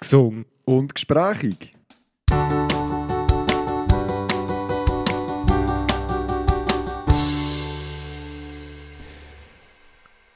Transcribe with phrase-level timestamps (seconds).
[0.00, 1.74] gesungen und gesprächig.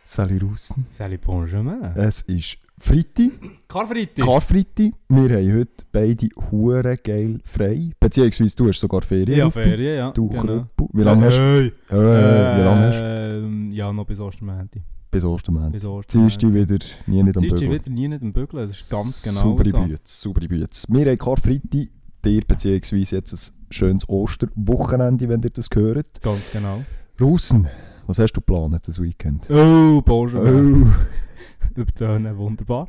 [0.04, 0.86] Salut Russen.
[0.90, 1.82] Salut Benjamin.
[1.96, 3.30] Es ist Freitag,
[3.68, 4.24] Karfreitag.
[4.24, 4.92] Karfreitag.
[5.08, 7.90] Wir haben heute beide hure geil frei.
[7.98, 9.38] Beziehungsweise du hast sogar Ferien.
[9.38, 9.50] ja.
[9.50, 10.10] Ferien, ja.
[10.12, 10.66] Du genau.
[10.92, 11.42] Wie lange hast du?
[11.42, 11.66] Hey.
[11.88, 13.04] Äh, wie lange hast du?
[13.44, 14.82] Ähm, Ja, noch bis Ostermänti.
[15.14, 15.70] Bis Ostermann.
[15.70, 17.70] Bis du wieder nie nicht am Ziehst du Bügel.
[17.70, 19.78] wieder nie nicht im Bügeln, das ist ganz genau Saubere so.
[19.84, 20.88] Bütze, saubere Bütze.
[20.88, 21.88] Wir haben Karfreitag,
[22.24, 26.20] dir beziehungsweise jetzt ein schönes Osterwochenende, wenn ihr das hört.
[26.20, 26.82] Ganz genau.
[27.20, 27.68] Russen,
[28.08, 29.48] was hast du geplant das Weekend?
[29.50, 30.82] Oh, Benjamin.
[30.82, 31.76] Oh.
[31.80, 32.88] Übertönen, wunderbar.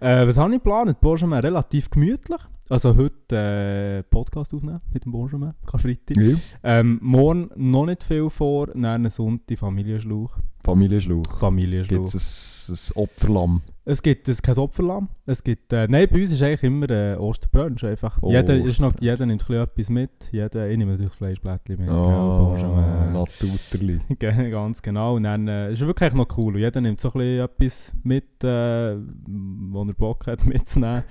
[0.00, 1.00] äh, was habe ich geplant?
[1.00, 2.40] Benjamin, relativ gemütlich.
[2.68, 6.16] Also heute äh, Podcast aufnehmen mit dem Benjamin, Karfreitag.
[6.16, 6.36] Ja.
[6.62, 10.38] Ähm, morgen noch nicht viel vor, dann Sonntag Familienschlauch.
[10.64, 11.38] Familienschluch.
[11.38, 11.98] Familienschlauch.
[12.04, 13.62] Gibt es ein, ein Opferlamm?
[13.86, 15.08] Es gibt es kein Opferlamm.
[15.26, 18.18] Es gibt, äh, nein, bei uns ist eigentlich immer äh, Osterbrunch einfach.
[18.22, 20.10] Jeder, ist noch, jeder nimmt etwas mit.
[20.32, 21.86] Jeder, ich nehme natürlich Fleischblättchen mit.
[21.90, 23.12] Benjamin.
[23.12, 24.00] Natuterli.
[24.18, 25.16] Ge- Ganz genau.
[25.16, 26.54] Und dann äh, ist wirklich noch cool.
[26.54, 31.04] Und Jeder nimmt so ein etwas mit, äh, wo er Bock hat mitzunehmen.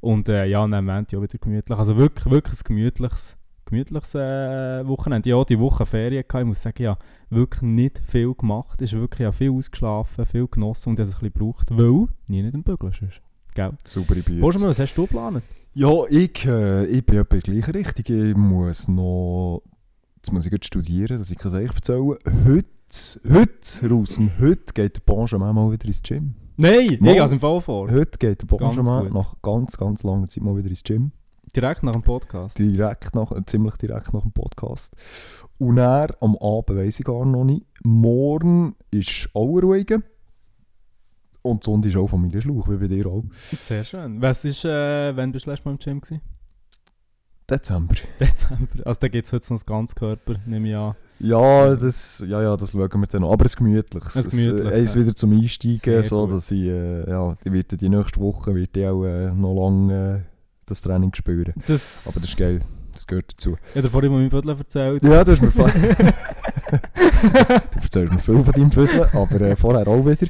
[0.00, 1.78] Und äh, ja, dann Ende auch wieder gemütlich.
[1.78, 3.37] Also wirklich, wirklich ein gemütliches,
[3.68, 5.34] gemütliches äh, Wochenende.
[5.36, 6.24] Auch die Woche Ferien.
[6.26, 6.42] Gehabt.
[6.42, 6.98] Ich muss sagen, ja,
[7.30, 8.80] wirklich nicht viel gemacht.
[8.80, 12.42] Ich habe wirklich ja, viel ausgeschlafen, viel genossen und es ein bisschen gebraucht, weil nie
[12.42, 13.20] nicht im Bügeln sonst.
[13.54, 13.72] Gell?
[13.84, 14.22] Saubere.
[14.22, 15.42] Benjamin, was hast du geplant?
[15.74, 18.10] Ja, ich, äh, ich bin etwa gleich richtig.
[18.10, 19.62] Ich muss noch.
[20.16, 24.96] Jetzt muss ich gut studieren, dass ich es euch erzählen Heute, heute, Russen, heute geht
[24.96, 26.34] der Benjamin mal wieder ins Gym.
[26.56, 27.12] Nein, Mal.
[27.12, 27.88] ich habe es im Fall vor.
[27.90, 31.12] Heute geht der Benjamin nach ganz, ganz langer Zeit mal wieder ins Gym.
[31.54, 32.58] Direkt nach dem Podcast.
[32.58, 34.94] Direkt nach, äh, ziemlich direkt nach dem Podcast.
[35.58, 37.66] Und er am Abend weiss ich gar noch nicht.
[37.82, 39.92] Morgen ist auch ruhig.
[41.42, 43.24] Und Sonntag ist auch Familienschluch, wie bei dir auch.
[43.52, 44.20] Sehr schön.
[44.20, 46.20] Was ist, äh, wann bist du das letzte Mal im Gym gewesen?
[47.50, 47.94] Dezember.
[48.20, 48.86] Dezember.
[48.86, 50.94] Also da gibt es heute noch das Ganzkörper, nehme ich an.
[51.20, 53.30] Ja, das, ja, ja, das schauen wir dann an.
[53.30, 53.56] Aber es.
[53.56, 55.00] Ein gemütliches, Es, äh, eins ja.
[55.00, 56.36] wieder zum Einsteigen, Sehr so gut.
[56.36, 60.18] dass ich, äh, ja, die wird die nächste Woche wird ich auch äh, noch lange
[60.18, 60.37] äh,
[60.70, 61.54] das Training spüren.
[61.66, 62.60] Das, Aber das ist geil.
[62.92, 63.56] Das gehört dazu.
[63.70, 65.02] Ich habe dir vorhin mal mein Viertel erzählt.
[65.04, 65.60] Ja, du hast mir Du
[67.80, 70.26] erzählst mir viel von deinem Viertel, aber äh, vorher auch wieder.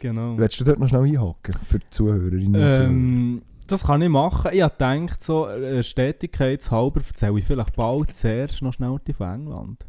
[0.00, 0.36] Genau.
[0.36, 2.88] Willst du dort noch schnell einhaken für die Zuhörerinnen und Zuhörer?
[2.88, 4.50] Ähm, das kann ich machen.
[4.52, 9.32] Ich habe gedacht, so äh, stetigkeitshalber erzähle ich vielleicht bald zuerst noch schnell die von
[9.32, 9.84] England.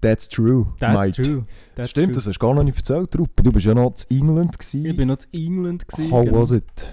[0.00, 1.22] That's true, That's mate.
[1.22, 1.44] true.
[1.74, 2.14] That's Stimmt, true.
[2.16, 3.42] das hast du gar noch nicht erzählt, Truppe.
[3.42, 4.56] Du bist ja noch in England.
[4.60, 4.96] Ich Gewesen.
[4.96, 5.88] bin noch in England.
[5.88, 6.42] Gewesen, How genau.
[6.42, 6.92] was it?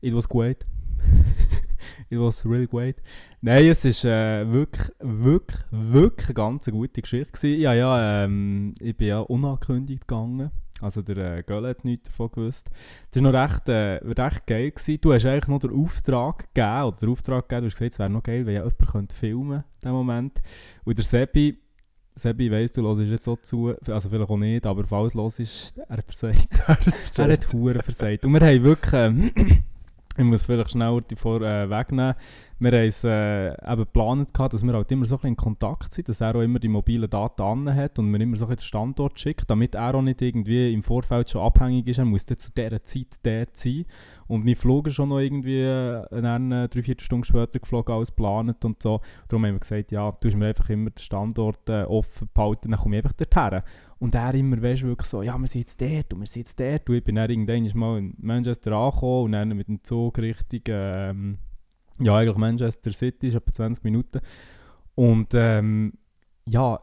[0.00, 0.64] It was great.
[2.10, 2.96] It was really great.
[3.40, 7.60] Nein, es ist äh, wirklich, wirklich, wirklich eine ganz gute Geschichte gewesen.
[7.60, 10.50] Ja, ja, ähm, ich bin ja unangekündigt gegangen.
[10.80, 12.70] Also der äh, Göll hat nichts davon gewusst.
[13.10, 14.70] Das war noch recht, äh, recht geil.
[14.70, 15.00] Gewesen.
[15.00, 17.98] Du hast eigentlich noch den Auftrag gegeben, oder den Auftrag gegeben, du hast gesagt, es
[17.98, 20.40] wäre noch geil, wenn ja jemand könnte filmen in dem Moment.
[20.84, 21.58] Und der Sebi,
[22.14, 25.76] Sebi weiss, du hörst jetzt auch zu, also vielleicht auch nicht, aber falls du hörst,
[25.76, 26.48] er versagt.
[27.18, 28.24] Er hat Huren versagt.
[28.24, 29.32] Und wir haben wirklich, ähm,
[30.18, 32.14] ich muss vielleicht schneller die vor äh, wegnehmen,
[32.60, 36.08] wir haben es äh, eben geplant, dass wir halt immer so ein in Kontakt sind,
[36.08, 38.62] dass er auch immer die mobilen Daten an hat und mir immer so ein den
[38.62, 42.38] Standort schickt, damit er auch nicht irgendwie im Vorfeld schon abhängig ist, er muss dann
[42.38, 43.84] zu dieser Zeit dort sein.
[44.26, 48.64] Und wir flogen schon noch irgendwie äh, äh, drei, vier Stunden später geflogen als geplant
[48.64, 49.00] und so.
[49.28, 52.70] Darum haben wir gesagt, ja, du hast mir einfach immer den Standort äh, offen behalten,
[52.72, 53.62] dann komme ich einfach dorthin.
[54.00, 56.60] Und er immer, weißt wirklich so, ja, wir sind jetzt dort und wir sind jetzt
[56.60, 56.88] dort.
[56.88, 60.60] Und ich bin dann irgendwann mal in Manchester angekommen und dann mit dem Zug Richtung,
[60.68, 61.38] ähm,
[62.00, 64.20] ja, eigentlich Manchester City, ist etwa 20 Minuten.
[64.94, 65.92] Und ähm,
[66.46, 66.80] ja,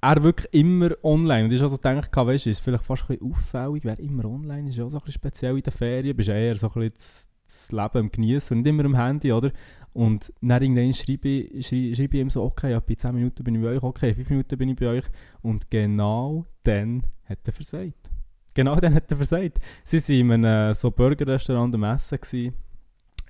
[0.00, 1.44] er wirklich immer online.
[1.44, 4.24] Und ich habe also gedacht, weißt du, ist vielleicht fast ein bisschen auffällig, wer immer
[4.26, 6.92] online ist, ja so ein bisschen speziell in den Ferien, bist eher so ein bisschen
[6.94, 9.50] das, das Leben am Genießen und nicht immer am Handy, oder?
[9.92, 13.42] Und dann irgendwann schreibe ich, schrei- schreibe ich ihm so, okay, ja, bei 10 Minuten
[13.42, 15.04] bin ich bei euch, okay, 5 Minuten bin ich bei euch.
[15.40, 18.10] Und genau dann hat er versagt.
[18.52, 19.58] Genau dann hat er versagt.
[19.84, 22.18] Sie waren in einem äh, so Burgerrestaurant am Essen.
[22.20, 22.54] Gewesen.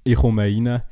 [0.07, 0.83] Ich komme rein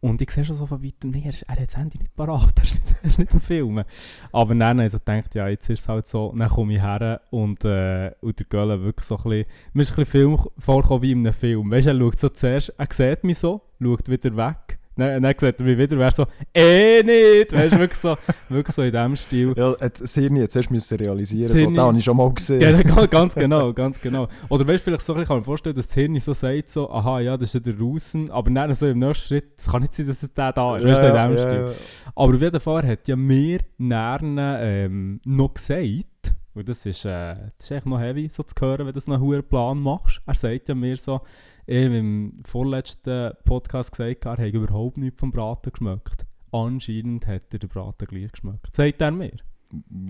[0.00, 2.52] und ich sehe schon so von weitem, nee, er, er hat das Handy nicht parat,
[2.56, 3.84] er ist nicht, er ist nicht am Filmen.
[4.32, 6.82] Aber dann habe ich so gedacht, ja, jetzt ist es halt so, dann komme ich
[6.82, 10.38] her und, äh, und der Göller wirklich so ein bisschen, mir ist ein bisschen Film
[10.58, 11.70] vorgekommen wie in einem Film.
[11.70, 15.34] Weißt du, er schaut so zuerst, er sieht mich so, schaut wieder weg, dann, dann
[15.38, 18.16] sieht er mich wieder, wäre so, eh nicht, weißt du, wirklich so,
[18.48, 19.54] wirklich so in diesem Stil.
[19.56, 22.60] Ja, Sirni jetzt erst müssen realisieren Sirni- so, das habe ich schon mal gesehen.
[22.60, 24.28] Ja, ga- ganz genau, ganz genau.
[24.48, 26.68] Oder weißt du, vielleicht so, bisschen, kann ich mir vorstellen, dass das Hirn so sagt,
[26.70, 29.70] so, aha, ja, das ist ja der Russen, aber dann so im nächsten Schritt, es
[29.70, 31.60] kann nicht sein, dass es der da ist, du, so in diesem Stil.
[31.66, 31.72] ja.
[32.14, 36.06] Aber auf jeden Fall hat ja mir Nerne ähm, noch gesagt,
[36.54, 39.20] Und das ist, äh, das ist echt noch heavy, so zu hören, wenn du einen
[39.20, 40.20] hohen Plan machst.
[40.26, 41.22] Er sagt ja mir so,
[41.66, 46.26] ich habe im vorletzten Podcast gesagt, er hätte überhaupt nichts vom Braten geschmeckt.
[46.50, 48.76] Anscheinend hat er den Braten gleich geschmeckt.
[48.76, 49.36] Sagt er mir.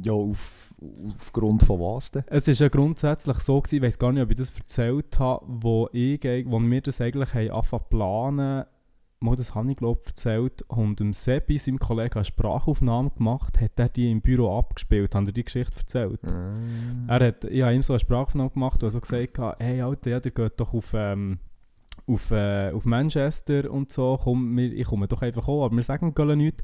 [0.02, 0.74] Ja, auf,
[1.14, 2.24] aufgrund von was denn?
[2.26, 5.44] Es war ja grundsätzlich so, gewesen, ich weiß gar nicht, ob ich das erzählt habe,
[5.46, 8.64] wo, ich, wo wir das eigentlich haben angefangen planen
[9.22, 13.78] mal das habe ich glaube erzählt und dem Sebi, seinem Kollegen, eine Sprachaufnahme gemacht, hat
[13.78, 16.22] er die im Büro abgespielt, hat er die Geschichte erzählt.
[16.24, 17.08] Mm.
[17.08, 19.80] Er hat, ich habe ihm so eine Sprachaufnahme gemacht, wo er so gesagt hat, hey
[19.80, 21.38] Alter, ja, der geht doch auf, ähm,
[22.06, 25.82] auf, äh, auf Manchester und so, komm, wir, ich komme doch einfach auch, aber wir
[25.82, 26.62] sagen gar nichts.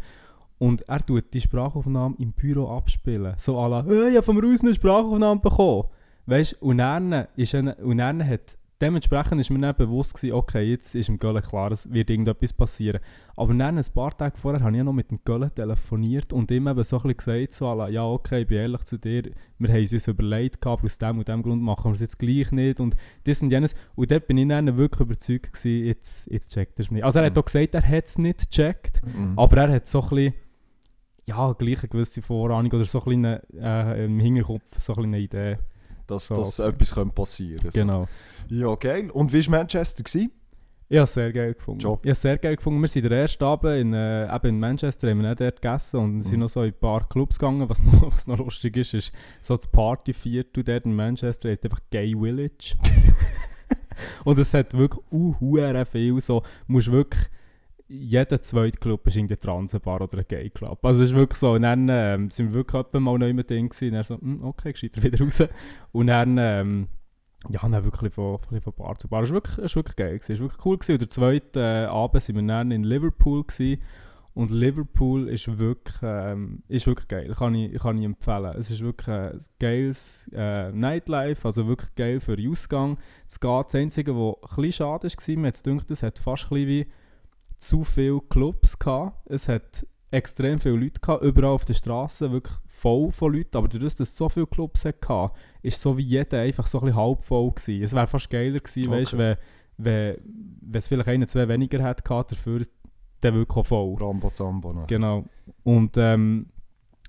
[0.58, 3.34] Und er tut die Sprachaufnahme im Büro abspielen.
[3.38, 5.84] So à la, hey, ich habe vom Raus eine Sprachaufnahme bekommen.
[6.26, 10.62] Weißt und dann, ist er, und dann hat dementsprechend ist mir dann bewusst gewesen, okay,
[10.62, 13.00] jetzt ist im Gölle klar, es wird irgendetwas passieren.
[13.36, 16.68] Aber dann, ein paar Tage vorher, habe ich noch mit dem Gölle telefoniert und ihm
[16.68, 17.16] eben so ein bisschen
[17.48, 20.84] gesagt, so, ja okay, ich bin ehrlich zu dir, wir haben es uns überlegt, aber
[20.84, 23.74] aus dem und dem Grund machen wir es jetzt gleich nicht und das und jenes.
[23.94, 27.04] Und dort bin ich dann wirklich überzeugt gewesen, jetzt, jetzt checkt er es nicht.
[27.04, 27.38] Also er hat Mhm.
[27.40, 29.38] Auch gesagt, er hat es nicht gecheckt, Mm.
[29.38, 30.34] aber er hat so ein bisschen,
[31.26, 33.24] ja, gleich eine gewisse Vorahnung oder so ein bisschen
[33.60, 35.58] äh, im Hinterkopf so ein bisschen eine Idee.
[36.08, 36.70] Dass so, dass okay.
[36.70, 37.78] etwas könnte passieren könnte.
[37.78, 38.08] Genau.
[38.48, 39.10] Ja, geil.
[39.10, 40.02] Und wie war Manchester?
[40.02, 40.32] Gewesen?
[40.90, 41.80] Ich habe es sehr geil gefunden.
[41.80, 42.00] Job.
[42.02, 42.80] Ich habe sehr geil gefunden.
[42.80, 46.00] Wir sind den ersten Abend in, äh, eben in Manchester, haben wir nicht dort gegessen
[46.00, 46.40] und sind Mhm.
[46.40, 47.68] noch so in ein paar Clubs gegangen.
[47.68, 49.12] Was noch, was noch lustig ist, ist
[49.42, 52.74] so das Partyviertel dort in Manchester heisst einfach Gay Village.
[54.24, 57.22] und es hat wirklich uh, viel so, musst wirklich
[57.88, 60.84] jeder zweite Club ist irgendwie Transenbar oder ein Gay Club.
[60.84, 61.52] Also es ist wirklich so.
[61.52, 63.88] Und dann ähm, sind wir wirklich etwa mal neu mit Ding gewesen.
[63.88, 65.42] Und dann so, hm, okay, gescheiter wieder raus.
[65.92, 66.88] Und dann, ähm,
[67.48, 69.22] ja, dann wirklich von, von, Bar zu Bar.
[69.22, 70.18] Es war wirklich, es wirklich geil.
[70.20, 70.76] Es war wirklich cool.
[70.76, 70.92] Gewesen.
[70.92, 73.44] Und der zweite äh, Abend sind wir dann in Liverpool.
[73.44, 73.80] Gewesen.
[74.34, 77.34] Und Liverpool ist wirklich, ähm, ist wirklich geil.
[77.36, 78.54] Kann ich, kann ich empfehlen.
[78.56, 82.98] Es ist wirklich ein geiles äh, Nightlife, also wirklich geil für den Ausgang.
[83.26, 83.66] Es geht.
[83.66, 86.68] Das Einzige, was ein bisschen schade war, mir hat gedacht, es hat fast ein bisschen
[86.68, 86.86] wie
[87.58, 89.28] zu viele Clubs gehabt.
[89.30, 93.56] Es hat extrem viele Leute gehabt, überall auf der Straße, wirklich voll von Leuten.
[93.56, 95.30] Aber dadurch, dass es so viele Clubs hatte,
[95.62, 97.82] ist so wie jeder einfach so ein bisschen halb voll gewesen.
[97.82, 99.00] Es wäre fast geiler gewesen, Okay.
[99.00, 99.36] weißt, wenn,
[99.76, 100.16] wenn,
[100.62, 102.62] wenn es vielleicht einen, zwei weniger hätte gehabt, dafür
[103.22, 103.96] der wirklich auch voll.
[104.00, 104.72] Rambo Zambo.
[104.72, 104.86] noch.
[104.86, 105.24] Genau.
[105.64, 106.46] Und ähm,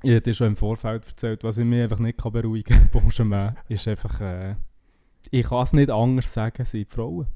[0.01, 3.55] ich habe dir schon im Vorfeld erzählt, was ich mich einfach nicht kann beruhigen kann.
[3.69, 4.19] Ist einfach...
[4.21, 4.55] Äh,
[5.31, 7.27] ich kann es nicht anders sagen, sind die Frauen.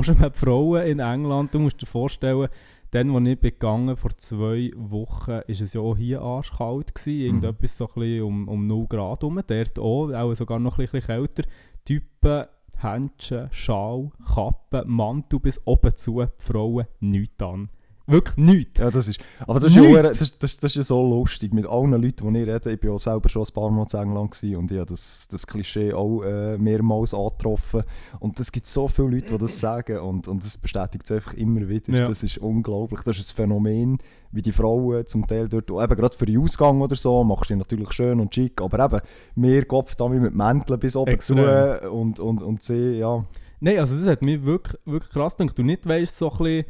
[0.00, 2.48] Benjamin, die Frauen in England, du musst dir vorstellen,
[2.90, 6.94] dann, als ich gegangen vor zwei Wochen, war es ja auch hier arschkalt.
[6.94, 9.40] Gewesen, irgendetwas so ein um, um 0 Grad rum.
[9.46, 11.42] Dort auch, auch sogar noch ein bisschen kälter.
[11.84, 12.44] Typen,
[12.78, 17.70] Händchen, Schal, Kappe, Mantel bis oben zu, die Frauen nichts an.
[18.08, 18.78] Wirklich nichts.
[18.78, 21.52] Ja, das ist, aber das ist, ja, auch- das, das, das ist so lustig.
[21.52, 23.98] Mit allen Leuten, die ich rede, ich war ja selber schon ein paar Mal in
[24.00, 27.82] England und ich habe das, das Klischee auch äh, mehrmals angetroffen.
[28.20, 31.34] Und es gibt so viele Leute, die das sagen und, und das bestätigt es einfach
[31.34, 31.92] immer wieder.
[31.92, 32.04] Ja.
[32.06, 33.00] Das ist unglaublich.
[33.02, 33.98] Das ist ein Phänomen,
[34.30, 37.54] wie die Frauen zum Teil dort, eben gerade für den Ausgang oder so, machst du
[37.54, 39.00] dich natürlich schön und schick, aber eben,
[39.34, 41.38] mehr Kopf da mit Mänteln bis oben Extrem.
[41.80, 43.24] zu und, und, und sie, ja.
[43.58, 45.58] Nein, also das hat mich wirklich, wirklich krass gedacht.
[45.58, 46.64] Du nicht weißt so ein bisschen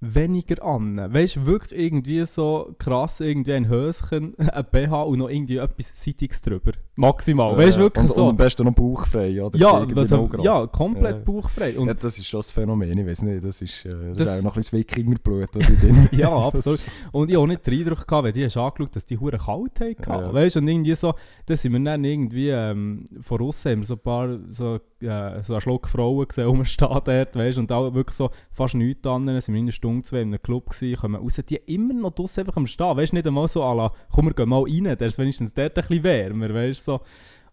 [0.00, 0.96] weniger an.
[1.12, 5.90] Weißt du, wirklich irgendwie so krass, irgendwie ein Höschen, ein BH und noch irgendwie etwas
[5.94, 6.72] Seitiges drüber.
[6.96, 7.56] Maximal.
[7.56, 8.22] weißt du, Äh, wirklich und, so.
[8.24, 9.58] Und am besten noch bauchfrei, oder?
[9.58, 11.22] ja, also, ja, komplett Ja.
[11.24, 11.78] bauchfrei.
[11.78, 14.28] Und ja, das ist schon das Phänomen, ich weiß nicht, das ist, äh, das Das-
[14.28, 15.48] ist auch noch ein bisschen Wikingerblut.
[16.12, 16.86] Ja, absolut.
[17.12, 19.38] Und ich habe auch nicht den Eindruck gehabt, wenn die hast angeschaut, dass die Hure
[19.38, 19.96] kalt hatten.
[20.10, 20.32] Ja, ja.
[20.32, 21.14] Weißt du, und irgendwie so,
[21.46, 25.42] da sind wir dann irgendwie ähm, von außen haben wir so ein paar, so, äh,
[25.42, 29.06] so einen Schluck Frauen gesehen, rumstehen dort, weißt du, und auch wirklich so fast nichts
[29.06, 29.26] an.
[29.26, 32.40] Dann sind einer Stunde, zwei in einem Club gewesen, kommen raus, die immer noch draussen
[32.40, 34.84] einfach am Stehen, weißt du, nicht einmal so à la, komm, wir gehen mal rein,
[34.84, 37.00] der ist wenigstens dort ein bisschen wärmer, weißt so.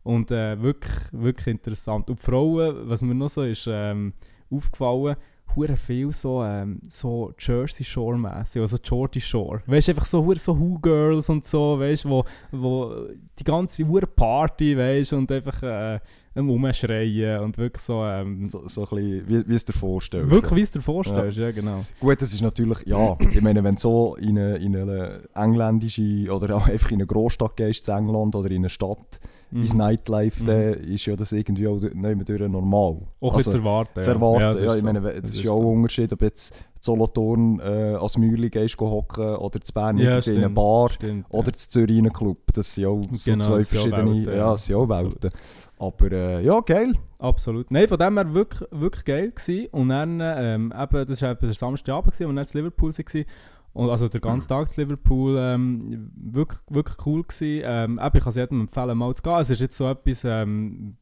[0.04, 2.10] Und äh, wirklich, wirklich interessant.
[2.10, 4.14] Und die Frauen, was mir noch so ist ähm,
[4.50, 5.16] aufgefallen,
[5.56, 9.62] hure viel so, ähm, so Jersey Shore mäßig, also Geordie Shore.
[9.66, 12.96] Weißt du, einfach so hure so Who Girls und so, weißt du, wo, wo
[13.38, 16.00] die ganze hure Party, weißt du, und einfach äh,
[16.36, 20.32] Rumschreien und wirklich so, ähm, so, so ein bisschen, wie, wie es dir vorstellst.
[20.32, 21.86] wirklich wie es dir vorstellst, ja, genau.
[22.00, 26.32] Gut, das ist natürlich, ja, ich meine, wenn du so in eine, in eine engländische
[26.32, 29.20] oder auch einfach in eine Großstadt gehst, in England oder in eine Stadt,
[29.54, 29.80] ins Mhm.
[29.80, 30.48] Nightlife, Mhm.
[30.48, 32.98] dann ist ja das irgendwie auch nicht mehr durch normal.
[33.22, 34.04] Auch Also, zu erwarten.
[34.04, 34.42] zu erwarten.
[34.42, 35.70] Ja, das ist ich meine, es Das ist, ist ja auch so.
[35.72, 40.38] ein Unterschied, ob jetzt Solothurn äh, als Mäuerli gehst hocken oder zu Bern Ja, in
[40.38, 40.50] eine.
[40.50, 42.38] Bar Stimmt, oder zu Zürich in einen Club.
[42.54, 44.52] Das sind ja auch so Genau, zwei das verschiedene, Welten, ja, ja.
[44.52, 44.90] das auch.
[44.90, 45.32] Welten.
[45.80, 46.94] Aber äh, ja, geil.
[47.20, 47.72] Absolut.
[47.72, 49.68] Nein, von dem her wirklich, wirklich geil gewesen.
[49.72, 53.26] Und dann, ähm, eben, das war eben der Samstagabend, gewesen, wir dann in Liverpool waren.
[53.74, 57.64] Und also der ganze Tag zu Liverpool ähm, wirklich, wirklich cool gewesen.
[57.66, 59.40] Ähm, ich kann es jedem empfehlen, mal zu gehen.
[59.40, 60.98] Es ist jetzt so etwas, ähm,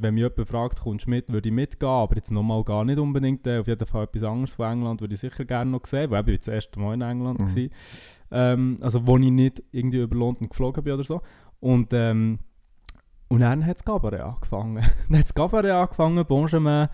[0.00, 2.98] wenn mich jemand fragt, kommst du mit, würde ich mitgehen, aber jetzt nochmal gar nicht
[2.98, 3.46] unbedingt.
[3.46, 6.20] Äh, auf jeden Fall etwas anderes von England würde ich sicher gerne noch sehen, weil
[6.20, 7.56] ich bin das erste Mal in England Mhm.
[7.56, 7.68] war.
[8.30, 11.22] Ähm, also wo ich nicht irgendwie über London geflogen bin oder so.
[11.60, 12.38] Und, ähm,
[13.28, 14.74] und dann hat das Cabaret angefangen.
[15.08, 16.88] dann hat das Cabaret angefangen, Benjamin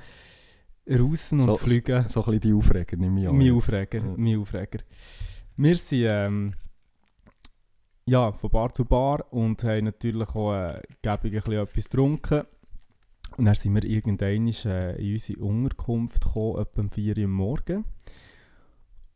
[0.89, 2.09] rausen und So- fliegen.
[2.09, 3.37] So ein bisschen die Aufreger, nehme ich an.
[3.39, 3.53] Mein.
[3.53, 4.15] Aufreger, Ja.
[4.17, 4.79] mein Aufreger.
[5.57, 6.55] Wir sind ähm,
[8.07, 12.43] ja, von Bar zu Bar und haben natürlich auch äh, gäbig ein bisschen etwas getrunken.
[13.37, 17.31] Und dann sind wir irgendwann äh, in unsere Unterkunft gekommen, etwa um 4 Uhr am
[17.33, 17.85] Morgen.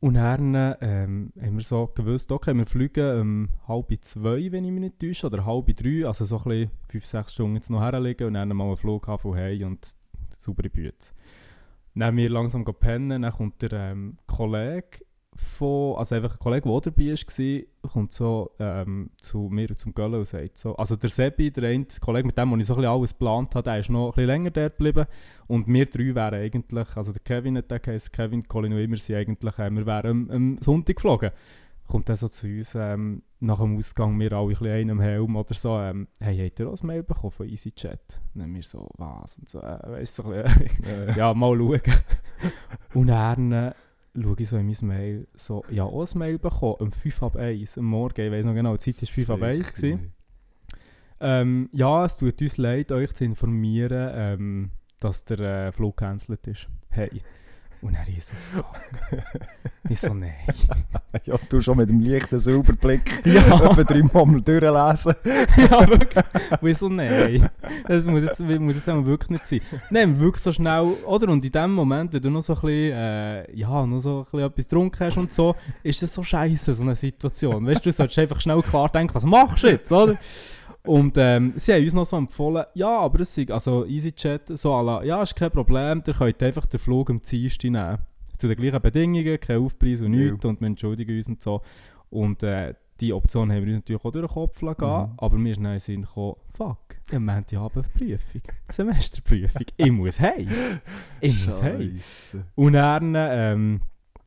[0.01, 4.71] Und dann ähm, haben wir so gewusst, okay, wir fliegen um halb zwei, wenn ich
[4.71, 7.81] mich nicht täusche, oder halb drei, also so ein bisschen fünf, sechs Stunden jetzt noch
[7.81, 9.89] herlegen und dann mal einen Flughafen heim und
[10.39, 10.95] saubere Büte.
[11.99, 15.01] Dann wir langsam pennen, dann kommt der ähm, Kollege
[15.39, 19.95] von, also einfach ein Kollege, der dabei war, kommt so ähm, zu mir und zum
[19.95, 22.75] Göllen und sagt so, also der Sebi, der eine Kollege, mit dem, wo ich so
[22.75, 25.07] ein alles geplant habe, der ist noch ein bisschen länger dort geblieben
[25.47, 28.99] und wir drei wären eigentlich, also der Kevin hat geheißen, Kevin, Colin und ich, wir
[28.99, 31.31] sind eigentlich, äh, wir wären am, am Sonntag geflogen.
[31.89, 35.37] Kommt dann so zu uns, ähm, nach dem Ausgang, wir alle ein bisschen einem Helm
[35.37, 38.21] oder so, ähm, hey, habt ihr auch ein Mail bekommen von EasyChat?
[38.35, 39.39] Dann wir so, was?
[39.39, 41.81] Und so, äh, weißt du, so ein bisschen, ja, mal schauen.
[42.93, 43.73] Und dann äh,
[44.21, 47.37] schaue ich so in mein Mail, so, ja, auch ein Mail bekommen, um 5 ab
[47.37, 49.73] 1 am Morgen, ich weiß noch genau, die Zeit war 5 ab 1.
[49.73, 50.13] Gewesen.
[51.21, 56.47] Ähm, ja, es tut uns leid, euch zu informieren, ähm, dass der äh, Flug gecancelt
[56.47, 56.69] ist.
[56.91, 57.23] Hey.
[57.81, 58.67] Und er ist so, fuck.
[59.89, 60.33] ich so, nein.
[61.25, 63.43] Ja, du schon mit dem leichten Silberblick Ja.
[63.71, 65.15] etwa dreimal mal durchlesen.
[65.25, 66.25] ja, wirklich.
[66.61, 67.49] Und ich so, nein.
[67.87, 69.61] Das muss jetzt, muss jetzt wirklich nicht sein.
[69.91, 71.29] Nein, wirklich so schnell, oder?
[71.29, 74.25] Und in dem Moment, wenn du noch so ein bisschen, äh, ja, noch so ein
[74.25, 75.55] bisschen etwas getrunken hast und so,
[75.85, 77.65] ist das so scheiße, so eine Situation.
[77.65, 80.19] Weißt du, du solltest einfach schnell klar denken, was machst du jetzt, oder?
[80.85, 84.81] Und ähm, sie haben uns noch so empfohlen, ja, aber es ist, also EasyChat, so
[84.81, 87.99] la, ja, ist kein Problem, ihr könnt einfach den Flug am Dienstag nehmen.
[88.39, 90.31] Zu den gleichen Bedingungen, kein Aufpreis und Ja.
[90.31, 91.61] nichts und wir entschuldigen uns und so.
[92.11, 95.13] Und äh, die Option haben wir uns natürlich auch durch den Kopf lassen, gehen, Mhm.
[95.19, 96.79] aber mir ist dann Sinn gekommen, fuck,
[97.13, 100.49] ja, wir haben die Abendprüfung, Semesterprüfung, ich muss heim,
[101.21, 102.01] ich muss heim.
[102.55, 103.81] Und dann ähm,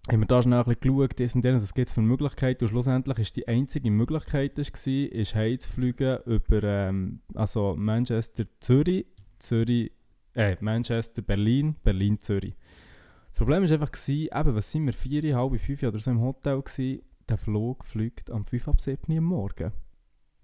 [0.10, 2.64] haben wir da schnell ein bisschen geschaut, das und das, was gibt es für Möglichkeiten.
[2.64, 4.66] Und schlussendlich ist die einzige Möglichkeit, war,
[5.12, 9.06] ist heimzufliegen über ähm, also Manchester, Zürich,
[9.38, 9.92] Zürich,
[10.34, 12.56] äh, Manchester, Berlin, Berlin, Zürich.
[13.30, 16.22] Das Problem war einfach, gewesen, eben, was sind wir, vier, halb fünf oder so im
[16.22, 19.72] Hotel gewesen, der Flug fliegt am 5 ab 7 Uhr am Morgen.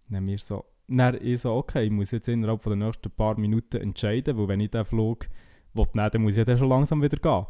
[0.10, 3.82] Dann wir so, dann ich so, okay, ich muss jetzt innerhalb den nächsten paar Minuten
[3.82, 5.28] entscheiden, weil wenn ich den Flug
[5.74, 7.46] will nehmen, dann muss ich dann schon langsam wieder gehen.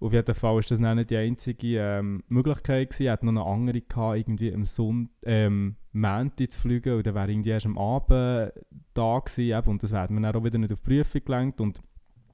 [0.00, 2.90] Auf jeden Fall war das nicht die einzige ähm, Möglichkeit.
[2.90, 3.02] Gewesen.
[3.02, 7.14] Ich hatte noch eine andere, gehabt, irgendwie am Sonntag, ähm, Montag zu fliegen und dann
[7.16, 8.52] wäre irgendwie erst am Abend
[8.94, 9.58] da gewesen.
[9.58, 11.60] Eben, und das wäre mir dann auch wieder nicht auf die Prüfung gelenkt.
[11.60, 11.80] Und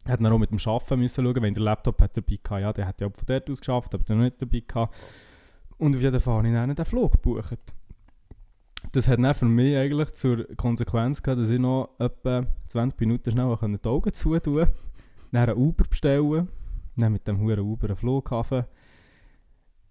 [0.06, 2.72] hat dann auch mit dem Arbeiten müssen schauen, wenn der Laptop hat dabei gehabt, ja,
[2.72, 4.94] der hat ja auch von dort aus geschafft, aber der nicht dabei gehabt.
[5.78, 7.58] Und auf jeden Fall habe ich dann den Flug gebucht.
[8.92, 13.30] Das hat dann für mich eigentlich zur Konsequenz gehabt, dass ich noch etwa 20 Minuten
[13.30, 14.72] schnell die Augen zutun konnte,
[15.32, 16.48] dann einen Uber bestellen,
[16.96, 18.64] dann mit dem huren Uber Flughafen.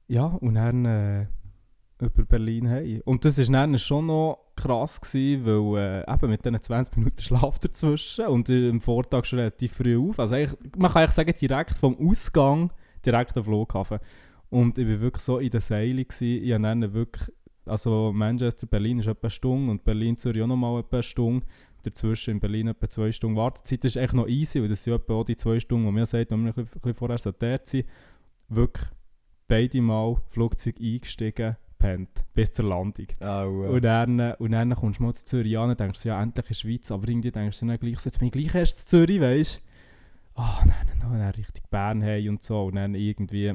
[0.08, 1.28] Ja, und dann äh,
[2.00, 3.02] über Berlin hey.
[3.06, 7.22] Und das war dann schon noch krass, gewesen, weil äh, eben mit diesen 20 Minuten
[7.22, 10.20] Schlaf dazwischen und äh, am Vortag schon relativ früh auf.
[10.20, 10.36] Also
[10.78, 12.72] man kann eigentlich sagen, direkt vom Ausgang
[13.06, 14.00] direkt am Flughafen.
[14.50, 16.02] Und ich war wirklich so in der Seile.
[16.02, 17.32] Ich habe dann wirklich,
[17.66, 21.46] also Manchester, Berlin ist etwa eine Stunde und Berlin, Zürich auch nochmal etwa eine Stunde.
[21.84, 23.84] Dazwischen in Berlin etwa zwei Stunden Wartezeit.
[23.84, 26.06] Das ist echt noch easy, weil das sind etwa auch die zwei Stunden, die mir
[26.06, 27.84] sagt, wenn wir ein bisschen, ein bisschen vorher dort sein
[28.50, 28.88] Wirklich
[29.48, 33.08] beide Mal Flugzeug eingestiegen, pennt, bis zur Landung.
[33.20, 36.06] Auch, äh, Und dann, äh, und dann kommst du mal zu Zürich an und denkst,
[36.06, 38.32] ja, endlich in der Schweiz, aber irgendwie denkst du dann gleich, so, jetzt bin ich
[38.32, 40.42] gleich erst zu Zürich, weißt du?
[40.42, 42.66] Ah, nein, nein, nein, dann Richtung Bern hey und so.
[42.66, 43.54] Und dann irgendwie,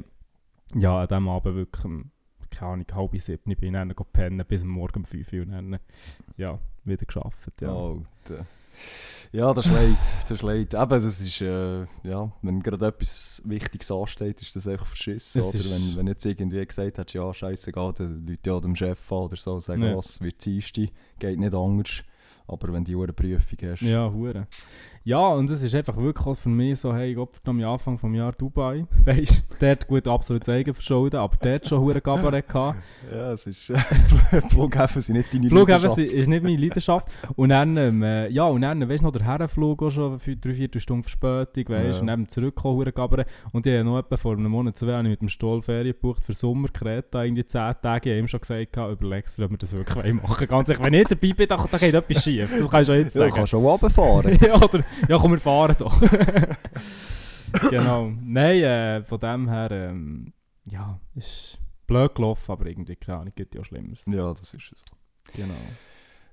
[0.75, 2.11] ja, an diesem Abend wirklich, um,
[2.49, 5.51] keine Ahnung, halb sieben bin ich dann go pennen bis Morgen um fünf Uhr und
[5.51, 5.79] dann, äh,
[6.37, 6.59] ja,
[6.89, 7.69] wieder geschafft, ja.
[7.73, 8.45] Alter.
[9.31, 9.97] Ja, das ist leid.
[10.23, 10.73] Das ist leid.
[10.73, 15.41] Eben, das ist, äh, ja, wenn gerade etwas Wichtiges ansteht, ist das einfach verschissen.
[15.41, 19.11] Es Oder wenn, wenn jetzt irgendwie gesagt hättest, ja, scheißegal, dann Leute ja dem Chef
[19.11, 19.95] an oder so, sagen, Ja.
[19.95, 22.01] was wird Dienstag, geht nicht anders.
[22.49, 24.47] Aber wenn die eine Prüfung hast, Ja, hure.
[25.05, 28.33] Ja, und es ist einfach wirklich für mich so, hey, Gott, am Anfang vom Jahr
[28.33, 32.79] Dubai, weißt du, dort gut absolut Eigenverschulden, aber dort schon hure Kabarett gehabt.
[33.11, 33.77] Ja, es ist, äh,
[34.49, 36.13] Flughäfen sind nicht deine Flughäfen Leidenschaft.
[36.13, 37.07] ist nicht meine Leidenschaft.
[37.35, 40.53] Und dann, ähm, äh, ja, und dann, weißt du noch, der Herrenflug auch schon drei,
[40.53, 41.99] vier Stunden Verspätung, weißt du, Ja.
[42.01, 43.27] und dann zurückgekommen, hure Kabarett.
[43.53, 46.33] Und ich habe noch etwa vor einem Monat, zwei, mit dem Stoll Ferien gebucht für
[46.33, 48.09] Sommer, Kreta, irgendwie 10 Tage.
[48.09, 50.93] Ich habe ihm schon gesagt, überlegst du, ob wir das wirklich machen Ganz ehrlich, wenn
[50.93, 52.38] ich dabei bin, dann, dann geht etwas schief.
[52.47, 53.33] Das kannst du schon jetzt Ja, sagen.
[53.35, 54.37] kannst schon runterfahren.
[54.41, 55.99] ja, oder, ja, komm, wir fahren doch.
[57.69, 58.11] genau.
[58.21, 60.33] Nein, äh, von dem her, ähm,
[60.65, 63.99] ja, ist blöd gelaufen, aber irgendwie, keine Ahnung, gibt ja Schlimmeres.
[64.05, 64.85] ja, das ist es.
[65.35, 65.53] Genau.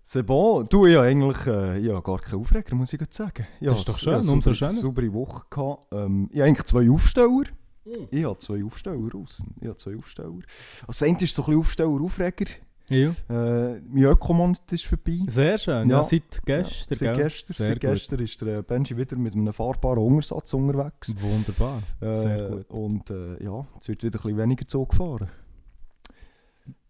[0.04, 0.64] C'est bon.
[0.68, 3.44] Du, ich habe eigentlich äh, ich habe gar keinen Aufreger, muss ich sagen.
[3.60, 4.72] Ja, Das ist doch schön, ja, umso schöner.
[4.72, 5.92] saubere Woche gehabt.
[5.92, 7.44] Ähm, ich habe eigentlich zwei Aufsteller.
[7.84, 8.08] Mhm.
[8.12, 9.42] Ich habe zwei Aufsteller raus.
[9.60, 10.28] Ich habe zwei Aufsteller.
[10.30, 12.44] Also das eine ist so ein bisschen Aufsteller, Aufreger.
[12.88, 13.08] Ja.
[13.28, 15.18] Äh, mein Ökomonat ist vorbei.
[15.28, 16.04] Sehr schön, ja, Ja.
[16.04, 17.16] seit gestern, seit gell?
[17.16, 21.14] gestern, Sehr seit gestern ist der Benji wieder mit einem fahrbaren Untersatz unterwegs.
[21.20, 22.70] Wunderbar, sehr Äh, gut.
[22.70, 25.28] Und äh, ja, jetzt wird wieder ein bisschen weniger Zug gefahren.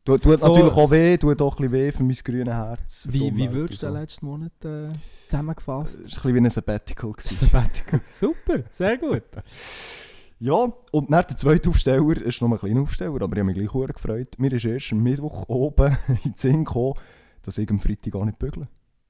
[0.04, 3.06] Tut, tut So- natürlich auch weh, tut auch ein bisschen weh für mein grünes Herz.
[3.10, 4.88] Wie, wie würdest du und den letzten Monat äh,
[5.28, 5.94] zusammengefasst?
[5.96, 6.02] so.
[6.02, 7.12] Es war ein bisschen wie ein Sabbatical.
[7.16, 7.34] gewesen.
[7.48, 8.00] Sabbatical.
[8.12, 9.22] Super, sehr gut.
[10.38, 13.56] Ja, und nach der zweite Aufsteller ist noch ein kleiner Aufsteller, aber ich habe mich
[13.56, 14.38] gleich sehr gefreut.
[14.38, 16.94] Mir ist erst am Mittwoch oben in den Sinn gekommen,
[17.42, 18.68] dass ich am Freitag gar nicht bügle.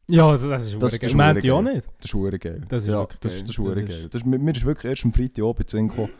[0.08, 1.20] Ja, das, das ist Das das geil.
[1.52, 1.74] Auch geil.
[1.74, 1.86] nicht.
[1.98, 2.62] Das ist hure geil.
[2.68, 3.40] Das ist ja, wirklich das, geil.
[3.42, 4.08] Das ist Das ist- geil.
[4.08, 6.10] Das ist, mir ist wirklich erst am Freitag oben in den Sinn gekommen,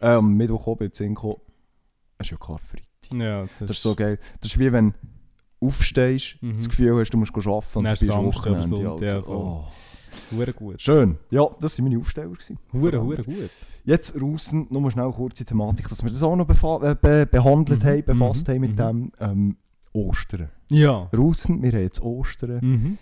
[0.00, 1.36] äh, am Mittwoch oben in den Sinn gekommen,
[2.18, 2.86] es ist ja Karfreitag.
[3.12, 4.18] Ja, Das ist so geil.
[4.40, 4.94] Das ist wie wenn
[5.60, 6.56] du aufstehst, Mhm.
[6.56, 9.06] das Gefühl hast, du musst arbeiten und Dann du bist am Wochenende.
[9.06, 9.36] Ja, voll.
[9.36, 9.64] oh.
[10.30, 10.80] Hure gut.
[10.82, 11.18] Schön.
[11.30, 12.30] Ja, das waren meine Aufsteller.
[12.30, 12.58] gewesen.
[12.72, 13.50] Hure, hure gut.
[13.84, 16.48] Jetzt draussen, nur mal schnell eine kurze Thematik, dass wir das auch noch
[16.82, 18.76] äh, be behandelt Mhm, haben, befasst mhm, haben mit mhm.
[18.76, 19.56] dem ähm,
[19.92, 20.48] Ostern.
[20.68, 21.08] Ja.
[21.12, 22.58] Draussen, wir haben jetzt Ostern.
[22.60, 22.98] Mhm.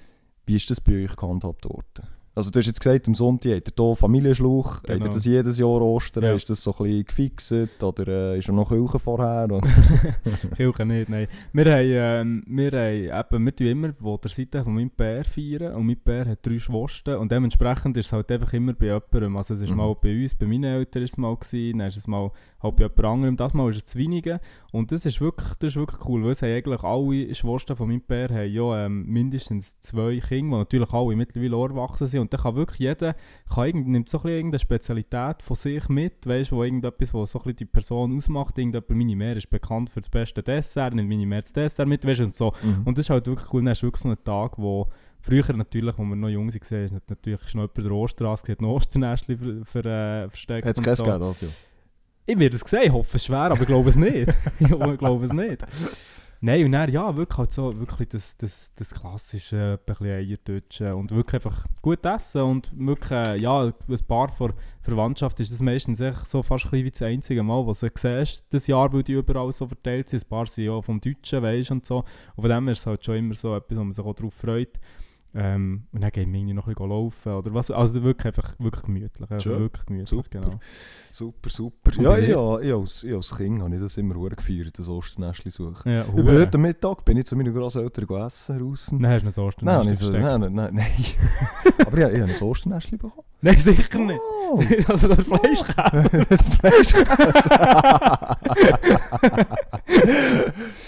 [0.46, 2.06] Wie ist das bei euch gehandhabt worden?
[2.38, 4.76] Also du hast jetzt gesagt, am Sonntag habt ihr hier Familienschluch.
[4.76, 5.12] Habt ihr Genau.
[5.12, 6.22] das jedes Jahr Ostern?
[6.22, 6.34] Ja.
[6.34, 7.82] Ist das so ein bisschen gefixt?
[7.82, 9.48] Oder äh, ist er noch Küche vorher?
[10.56, 11.26] Kirche nicht, nein.
[11.52, 15.24] Wir haben, ähm, wir haben eben, wir tun immer wo der Seite von meinem Bär
[15.24, 18.86] feiern und mein Bär hat drei Schwestern und dementsprechend ist es halt einfach immer bei
[18.86, 19.36] jemandem.
[19.36, 19.76] Also es ist Mhm.
[19.76, 22.30] mal bei uns, bei meinen Eltern ist es mal gewesen, dann ist es mal
[22.62, 24.38] halt bei jemand anderem, das Mal ist es zu wenigen
[24.72, 27.88] und das ist wirklich, das ist wirklich cool, weil es haben eigentlich alle Schwestern von
[27.88, 32.34] meinem Bär haben ja ähm, mindestens zwei Kinder, die natürlich alle mittlerweile erwachsen sind und
[32.34, 33.14] dann kann wirklich jeder,
[33.52, 37.14] kann irgend, nimmt so ein bisschen irgendeine Spezialität von sich mit, weißt du, wo irgendetwas,
[37.14, 40.42] was so ein bisschen die Person ausmacht, irgendjemand, meine Mehr ist bekannt für das beste
[40.42, 42.52] Dessert, nimmt meine Mehr das Dessert mit, weißt du, und so.
[42.62, 42.82] Mhm.
[42.84, 43.62] Und das ist halt wirklich cool.
[43.62, 44.88] Dann hast du wirklich so einen Tag, wo
[45.20, 48.64] früher natürlich, als wir noch jung waren, ist natürlich noch jemand der Osterstrasse, hat ein
[48.66, 50.66] Osternestchen ver, ver, äh, versteckt.
[50.66, 51.04] Hat es keins so.
[51.04, 51.48] gegeben, ja?
[52.26, 54.28] Ich werde es sehen, ich hoffe es schwer, aber ich glaube es nicht.
[54.60, 55.64] ich glaube es nicht.
[56.40, 60.92] Nein, und dann, ja, wirklich halt so, wirklich das, das, das klassische, ein bisschen Eierdutschen
[60.92, 65.60] und wirklich einfach gut essen und wirklich, äh, ja, ein paar von Verwandtschaft ist das
[65.60, 69.14] meistens echt so fast wie das einzige Mal, was du siehst, das Jahr, weil die
[69.14, 70.22] überall so verteilt sind.
[70.22, 72.04] Ein paar sind ja vom Deutschen, weisst und so.
[72.36, 74.34] Und von dem ist es halt schon immer so etwas, wo man sich auch darauf
[74.34, 74.78] freut.
[75.34, 77.70] Ähm, und dann gehen wir irgendwie noch ein bisschen laufen oder was.
[77.70, 79.30] Also wirklich einfach wirklich gemütlich.
[79.30, 79.60] Also Schön.
[79.60, 80.28] wirklich gemütlich, Super.
[80.40, 80.58] genau.
[81.12, 81.90] Super, super.
[82.00, 84.88] Ja, ich, ja, ich, als, ich als Kind habe ich das immer sehr gefeiert, das
[84.88, 85.90] Osternestchen suchen.
[85.92, 86.40] Ja, Ich hure.
[86.40, 89.00] heute Mittag bin ich zu meinen Grosseltern go essen draussen.
[89.00, 89.64] Dann hast du ein Ostern.
[89.66, 90.86] Nein, nicht so, nein, nein, nein, nein.
[91.86, 93.24] Aber ich, ich habe ein Osternestchen bekommen.
[93.40, 94.20] Nein, sicher nicht.
[94.50, 96.26] Oh, also der Fleischkäse.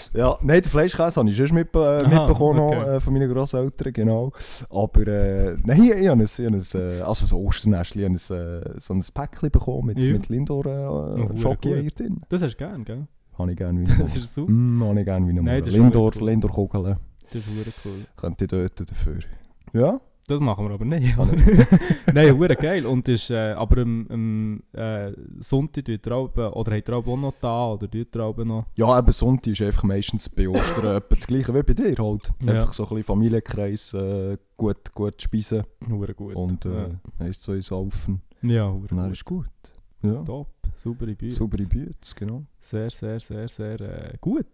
[0.13, 2.95] ja, nein, den Fleischkäse habe ich schon mit, äh, Aha, mitbekommen noch, okay.
[2.95, 4.31] äh, von meinen Grosseltern, genau.
[4.69, 8.05] Aber äh, nein, ich, ich habe ein, ich habe ein, äh, also ein ich habe
[8.05, 10.11] ein, so ein Päckchen bekommen mit, Ja.
[10.13, 11.99] mit Lindor äh, gut.
[11.99, 12.21] drin.
[12.29, 13.07] Das hast du gern, gell?
[13.37, 14.51] Habe ich gerne wie Das ist super.
[14.51, 16.25] Mm, habe ich gerne wie Nein, Lindor, cool.
[16.27, 16.97] Lindor Kugeln.
[17.31, 18.05] Das ist cool.
[18.17, 19.19] Könnte ich dort dafür.
[19.73, 20.01] Ja?
[20.31, 21.13] Das machen wir aber nicht.
[22.13, 22.85] Nein, hure geil.
[22.85, 27.17] Und ist, äh, aber am, am äh, Sonntag tut ihr auch, oder habt ihr auch
[27.17, 28.65] noch da, oder tut ihr auch noch...
[28.75, 32.31] Ja, eben Sonntag ist einfach meistens bei Ostern etwa das gleiche wie bei dir halt.
[32.45, 32.53] Ja.
[32.53, 36.33] Einfach so ein bisschen Familienkreis, äh, gut, gut speisen Hure gut.
[36.33, 38.21] und äh, eins zu eins saufen.
[38.41, 39.11] ja, hure Und dann gut.
[39.11, 39.47] ist gut.
[40.01, 40.23] Ja.
[40.23, 40.47] Top.
[40.77, 41.33] Saubere Bühne.
[41.33, 42.45] Saubere Bütze, genau.
[42.57, 44.47] Sehr, sehr, sehr, sehr äh, gut.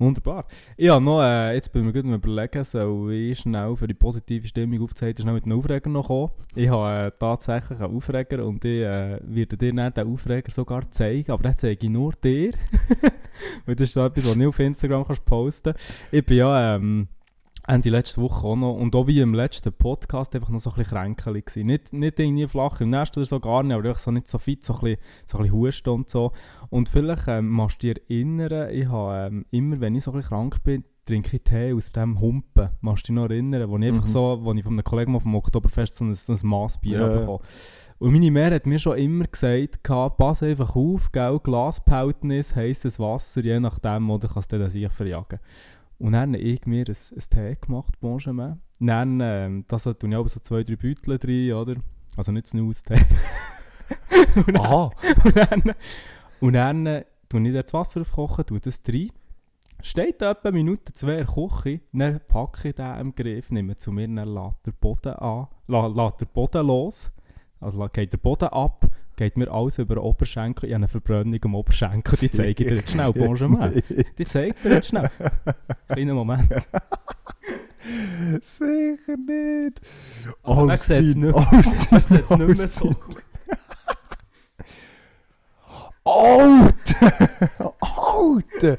[0.00, 0.46] Wunderbar.
[0.78, 4.46] Ja, noch, äh, jetzt bin ich mir gut überlegen, soll ich schnell für die positive
[4.46, 6.30] Stimmung aufzuhalten, schnell mit einem Aufreger noch kommen.
[6.54, 10.90] Ich habe äh, tatsächlich einen Aufreger und ich äh, werde dir dann den Aufreger sogar
[10.90, 12.52] zeigen, aber den zeige ich nur dir.
[13.66, 15.74] Weil das ist so etwas, was du nicht auf Instagram kannst posten
[16.10, 17.06] Ich bin ja ähm,
[17.66, 20.76] Ende letzte Woche auch noch, und auch wie im letzten Podcast, einfach noch so ein
[20.76, 21.66] bisschen kränkelig gewesen.
[21.66, 24.38] Nicht, nicht irgendwie flach im Nest oder so, gar nicht, aber einfach so nicht so
[24.38, 26.32] fit, so ein bisschen, so ein bisschen Husten und so.
[26.70, 30.16] Und vielleicht ähm, machst du dich erinnern, ich habe ähm, immer, wenn ich so ein
[30.16, 32.70] bisschen krank bin, trinke ich Tee aus dem Humpen.
[32.80, 33.68] Machst du dich noch erinnern?
[33.68, 34.10] Wo ich einfach Mhm.
[34.10, 37.06] so, wo ich von einem Kollegen mal vom Oktoberfest so ein, so ein Massbier Ja.
[37.08, 37.18] yeah.
[37.20, 37.38] bekommen
[37.98, 43.42] Und meine Mär hat mir schon immer gesagt, pass einfach auf, gell, Glasbehältnis, heisses Wasser,
[43.42, 45.40] je nachdem, oder kannst du das sich verjagen.
[46.00, 48.60] Und dann habe ich mir ein, ein Tee gemacht, Benjamin.
[48.80, 51.76] Dann, ähm, das tue ich aber so zwei, drei Beutel drin, oder?
[52.16, 52.94] Also nicht Snooze-Tee.
[54.34, 54.90] und dann, Aha.
[55.24, 55.74] und dann,
[56.40, 59.10] und dann äh, tue ich das Wasser aufkochen, tue das rein.
[59.82, 64.08] Steht etwa eine Minute, zwei Küche, dann packe ich den im Griff, nehme zu mir,
[64.08, 67.12] dann lässt der Boden an, lässt der Boden los,
[67.60, 68.86] also geht der Boden ab,
[69.20, 72.70] geht mir alles über den Oberschenkel, ich habe eine Verbrennung am Oberschenkel, die zeige ich
[72.70, 73.82] dir jetzt schnell, Benjamin.
[74.16, 75.10] Die zeige ich dir jetzt schnell.
[75.88, 76.48] Kleiner Moment.
[78.40, 79.80] Sicher nicht.
[80.42, 82.30] Also, man sieht's Ausziehen, nicht.
[82.30, 83.22] nicht mehr so gut.
[86.02, 87.30] Alter!
[87.78, 88.76] Alter!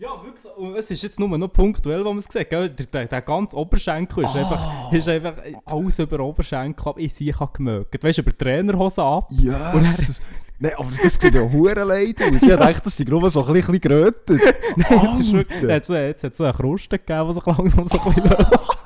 [0.00, 0.48] Ja, wirklich so.
[0.52, 2.48] Und es ist jetzt nur noch punktuell, wo man es sieht.
[2.48, 2.70] Gell?
[2.70, 5.34] Der, der, der ganze Oberschenkel ist, einfach, ist einfach
[5.66, 6.98] alles über Oberschenkel ab.
[6.98, 8.02] Ich sehe, ich habe gemerkt.
[8.02, 9.28] Weißt du, über Trainerhose ab.
[9.30, 10.22] Ja, yes.
[10.58, 12.42] Nein, aber das sieht ja hure leid aus.
[12.42, 14.40] Ich dachte, das sind nur so ein bisschen gerötet.
[14.76, 18.00] Nein, jetzt, ist jetzt, jetzt hat es so eine Kruste gegeben, die sich langsam so
[18.00, 18.78] ein bisschen löst.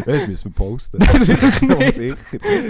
[0.06, 1.00] Das müssen wir posten.
[1.20, 1.94] Sicher Ja, nicht.
[1.94, 2.16] sicher.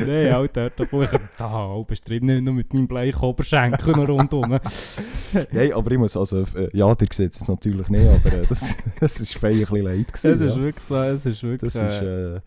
[0.06, 4.58] Nein, Alter, da brauche ich da bestrieben, nicht nur mit meinem bleichen Oberschenkel rundum.
[5.52, 8.46] Nein, aber ich muss also, äh, ja, ihr seht es jetzt natürlich nicht, aber äh,
[8.48, 10.46] das, das ist fein ein bisschen leid Es gewesen.
[10.48, 10.62] ist ja.
[10.62, 11.72] wirklich so, es ist wirklich...
[11.72, 12.40] Das ist, äh, äh,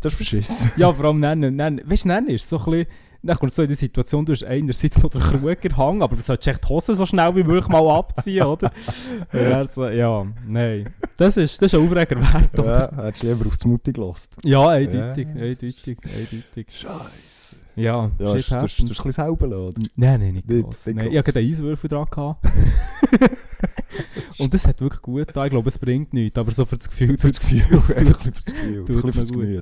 [0.00, 0.70] das ist verschissen.
[0.76, 1.80] Ja, vor allem nennen, nennen.
[1.84, 2.86] Weißt du, nennen ist so ein bisschen.
[3.26, 6.48] Dann kommt so in die Situation, du hast einerseits noch den Krugerhang, aber du solltest
[6.48, 8.70] echt die Hose so schnell wie möglich mal abziehen, oder?
[9.32, 10.90] Er so, ja, nein.
[11.16, 12.90] Das ist, das ist ein Aufreger wert, oder?
[12.96, 14.28] Ja, hättest du lieber auf das Mutti gelassen.
[14.44, 15.42] Ja, eindeutig, Ja.
[15.42, 16.66] eindeutig, eindeutig.
[16.70, 17.56] Scheiße.
[17.76, 18.80] Ja, Ja, shit hast du hast du happens.
[18.82, 19.88] ein bisschen selber lassen, oder?
[19.96, 20.86] Nein, nein, nicht Nicht- gross.
[20.86, 22.06] nicht Nein, ich hatte einen Eiswürfel dran.
[22.10, 22.46] Gehabt.
[24.38, 25.46] Und das hat wirklich gut getan.
[25.46, 28.34] Ich glaube, es bringt nichts, aber so für das Gefühl Für das Gefühl, für das
[28.34, 28.80] Gefühl.
[28.80, 29.60] Ein tut's bisschen fürs mir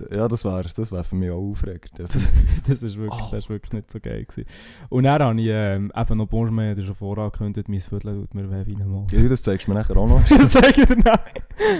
[0.00, 0.16] gut.
[0.16, 1.92] Ja, das wäre das wär für mich auch aufregend.
[1.96, 2.08] Das,
[2.66, 3.28] das, ist wirklich, Oh.
[3.30, 4.48] das ist wirklich nicht so geil gewesen.
[4.88, 8.50] Und dann habe ich ähm, eben noch Bonjour, der schon vorangekündigt, mein Viertel tut mir
[8.50, 9.06] weh wie Mann.
[9.10, 10.22] Ja, das zeigst du mir nachher auch noch.
[10.28, 11.18] das sage ich dir nein.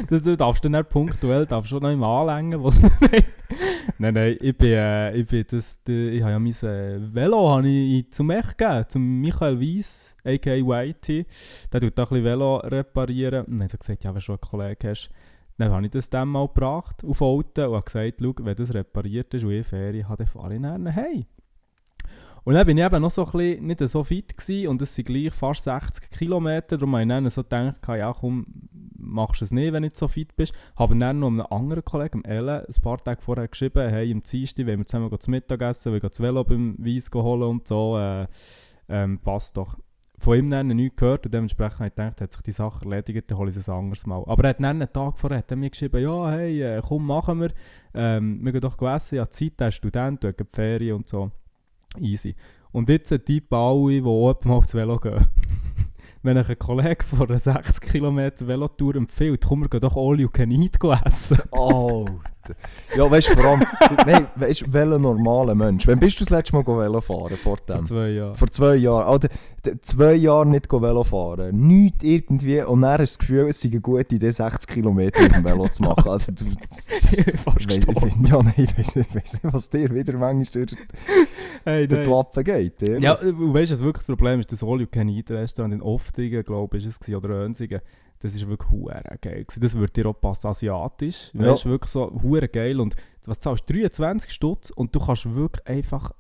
[0.09, 2.63] Das, du darfst dann nicht punktuell, darfst schon noch immer anlängen.
[2.63, 2.81] Was
[3.99, 7.51] nein, nein, ich bin, äh, ich bin das, die, ich habe ja mein äh, Velo
[7.51, 10.55] habe ich zum Mech gegeben, zum Michael Weiss, a.k.a.
[10.55, 11.27] Whitey.
[11.73, 13.45] Der tut da ein bisschen Velo reparieren.
[13.47, 15.11] Und dann hat er gesagt, ja, wenn du schon einen Kollegen hast,
[15.61, 18.75] dann habe ich das dann mal gebracht auf Auto und habe gesagt, schau, wenn das
[18.75, 21.27] repariert ist und ich Ferien habe, dann fahre ich dann hey.
[22.45, 24.95] Und dann bin ich eben noch so ein bisschen nicht so fit gewesen und es
[24.95, 28.47] sind gleich fast 60 Kilometer, darum habe ich dann so gedacht, ja komm,
[28.97, 30.55] machst du es nicht, wenn du nicht so fit bist.
[30.77, 34.67] Habe dann noch einem anderen Kollegen, Ellen, ein paar Tage vorher geschrieben, hey, im Dienstag
[34.67, 37.99] wollen wir zusammen zu Mittag essen, wir gehen das Velo beim Weiss holen und so,
[37.99, 38.27] äh,
[38.89, 39.77] ähm, passt doch.
[40.21, 43.31] Von ihm dann nichts gehört und dementsprechend habe ich gedacht, hat sich die Sache erledigt,
[43.31, 44.23] dann hole ich es ein anderes Mal.
[44.27, 47.07] Aber er hat dann einen Tag vorher hat er mir geschrieben, ja hey, äh, komm,
[47.07, 47.53] machen wir,
[47.95, 51.31] ähm, wir gehen doch essen, ja Zeit, er ist Student, du die Ferien und so.
[51.99, 52.37] Easy.
[52.71, 55.27] Und jetzt ein an alle, die auch mal aufs Velo gehen.
[56.23, 60.21] Wenn euch ein Kollege von einer 60 Kilometer Velotour empfiehlt, komm, wir gehen doch all
[60.21, 61.41] you can eat essen.
[62.43, 62.55] Alter.
[62.97, 63.63] Ja, weißt du, vor allem,
[64.07, 65.87] nein, weißt du, welcher normaler Mensch?
[65.87, 67.85] Wann bist du das letzte Mal Velo fahren vor Vor dem?
[67.85, 68.35] zwei Jahren.
[68.35, 69.21] Vor zwei Jahren.
[69.65, 71.55] D- zwei Jahre nicht Velo fahren.
[71.67, 72.63] Nichts irgendwie.
[72.63, 75.45] Und dann hast du das Gefühl, es sei eine gute Idee, 60 Kilometer mit dem
[75.45, 76.05] Velo zu machen.
[76.11, 76.45] Also, du,
[77.45, 78.25] Fast ich gestorben.
[78.27, 80.81] ja, nein, ich weiss nicht, nicht, was dir wieder manchmal durch,
[81.65, 82.09] Hey, die nein.
[82.09, 82.83] Lappen geht.
[82.83, 83.03] ehrlich.
[83.05, 84.51] Ja, weißt du, was wirklich das Problem ist?
[84.51, 87.81] Das All You Can Eat Restaurant in Oftringen, glaube ich, ist es, oder Önsigen.
[88.21, 89.47] Das ist wirklich hure geil.
[89.59, 91.31] Das wird dir auch passen, asiatisch.
[91.33, 91.53] Ja.
[91.53, 92.79] Weißt du, wirklich so hure geil.
[92.79, 93.75] Und was zahlst du?
[93.75, 96.13] 23 Stutz und du kannst wirklich einfach.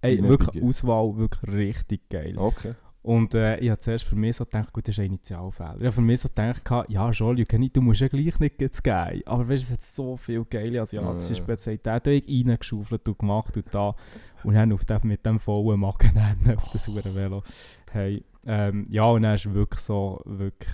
[0.00, 2.36] Ey, wirklich Auswahl, wirklich richtig geil.
[2.36, 2.74] Okay.
[3.02, 5.76] Und äh, ich habe zuerst für mich so gedacht, gut, das ist ein Initialfehler.
[5.78, 9.22] Ich habe für mich so gedacht, ja, eat, du musst ja gleich nicht jetzt geil.
[9.24, 11.36] Aber weißt du, es hat so viele geile asiatische Ja.
[11.36, 12.12] Spezialitäten.
[12.12, 13.94] Ich reingeschaufelt und gemacht und da.
[14.44, 16.12] Und dann auf dem, mit dem vollen Magen
[16.56, 17.42] auf das Velo.
[17.92, 20.70] Hey, ähm, ja, und dann ist wirklich so, wirklich...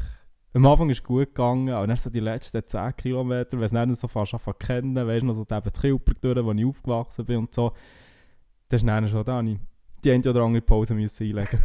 [0.54, 3.72] Am Anfang ist es gut gegangen, aber dann so die letzten 10 Kilometer, wenn es
[3.72, 7.24] dann so fast anfangen kennen, weißt du noch, so das Kilberg durch, wo ich aufgewachsen
[7.24, 7.72] bin und so,
[8.68, 11.58] das ist dann schon da, die eine oder andere Pause müssen einlegen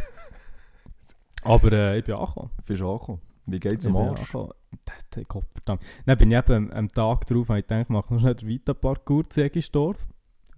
[1.42, 2.50] Aber äh, ich bin angekommen.
[2.66, 3.20] Bist du angekommen?
[3.46, 4.18] Wie geht's am Arsch?
[4.20, 4.52] angekommen.
[4.84, 5.82] Das- das- Gott verdammt.
[6.06, 8.48] Dann bin ich eben am, Tag drauf, habe ich gedacht, ich mache noch schnell den
[8.48, 10.06] Vita-Parcours zu Egisdorf.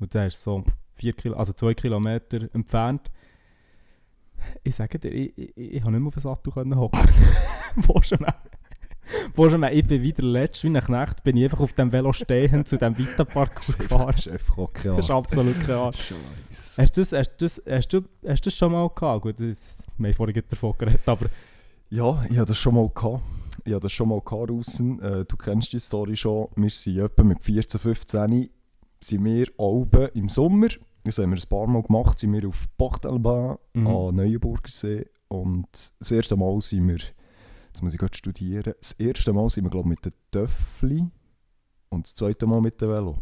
[0.01, 0.65] Und der ist so
[0.95, 3.11] vier Kilo, also zwei Kilometer entfernt.
[4.63, 7.01] Ich sage dir, ich, ich, ich, ich habe nicht mehr auf den Sattel hocken.
[7.87, 8.35] Bonjour.
[9.35, 12.69] Bonjour, ich bin wieder letzt, wie ein Knecht, bin ich einfach auf dem Velo stehend
[12.69, 14.17] zu dem Vita-Parcours gefahren.
[14.17, 14.89] Chef, okay.
[14.97, 16.13] Das ist absolut kein Arsch.
[16.51, 16.83] Scheiße.
[16.83, 19.23] Hast das, hast das, hast du, hast du das schon mal gehabt?
[19.23, 21.27] Gut, das, wir haben vorhin davon geredet, aber
[21.91, 23.23] Ja, ich hatte das schon mal gehabt.
[23.65, 25.01] Ich hatte das schon mal gehabt draussen.
[25.03, 26.49] Äh, du kennst die Story schon.
[26.57, 28.49] Wir sind etwa mit 14, 15
[29.05, 30.69] sind wir oben im Sommer,
[31.05, 33.87] das haben wir ein paar Mal gemacht, sind wir auf Bachtelbahn Mhm.
[33.87, 35.67] an Neuenburgersee und
[35.99, 36.99] das erste Mal sind wir,
[37.69, 41.09] jetzt muss ich gerade studieren, das erste Mal sind wir glaube ich mit den Töffli
[41.89, 43.19] und das zweite Mal mit dem Velo.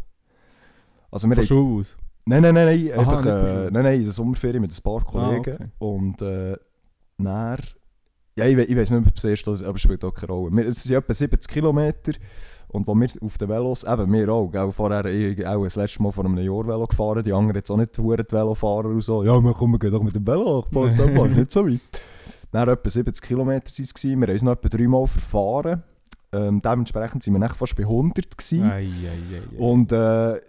[1.09, 1.97] Also wir Von haben, aus.
[2.25, 5.03] nein, nein, nein, nein, Aha, einfach, äh, nein, nein, in der Sommerferien mit ein paar
[5.03, 5.65] Kollegen okay.
[5.79, 6.55] und äh,
[7.17, 7.59] dann,
[8.37, 10.13] ja, ich, we- ich weiß nicht, ob es das erste oder, aber es spielt auch
[10.13, 10.55] keine Rolle.
[10.55, 12.13] Wir, es sind etwa 70 Kilometer
[12.71, 16.01] und wo wir auf den Velos, eben wir auch, gell, vorher ich auch das letzte
[16.01, 19.01] Mal vor einem Jahr Velo gefahren, die anderen jetzt auch nicht verdammt die Velofahrer und
[19.01, 21.81] so, ja, wir kommen, doch mit dem Velo, nach Portugal, nicht so weit.
[22.51, 25.83] Dann etwa 70 Kilometer waren es, wir haben uns noch etwa dreimal verfahren,
[26.33, 28.63] ähm, dementsprechend waren wir fast bei 100 gewesen.
[28.63, 29.59] Ei, ei, ei.
[29.59, 30.39] Und äh,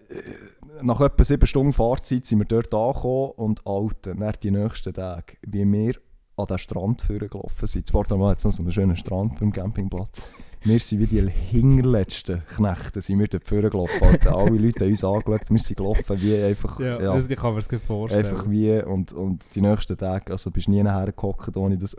[0.81, 5.35] nach etwa sieben Stunden Fahrzeit sind wir dort angekommen und Alter, dann die nächsten Tage,
[5.47, 5.95] wie wir
[6.37, 7.87] an den Strand gelaufen sind.
[7.87, 10.29] Zwar da hat es noch so einen schönen Strand beim Campingplatz.
[10.65, 14.05] Wir sind wie die hinterletzten Knechte, sind wir dort gelaufen.
[14.05, 14.37] Alter.
[14.37, 16.79] Alle Leute haben uns angeschaut, wir sind gelaufen wie einfach...
[16.79, 18.25] ja, ja, Das, ich kann mir das gut vorstellen.
[18.25, 21.97] Einfach wie, und, und die nächsten Tage, also bist du nie hergehockt, ohne das,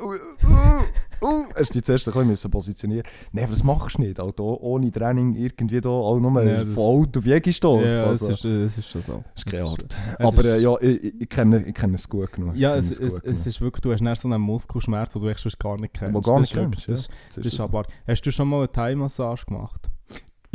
[1.24, 4.44] uh, hast dich zuerst ein bisschen positionieren Nein, aber das machst du nicht, auch da,
[4.44, 7.84] ohne Training irgendwie da, auch nur Ja, das- von Auto auf Jägistorf.
[7.86, 9.24] ja, also, das, ist, äh, das ist schon so.
[9.34, 9.98] das ist keine Das Art.
[10.20, 12.56] es Aber äh, ja, ich, ich, kenne, ich kenne es gut genug.
[12.56, 13.46] Ja, es, es, es genug.
[13.46, 16.14] ist wirklich, du hast dann so einen Muskelschmerz, den du echt gar nicht kennst.
[16.14, 17.08] Wo gar Das nicht wirklich- kennst, ja.
[17.08, 17.64] das, Das das ist so.
[17.64, 19.90] aber, hast du schon mal eine Thai-Massage gemacht?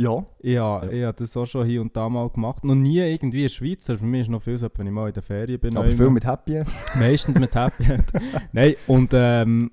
[0.01, 0.89] Ja, Ja, Ja.
[0.91, 2.63] ich habe das auch schon hier und da mal gemacht.
[2.63, 3.89] Noch nie irgendwie in der Schweiz.
[3.89, 5.75] Also Für mich ist noch viel so, wenn ich mal in der Ferien bin.
[5.75, 6.69] aber viel mit Happy End.
[6.97, 8.05] Meistens mit Happy End.
[8.53, 9.71] Nein, und ähm,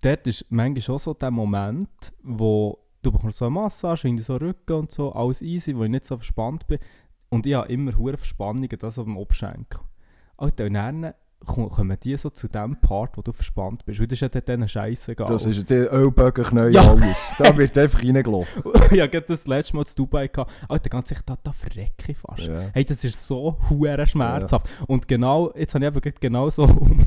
[0.00, 1.88] dort ist manchmal schon so der Moment,
[2.22, 5.90] wo du bekommst so eine Massage, irgendwie so Rücken und so, alles easy, wo ich
[5.90, 6.78] nicht so verspannt bin.
[7.28, 9.80] Und ich habe immer hohe Verspannungen, das auf dem Oberschenkel.
[10.36, 11.14] Alter, und dann
[11.46, 14.00] ko- kommen die so zu dem Part, wo du verspannt bist.
[14.00, 15.28] Und das ist ja dann denen scheißegal.
[15.28, 16.90] Das ist der Ölbögen Knäu Ja.
[16.90, 17.32] alles.
[17.38, 18.62] Da wird einfach reingelaufen.
[18.90, 20.50] ich hatte das letzte Mal zu Dubai gehabt.
[20.68, 22.40] Alter, ganz ehrlich, da, da verrecke ich fast.
[22.48, 22.62] Ja.
[22.72, 24.68] Hey, das ist so hure schmerzhaft.
[24.88, 27.06] Und genau, jetzt habe ich eben gerade genau so um,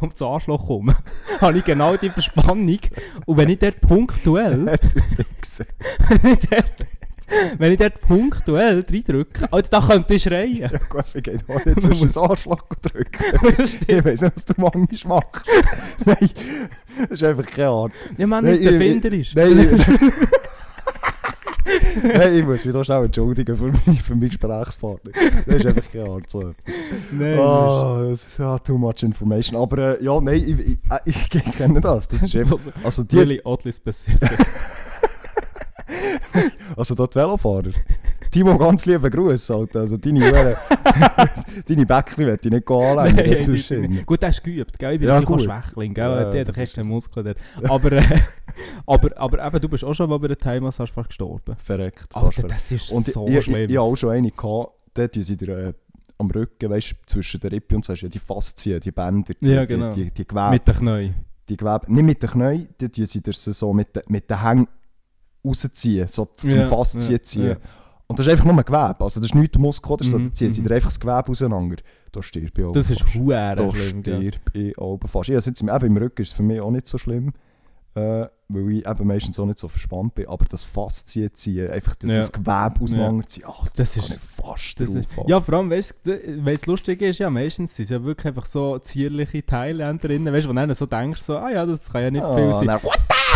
[0.02, 0.94] um das Arschloch herum,
[1.40, 2.78] habe ich genau die Verspannung.
[3.26, 6.64] Und wenn ich dort punktuell, wenn ich dort,
[7.58, 10.56] wenn ich dort punktuell reindrücke, Alter, da könnte ich schreien.
[10.56, 13.24] Ja, gut, ich gehe auch nicht zwischen das Arschloch drücken.
[13.86, 15.46] Ich weiß nicht, was du manchmal machst.
[16.04, 16.30] Nein,
[17.02, 17.92] das ist einfach keine Art.
[18.18, 19.36] Ja, Mann, Nein, ist der Finder ist.
[19.36, 19.84] Nein,
[22.02, 25.10] Nein, ich muss mich da schnell entschuldigen für, mich, für meinen Gesprächspartner.
[25.46, 26.54] Das ist einfach keine Art so.
[27.12, 29.60] Nein, Ah, das ist ja too much information.
[29.60, 32.08] Aber äh, ja, nein, ich, ich, ich, ich kenne das.
[32.08, 34.18] Das ist einfach, also die, really oddly specific.
[36.76, 37.72] also dort Velofahrer.
[38.30, 39.80] Timo, ganz lieben Gruß, Alter.
[39.80, 40.54] Also deine Uhren,
[41.66, 43.16] deine Bäckchen möchte ich nicht anlegen.
[43.16, 43.92] Nein, dort ich- zwischen.
[43.92, 44.92] ich- Gut, der ist geübt, gell?
[44.94, 45.42] Ich bin Ja, gut.
[45.42, 46.30] Schwächling, gell?
[46.32, 46.90] Ja, ist keine so.
[46.90, 47.38] Muskeln dort.
[47.70, 48.02] Aber, äh,
[48.86, 51.56] aber, aber eben, du bist auch schon mal bei der Thai-Massage fast gestorben.
[51.62, 52.14] Verreckt.
[52.14, 53.56] Alter, das ist Und so ich, ich, schlimm.
[53.64, 55.72] ich, ich habe auch schon eine gehabt, dort dir äh,
[56.18, 58.92] am Rücken, weißt du, zwischen der Rippe und so, hast du ja die Faszien, die
[58.92, 59.90] Bänder, die, Ja, genau.
[59.92, 60.50] die, die, die Gewebe.
[60.50, 61.14] Mit den Knien.
[61.48, 64.40] die Gewebe, nicht mit den Knien, die tun sie dir so mit, den- mit den
[64.40, 64.68] Hängen
[65.44, 67.56] rausziehen, so zum Ja, Faszien ja, ziehen.
[68.10, 68.12] Ja.
[68.12, 70.24] Und das ist einfach nur ein Gewebe, also das ist nicht Muskel, oder so, Mhm,
[70.28, 70.66] da ziehen sie mhm.
[70.68, 71.76] dir einfach das Gewebe auseinander.
[72.12, 74.00] Da stirb ich Das ist huere Da schlimm.
[74.02, 75.28] stirb ich auch fast.
[75.28, 77.32] Ja, jetzt im, eben im Rücken ist es für mich auch nicht so schlimm,
[77.94, 81.94] äh, weil ich eben meistens auch nicht so verspannt bin, aber das Faszien ziehen, einfach
[81.96, 82.16] das, Ja.
[82.16, 86.10] das Gewebe auseinanderziehen, oh, das, Das ist- fast Das ist, ja, vor allem, weißt du,
[86.44, 90.44] weil es lustig ist, ja, meistens sind es ja wirklich einfach so zierliche Thailänderinnen, weißt
[90.46, 92.52] du, wo du dann so denkst, so, ah ja, das kann ja nicht viel Ah,
[92.54, 92.66] sein.
[92.66, 92.80] dann?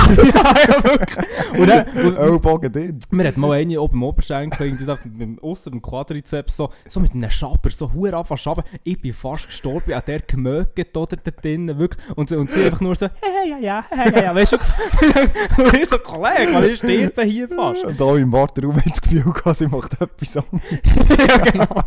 [0.09, 1.59] Ja, ja, wirklich.
[1.59, 3.01] Und dann, Ellbogen drin.
[3.11, 5.39] Mir hat mal eine oben im Oberschenkel, irgendwie da mit dem-
[5.83, 8.65] Quadrizeps, so, so mit einem Schaber, so hure anfangen schaben.
[8.83, 12.05] Ich bin fast gestorben, an der gemögt oder da drinnen, wirklich.
[12.17, 15.63] Und, und sie einfach nur so, hey, ja, ja, hey, ja, ja, weißt du, so,
[15.63, 17.85] und ich so, Kollege, weil ich sterbe hier fast.
[17.85, 21.09] Und da im Warteraum hat das Gefühl gehabt, sie macht etwas anderes.
[21.09, 21.83] ja, genau.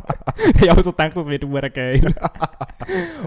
[0.54, 2.14] Ich habe also gedacht, das wird hure geil.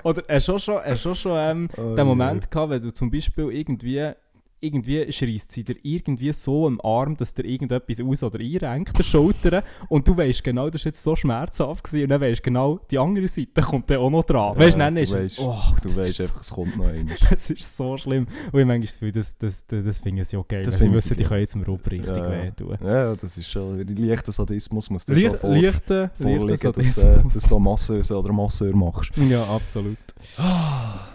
[0.03, 3.11] oder er schon schon, er schon schon ähm, Oh, den Moment gehabt, wenn du zum
[3.11, 4.13] Beispiel irgendwie
[4.61, 9.03] irgendwie schreist sie dir irgendwie so am Arm, dass dir irgendetwas aus- oder einrenkt, der
[9.05, 12.79] Schulter, und du weißt genau, das ist jetzt so schmerzhaft gewesen, und dann weißt genau,
[12.91, 14.57] die andere Seite kommt dann auch noch dran.
[14.59, 17.17] weißt du, dann du ist es, oh, Du weißt ist einfach, es kommt noch einmal.
[17.31, 18.27] das ist so schlimm.
[18.53, 20.65] Und ich manchmal das Gefühl, das, das, das, das finden sie auch geil.
[20.65, 22.31] Das Das sie wissen, die können jetzt im Rupp richtig Ja.
[22.31, 22.79] wehtun.
[22.85, 26.99] Ja, das ist schon, leichter Sadismus muss dir schon Leicht, vor, leichter, vorliegen, leichter dass,
[26.99, 29.13] äh, dass du Masseuse oder Masseur machst.
[29.17, 29.97] Ja, absolut.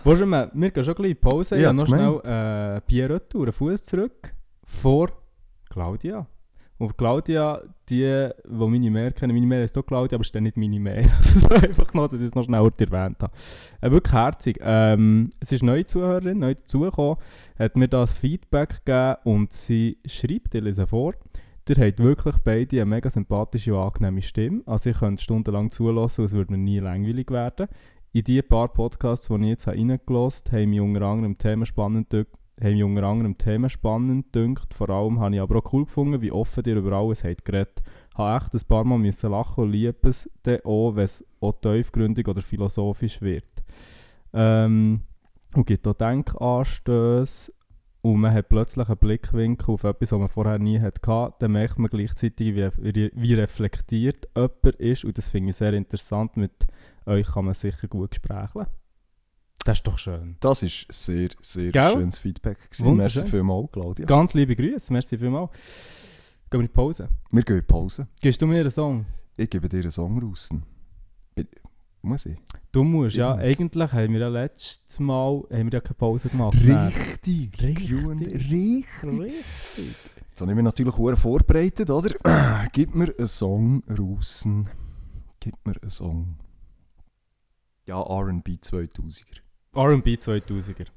[0.04, 0.52] Wo sind wir?
[0.54, 1.56] Wir gehen schon gleich in die Pause.
[1.56, 4.34] Ja, Ich habe noch schnell äh, Bier retour, einen Fuß zurück
[4.66, 5.12] vor
[5.70, 6.28] Claudia.
[6.78, 10.36] Und Claudia, die, die meine Mehr kennen, meine Mehr ist auch Claudia, aber es ist
[10.36, 11.10] dann nicht meine Mehr.
[11.18, 13.34] Also einfach noch, dass ich es noch schnell erwähnt habe.
[13.80, 14.58] Äh, wirklich herzig.
[14.62, 17.18] Ähm, es ist eine neue Zuhörerin, neu dazugekommen,
[17.58, 21.14] hat mir das Feedback gegeben und sie schreibt, ich lese vor,
[21.68, 24.62] Ihr habt wirklich beide eine mega sympathische und angenehme Stimme.
[24.68, 27.68] Also ich könnte stundenlang zulassen und es würde mir nie langweilig werden.
[28.14, 32.14] In die paar Podcasts, die ich jetzt reingelassen habe, haben mich unter anderem Themen spannend
[32.62, 34.74] haben mich unter anderem Themen spannend gedünkt.
[34.74, 37.82] Vor allem habe ich aber auch cool gefunden, wie offen ihr über alles habt geredet.
[38.12, 41.26] Ich habe echt ein paar Mal müssen lachen und liebe es dann auch, wenn es
[41.42, 43.44] auch tiefgründig oder philosophisch wird.
[44.34, 45.02] Ähm,
[45.54, 47.52] und gibt auch Denkanstöße
[48.06, 51.80] und man hat plötzlich einen Blickwinkel auf etwas, was man vorher nie hatte, dann merkt
[51.80, 56.38] man gleichzeitig, wie, wie reflektiert jemand ist und das finde ich sehr interessant.
[56.38, 56.68] Mit
[57.08, 58.68] euch kann man sicher gut sprechen.
[59.66, 60.38] Das ist doch schön.
[60.42, 61.92] Das ist sehr, sehr Gell?
[61.92, 62.70] schönes Feedback.
[62.70, 62.96] gewesen.
[62.96, 64.06] Merci vielmals, Claudia.
[64.06, 65.50] Ganz liebe Grüße, merci vielmals.
[66.52, 67.10] Gehen wir in die Pause.
[67.32, 68.08] Wir gehen in Pause.
[68.22, 69.08] Gibst du mir einen Song?
[69.36, 70.50] Ich gebe dir einen Song raus.
[72.04, 72.38] Muss ich?
[72.72, 73.36] Du musst, Ich ja.
[73.36, 73.44] muss.
[73.44, 76.56] Eigentlich haben wir ja letztes Mal haben wir ja keine Pause gemacht.
[76.64, 76.94] Nein.
[76.94, 77.60] Richtig.
[77.64, 77.92] Richtig.
[77.92, 78.86] Richtig.
[79.04, 79.96] Richtig.
[80.30, 82.12] Jetzt habe ich mich natürlich sehr vorbereitet, oder?
[82.72, 84.48] Gib mir einen Song raus.
[85.40, 86.38] Gib mir einen Song.
[87.88, 89.45] Ja, R&B 2000er.
[89.76, 90.88] R&B 2000er.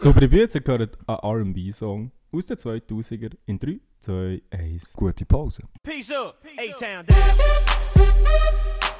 [0.00, 4.92] Super, ich bin jetzt gehört einen R&B-Song aus den 2000er in 3, 2, 1.
[4.94, 5.62] Gute Pause.
[5.82, 7.16] Peace up, A-Town down.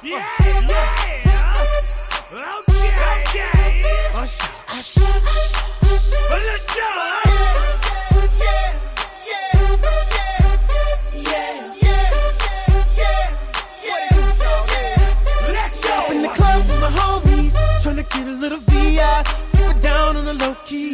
[0.03, 0.69] Yeah, yeah.
[2.31, 3.83] Okay, okay.
[4.13, 6.05] Hush, hush, hush, hush.
[6.29, 6.81] Well, let's go.
[15.51, 15.91] Let's go.
[15.91, 18.70] Up in the club with my homies, tryna get a little
[19.01, 19.23] VI,
[19.55, 20.93] keep it down on the low key.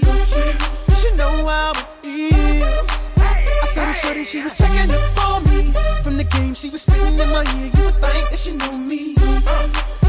[1.03, 2.89] You know how it feels.
[3.19, 5.73] I saw the shorty, she was checking up on me.
[6.03, 7.69] From the game, she was spitting in my ear.
[7.75, 9.15] You would think that she knew me.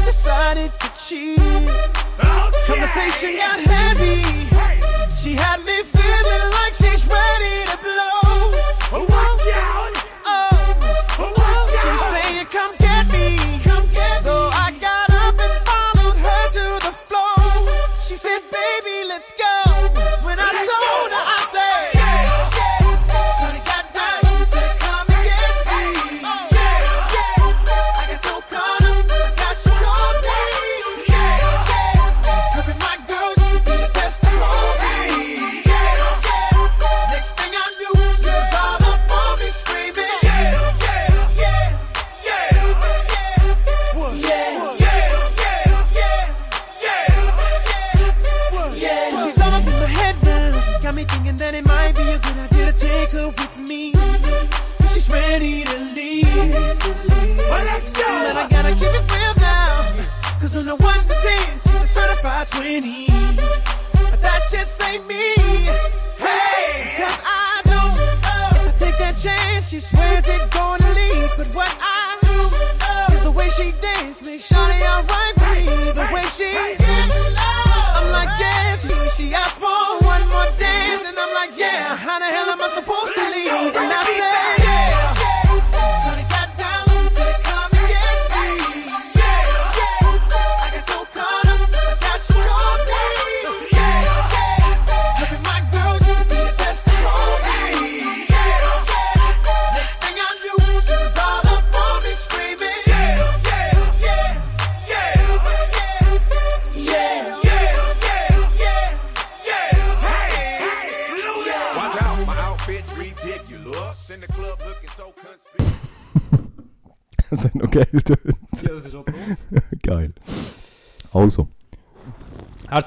[0.05, 1.39] Decided to cheat.
[2.67, 4.23] Conversation got heavy.
[5.21, 5.68] She had me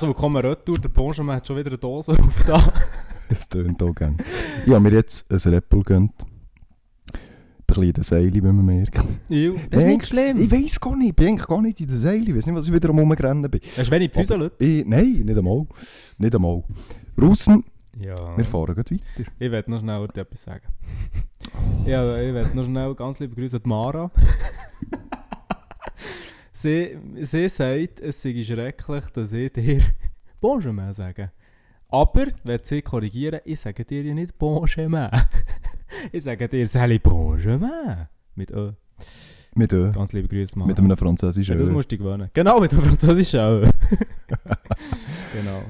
[0.03, 0.79] Herzlich willkommen retour.
[0.81, 2.73] Der Bonjamin hat schon wieder eine Dose auf da.
[3.29, 4.17] das tönt auch gerne.
[4.67, 6.11] Ich habe mir jetzt ein Rappel gegönnt.
[7.13, 7.21] Ein
[7.69, 8.99] bisschen in den Seile, wie man merkt.
[9.29, 10.39] Ew, das ist nicht schlimm.
[10.39, 12.25] Ich weiß gar nicht, ich bin eigentlich gar nicht in den Seile.
[12.25, 13.61] Ich weiß nicht, was ich wieder Rumrennen bin.
[13.77, 15.67] Hast du wenig Füße, nein, nicht einmal.
[16.19, 16.65] Nicht einmal.
[17.21, 17.63] Russen,
[17.97, 18.37] Ja.
[18.37, 19.31] wir fahren gleich weiter.
[19.39, 20.67] Ich werde noch schnell etwas sagen.
[21.87, 24.11] Ja, ich werde noch schnell ganz liebe Grüße an Mara.
[26.63, 29.83] sie, sie sagt, es sei schrecklich, dass ich dir
[30.41, 31.33] Bonjour sage.
[31.89, 35.11] Aber, wenn sie korrigieren, ich sage dir ja nicht Bonjour.
[36.13, 38.09] ich sage dir Sally Bonjour.
[38.35, 38.73] Mit Ö.
[39.55, 40.67] Mit, äh, Ganz liebe Grüße, Mara.
[40.69, 41.73] mit einem französischen ja, das Ö.
[41.73, 42.31] musst du gewöhnen.
[42.33, 43.61] Genau, mit dem französischen Ö.
[45.35, 45.63] genau.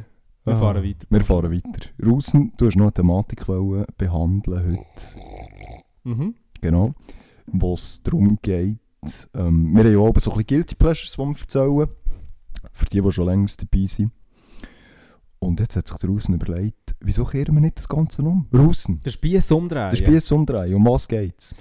[0.44, 1.06] Wir Ah, fahren weiter.
[1.08, 1.88] Wir fahren weiter.
[2.04, 3.44] Russen, du hast noch eine Thematik
[3.96, 4.80] behandeln heute.
[6.04, 6.34] Mhm.
[6.60, 6.94] Genau.
[7.46, 8.76] Wo es darum geht,
[9.34, 11.88] ähm, wir haben ja auch so ein bisschen Guilty Pleasures, die wir erzählen.
[12.72, 14.12] Für die, die schon länger dabei sind.
[15.40, 18.46] Und jetzt hat sich der Russen überlegt, wieso kehren wir nicht das Ganze um?
[18.54, 19.90] Russen, Der Spieß umdrehen.
[19.90, 21.54] der Spieß umdrehen, um was geht's?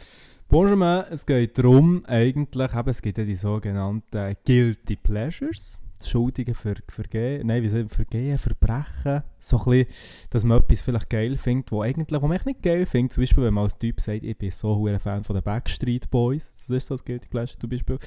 [0.47, 5.79] Bonjour, es geht darum, eigentlich, eben, es gibt ja die sogenannten Guilty Pleasures.
[6.09, 9.23] Schuldigen für Vergehen, nein, wie Vergehen, Verbrechen.
[9.39, 12.85] So ein bisschen, dass man etwas vielleicht geil findet, wo eigentlich, wo man nicht geil
[12.85, 13.13] findet.
[13.13, 16.09] Zum Beispiel, wenn man als Typ sagt, ich bin so ein Fan von den Backstreet
[16.09, 16.51] Boys.
[16.53, 17.97] Das ist so das Guilty Pleasure zum Beispiel.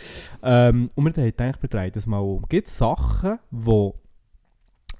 [0.43, 2.45] Ähm, und wir haben gedacht, wir drehen das mal um.
[2.49, 3.99] Gibt Sachen, wo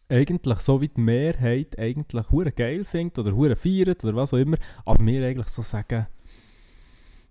[0.09, 4.39] eigentlich so wie die Mehrheit eigentlich hure geil findet oder hure feiert oder was auch
[4.39, 6.07] immer, aber wir eigentlich so sagen,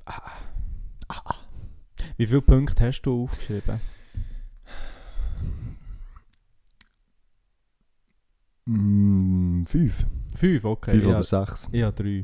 [0.06, 0.22] ah,
[1.08, 1.36] ah, ah.
[2.18, 3.80] Wie viele Punkte hast du aufgeschrieben?
[8.66, 10.06] Mm, fünf.
[10.36, 10.92] Fünf, okay.
[10.92, 11.68] Fünf oder sechs.
[11.72, 12.24] ja, drei.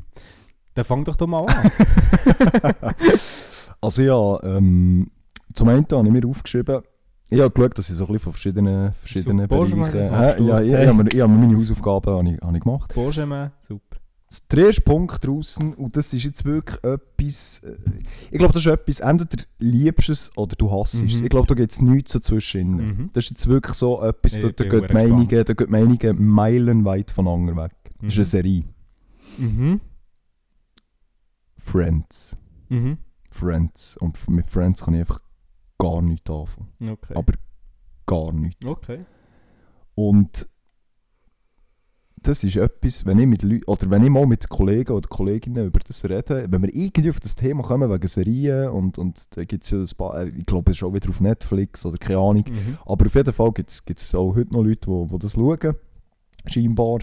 [0.73, 1.71] Dann fang doch doch mal an.
[3.81, 5.09] Also ja, ähm,
[5.53, 6.81] zum einen habe ich mir aufgeschrieben,
[7.29, 9.77] ich habe geschaut, dass ich so ein bisschen von verschiedenen, verschiedenen Bereichen...
[10.37, 10.47] Du.
[10.47, 12.93] ja, ich, ich, habe ich habe meine Hausaufgaben habe ich, habe ich gemacht.
[12.93, 13.88] Benjamin, super.
[14.51, 17.63] Der erste Punkt draußen und das ist jetzt wirklich etwas...
[17.63, 17.75] äh,
[18.29, 21.01] Ich glaube, das ist etwas, entweder liebst es oder du hasst es.
[21.01, 21.23] Mhm.
[21.23, 22.71] Ich glaube, da gibt es nichts so zwischen.
[22.75, 23.09] Mhm.
[23.13, 27.55] Das ist jetzt wirklich so etwas, da, da, gehen Meinungen, da gehen Meinungen meilenweit voneinander
[27.63, 27.71] weg.
[28.01, 28.63] Das ist eine Serie.
[29.39, 29.81] Mhm.
[31.57, 32.37] Friends.
[32.69, 32.97] Mhm.
[33.31, 33.97] Friends.
[33.97, 35.21] Und mit Friends kann ich einfach
[35.79, 36.69] gar nichts anfangen.
[36.81, 37.13] Okay.
[37.15, 37.33] Aber
[38.05, 38.65] gar nichts.
[38.65, 38.99] okay.
[39.95, 40.47] Und
[42.23, 45.67] das ist etwas, wenn ich mit Leuten, oder wenn ich mal mit Kollegen oder Kolleginnen
[45.67, 49.43] über das rede, wenn wir irgendwie auf das Thema kommen wegen Serien und, und da
[49.43, 51.97] gibt es ja ein paar, äh, ich glaube, es ist auch wieder auf Netflix oder
[51.97, 52.77] keine Ahnung, Mhm.
[52.85, 55.75] aber auf jeden Fall gibt es auch heute noch Leute, die, die das schauen,
[56.45, 56.99] scheinbar.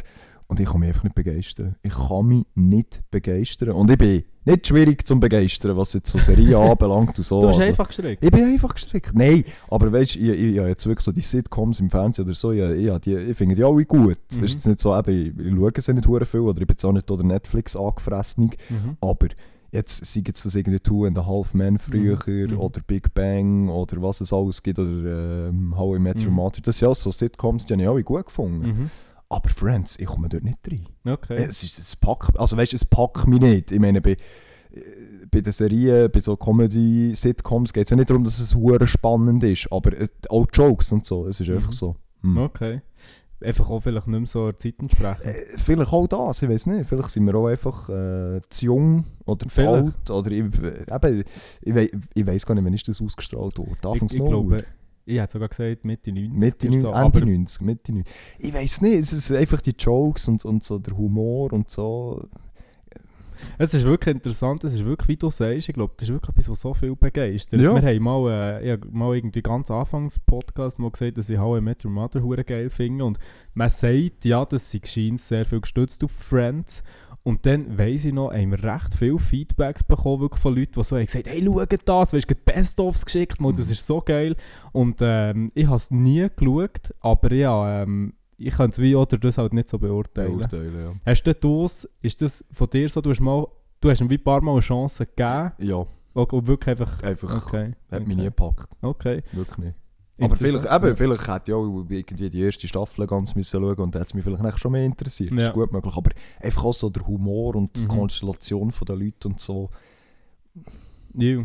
[0.48, 1.74] Und ich kann mich einfach nicht begeistern.
[1.82, 3.70] Ich kann mich nicht begeistern.
[3.70, 7.40] Und ich bin nicht schwierig zum Begeistern, was jetzt so Serien anbelangt und so.
[7.40, 8.24] Du hast Also- einfach gestrickt.
[8.24, 9.10] ich bin einfach gestrickt.
[9.14, 12.24] Nein, aber weißt du, ich, ich, ich habe jetzt wirklich so die Sitcoms im Fernsehen
[12.24, 14.06] oder so, ich, ich, ich, die, ich finde die alle gut.
[14.06, 14.14] Mhm.
[14.28, 16.74] Es ist jetzt nicht so, eben, ich, ich schaue sie nicht viel oder ich bin
[16.74, 18.96] jetzt auch nicht oder Netflix angefressen, Mhm.
[19.00, 19.28] aber
[19.72, 22.58] jetzt sei jetzt das irgendwie Two and a Half Men früher Mhm.
[22.58, 26.36] oder Big Bang oder was es alles gibt oder ähm, How I Met Your Mhm.
[26.36, 26.60] Mother.
[26.62, 28.90] Das sind alles so Sitcoms, die habe ich alle gut gefunden.
[29.30, 29.36] Mhm.
[29.36, 30.86] Aber Friends, ich komme dort nicht rein.
[31.04, 31.34] Okay.
[31.34, 33.72] Es, ist, es packt, also weißt, es packt mich nicht.
[33.72, 34.16] Ich meine, bei, äh,
[35.30, 39.42] bei den Serien, bei so Comedy-Sitcoms geht es ja nicht darum, dass es hure spannend
[39.44, 41.56] ist, aber es, auch Jokes und so, es ist Mhm.
[41.56, 41.96] einfach so.
[42.22, 42.36] Hm.
[42.38, 42.80] Okay.
[43.44, 45.22] Einfach auch vielleicht nicht mehr so der Zeit entsprechen.
[45.22, 46.88] Äh, vielleicht auch das, ich weiß nicht.
[46.88, 49.84] Vielleicht sind wir auch einfach äh, zu jung oder zu Vielleicht.
[49.84, 50.10] alt.
[50.10, 51.24] Oder ich, äh, eben,
[51.60, 53.72] ich, ich weiß gar nicht, wann ist das ausgestrahlt wurde.
[53.96, 54.64] ich, ich glaube,
[55.06, 56.32] ich hätte sogar gesagt Mitte 90.
[56.32, 58.14] Mitte, oder neun- so, Ende aber 90, Mitte 90.
[58.38, 62.28] Ich weiß nicht, es ist einfach die Jokes und, und so der Humor und so.
[63.58, 66.30] Es ist wirklich interessant, es ist wirklich, wie du sagst, ich glaube, das ist wirklich
[66.30, 67.60] etwas, was so viel begeistert.
[67.60, 67.74] Ja.
[67.74, 71.60] Wir haben mal, äh, mal irgendwie ganz anfangs Podcast mal gesagt, dass ich How I
[71.60, 73.18] Met Your Mother geil finde und
[73.54, 76.82] man sagt, ja, das sei scheint sehr viel gestützt auf Friends
[77.26, 80.84] und dann weiss ich noch, haben wir recht viele Feedbacks bekommen wirklich von Leuten, die
[80.84, 83.72] so haben gesagt, hey, schau das, weißt du, Best-ofs geschickt, mal, das Mhm.
[83.72, 84.36] ist so geil
[84.72, 89.18] und ähm, ich habe es nie geschaut, aber ja, ähm, ich kann es wie oder
[89.18, 90.36] das halt nicht so beurteilen.
[90.38, 90.92] Beurteilen, ja.
[91.04, 93.46] Hast du das, ist das von dir so, du hast, mal,
[93.80, 97.44] du hast ihm wie ein paar Mal eine Chance gegeben, Ja, oder wirklich einfach, einfach
[97.46, 98.06] okay, hat okay.
[98.08, 98.68] mich nie gepackt.
[98.82, 99.22] okay.
[99.32, 99.76] Wirklich nicht.
[100.18, 103.94] Aber vielleicht, eben, vielleicht hätte ich auch irgendwie die erste Staffel ganz müssen schauen und
[103.94, 105.30] dann hat es mich vielleicht schon mehr interessiert.
[105.32, 105.48] Das Ja.
[105.48, 105.94] ist gut möglich.
[105.94, 106.10] Aber
[106.40, 107.88] einfach auch so der Humor und die Mhm.
[107.88, 109.68] Konstellation der Leute und so.
[111.18, 111.38] Ja.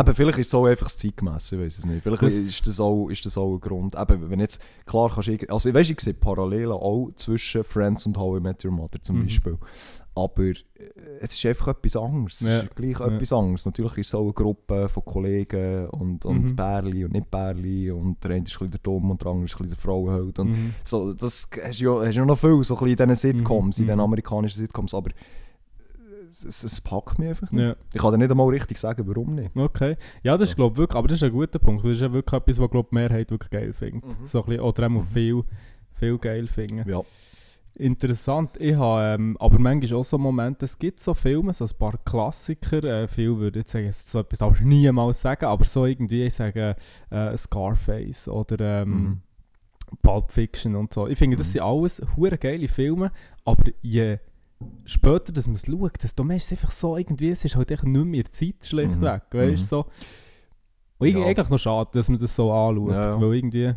[0.00, 2.02] Eben, vielleicht ist es auch einfach das zeitgemäß, ich weiß es nicht.
[2.02, 3.94] Vielleicht Das- ist, das auch, ist das auch ein Grund.
[3.96, 8.04] Eben, wenn jetzt, klar kannst du, also ich weiss, ich sehe Parallelen auch zwischen Friends
[8.06, 9.24] und How I Met Your Mother zum Mhm.
[9.24, 9.58] Beispiel.
[10.14, 10.54] Aber äh,
[11.20, 12.40] es ist einfach etwas anderes.
[12.40, 13.06] Ja, Es ist gleich ja.
[13.06, 13.64] etwas anderes.
[13.64, 16.56] Natürlich ist es auch eine Gruppe von Kollegen und, und Mhm.
[16.56, 19.58] Bärli und nicht Bärli und der eine ist ein der Dumm und der andere ist
[19.58, 20.38] ein der Frauenheld.
[20.38, 20.74] Und Mhm.
[20.84, 23.82] so, das hast du ja, hast ja noch viel so ein in diesen Sitcoms, Mhm,
[23.82, 24.00] in diesen mhm.
[24.04, 25.10] amerikanischen Sitcoms, aber
[26.30, 27.62] es, es, es packt mich einfach nicht.
[27.62, 29.56] Ja, Ich kann dir nicht einmal richtig sagen, warum nicht.
[29.56, 29.96] okay.
[30.22, 30.56] Ja, das ist So.
[30.56, 31.84] glaube wirklich, aber das ist ein guter Punkt.
[31.84, 34.04] Das ist ja wirklich etwas, was glaube die Mehrheit wirklich geil findet.
[34.06, 34.26] Mhm.
[34.26, 35.02] So ein bisschen, oder auch Mhm.
[35.04, 35.42] viel,
[35.94, 36.88] viel geil finden.
[36.88, 37.00] Ja.
[37.74, 38.50] Interessant.
[38.60, 41.96] Ich habe ähm, aber manchmal auch so Momente, es gibt so Filme, so ein paar
[42.04, 46.34] Klassiker, äh, viel würde ich sagen, so etwas aber niemals sagen, aber so irgendwie, ich
[46.34, 46.76] sage
[47.10, 49.20] äh, Scarface oder ähm, Mhm.
[50.02, 51.06] Pulp Fiction und so.
[51.06, 51.52] Ich finde, das Mhm.
[51.52, 53.10] sind alles hure geile Filme,
[53.44, 54.18] aber je
[54.84, 57.70] später dass man es schaut, desto mehr ist es einfach so irgendwie, es ist halt
[57.70, 59.38] echt nicht mehr Zeit schlichtweg, Mhm.
[59.38, 59.56] weißt du Mhm.
[59.56, 59.86] so.
[60.98, 61.28] Und irgendwie Ja.
[61.30, 62.90] eigentlich noch schade, dass man das so anschaut.
[62.90, 63.20] Ja.
[63.20, 63.74] Weil irgendwie...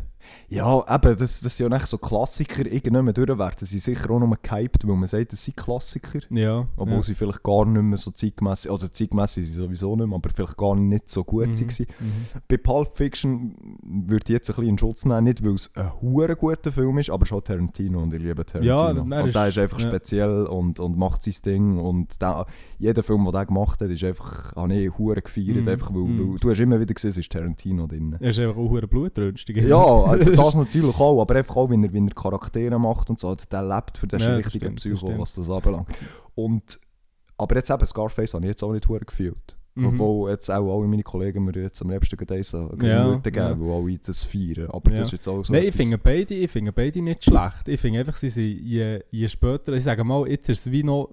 [0.48, 2.64] Ja, eben, das, das sind ja nicht so Klassiker.
[2.66, 6.20] Irgendwann durch werden sie sicher auch noch gehypt, weil man sagt, das sind Klassiker.
[6.30, 6.66] Ja.
[6.76, 7.02] Obwohl ja.
[7.02, 10.30] sie vielleicht gar nicht mehr so zeitgemäss, oder zeitgemäss sind sie sowieso nicht mehr, aber
[10.30, 11.60] vielleicht gar nicht so gut Mhm.
[11.60, 11.86] waren.
[12.00, 12.40] Mhm.
[12.48, 15.90] Bei Pulp Fiction würde ich jetzt ein bisschen in Schutz nehmen, nicht weil es ein
[16.00, 18.76] hure guter Film ist, aber schon Tarantino und ich liebe Tarantino.
[18.78, 19.88] Ja, der und ist- der ist einfach ja.
[19.88, 22.46] speziell und, und macht sein Ding und der,
[22.78, 25.68] jeder Film, den er gemacht hat, ist einfach, habe ich hure gefeiert, Mhm.
[25.68, 26.32] einfach weil, Mhm.
[26.32, 28.16] weil du hast immer wieder gesehen, es ist Tarantino drin.
[28.20, 29.56] Er ist einfach auch ein blutrünstig.
[29.56, 29.76] Ja,
[30.36, 33.62] das natürlich auch, aber einfach auch, wenn er, wenn er Charaktere macht und so, der
[33.62, 35.18] lebt für den Ja, das richtigen das Psycho, stimmt.
[35.18, 35.88] was das anbelangt.
[36.34, 36.78] Und,
[37.38, 39.56] aber jetzt eben, Scarface habe ich jetzt auch nicht gefühlt.
[39.74, 39.88] Mhm.
[39.88, 42.16] Obwohl jetzt auch alle meine Kollegen mir jetzt am liebsten
[42.54, 43.60] an Ja, geben, ja.
[43.60, 44.70] weil alle das feiern.
[44.70, 44.96] Aber Ja.
[44.96, 47.68] das ist jetzt auch so Nein, ich finde beide, ich finde beide nicht schlecht.
[47.68, 50.82] Ich finde einfach, sie sind je, je später, ich sage mal, jetzt ist es wie
[50.82, 51.10] noch,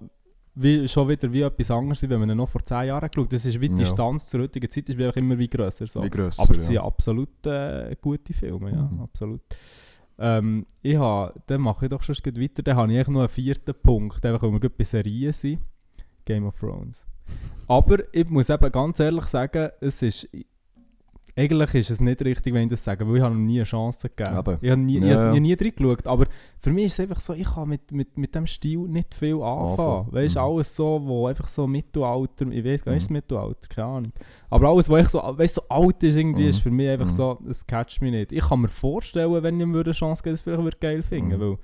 [0.56, 3.32] wie, schon wieder wie etwas anderes, wie wenn man ihn noch vor 10 Jahren geschaut
[3.32, 3.88] Das ist wie die Ja.
[3.88, 5.86] Distanz zur heutigen Zeit, ist wie einfach immer wie grösser.
[5.86, 6.02] So.
[6.02, 6.84] wie grösser, Aber es sind ja.
[6.84, 9.00] absolut äh, gute Filme, ja, Mhm.
[9.00, 9.40] absolut.
[10.18, 13.28] Ähm, ich habe, dann mache ich doch schon weiter, dann habe ich eigentlich noch einen
[13.28, 15.60] vierten Punkt, einfach weil wir gerade bei Serien sind.
[16.24, 17.04] Game of Thrones.
[17.66, 20.28] Aber ich muss eben ganz ehrlich sagen, es ist,
[21.36, 23.64] eigentlich ist es nicht richtig, wenn ich das sage, weil ich habe ihm nie eine
[23.64, 24.38] Chance gegeben.
[24.38, 24.58] Eben.
[24.60, 25.40] Ich habe nie, ich Ja, habe ja.
[25.40, 26.26] nie reingeschaut, aber
[26.60, 29.34] für mich ist es einfach so, ich kann mit, mit, mit dem Stil nicht viel
[29.42, 29.70] anfangen.
[29.70, 30.12] Anfangen.
[30.12, 30.44] Weißt du, Mhm.
[30.46, 33.14] alles so, wo einfach so Mittelalter, ich weiß gar nicht, ist Mhm.
[33.16, 34.12] Mittelalter, keine Ahnung.
[34.48, 36.48] Aber alles, was so, weißt, so alt ist, irgendwie, Mhm.
[36.50, 37.10] ist für mich einfach Mhm.
[37.10, 38.30] so, es catcht mich nicht.
[38.32, 40.80] Ich kann mir vorstellen, wenn ich ihm eine Chance geben würde, dass ich es vielleicht
[40.80, 41.40] geil finden Mhm.
[41.40, 41.58] weil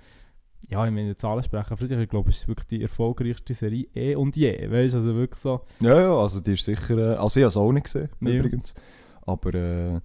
[0.69, 1.99] ja, ich meine, Zahlen sprechen für sich.
[1.99, 4.71] Ich glaube, es ist wirklich die erfolgreichste Serie eh und je.
[4.71, 5.63] Weißt du, also wirklich so.
[5.81, 8.31] Ja, ja, also die ist sicher, äh, also ich habe es auch nicht gesehen, Ja.
[8.31, 8.75] übrigens.
[9.23, 10.01] Aber, äh,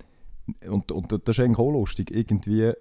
[0.70, 2.72] und, und das ist eigentlich auch lustig, irgendwie,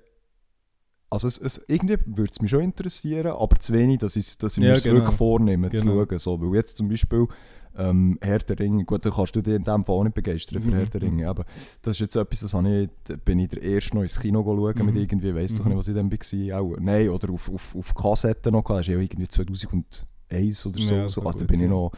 [1.11, 4.57] also es, es, irgendwie würde es mich schon interessieren, aber zu wenig, dass ich, dass
[4.57, 4.97] ich Ja, mir genau.
[4.97, 6.05] wirklich vornehme zu Genau.
[6.05, 6.19] schauen.
[6.19, 6.41] So.
[6.41, 7.27] Weil jetzt zum Beispiel
[7.77, 10.61] ähm, Herr der Ringe, gut, da kannst du dich in dem Fall auch nicht begeistern
[10.61, 10.75] für Mhm.
[10.75, 11.45] Herr der Ringe, aber
[11.83, 14.43] das ist jetzt etwas, das habe ich, da bin ich der Erste noch ins Kino
[14.45, 15.01] schauen mit Mhm.
[15.01, 15.71] irgendwie, ich weiss doch Mhm.
[15.71, 18.87] nicht, was ich dann war, auch, nein, oder auf, auf, auf Kassetten noch, das ist
[18.89, 21.23] ja irgendwie 2001 oder so, Ja, so.
[21.23, 21.71] also da bin ich sein.
[21.71, 21.91] noch,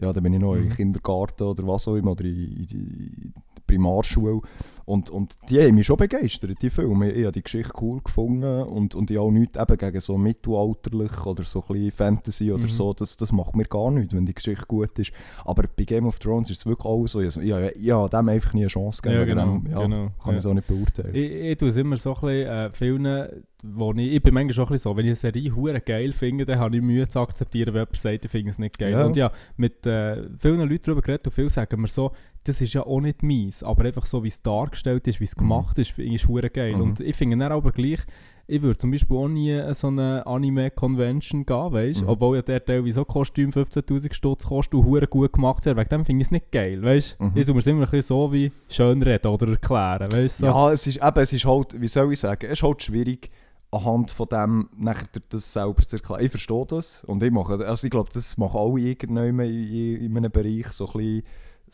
[0.00, 0.70] ja, da bin ich noch im Mhm.
[0.70, 3.34] Kindergarten oder was auch immer, oder in, in
[3.70, 4.40] Primarschule
[4.84, 8.62] und, und die haben mich schon begeistert, die Filme, ich habe die Geschichte cool gefunden
[8.64, 12.68] und, und ich auch nichts eben gegen so mittelalterlich oder so ein Fantasy oder Mhm.
[12.68, 15.12] so, das, das macht mir gar nichts, wenn die Geschichte gut ist,
[15.44, 18.28] aber bei Game of Thrones ist es wirklich auch so, ich, ich, ich habe dem
[18.28, 20.38] einfach nie eine Chance gegeben, Ja, genau, dem, ja, genau, kann ja.
[20.38, 21.14] ich auch nicht beurteilen.
[21.14, 23.28] Ich, ich tue es immer so ein bisschen äh,
[23.62, 26.12] wo ich, ich bin manchmal schon ein bisschen so, wenn ich eine Serie hure geil
[26.12, 28.92] finde, dann habe ich Mühe zu akzeptieren, wenn jemand sagt, ich finde es nicht geil.
[28.92, 29.04] Ja.
[29.04, 32.12] Und ja, mit äh, vielen Leuten darüber geredet und viele sagen mir so,
[32.44, 35.36] das ist ja auch nicht meins, aber einfach so, wie es dargestellt ist, wie es
[35.36, 35.40] Mhm.
[35.40, 36.74] gemacht ist, finde ich hure geil.
[36.76, 36.80] Mhm.
[36.82, 38.00] Und ich finde dann aber gleich,
[38.46, 42.08] ich würde zum Beispiel auch nie so eine Anime-Convention gehen, weißt Mhm.
[42.08, 45.76] Obwohl ja der Teil wie so Kostüm 15'000 Stutz kostet und hure gut gemacht ist,
[45.76, 47.32] wegen dem finde ich es nicht geil, weißt Mhm.
[47.34, 50.46] Ich tue mir es immer ein bisschen so wie schön reden oder erklären, weißt so.
[50.46, 53.30] Ja, es ist, eben, es ist halt, wie soll ich sagen, es ist halt schwierig,
[53.70, 56.24] anhand von dem nachher das selber zu erklären.
[56.24, 59.96] Ich verstehe das und ich mache, also ich glaube, das machen alle irgendwann in, in,
[60.06, 61.22] in einem Bereich, so ein bisschen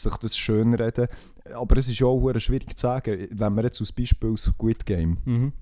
[0.01, 1.09] sich das schön reden.
[1.55, 5.17] Aber es ist ja auch schwierig zu sagen, wenn wir jetzt als Beispiel Squid Game,
[5.25, 5.53] Mhm.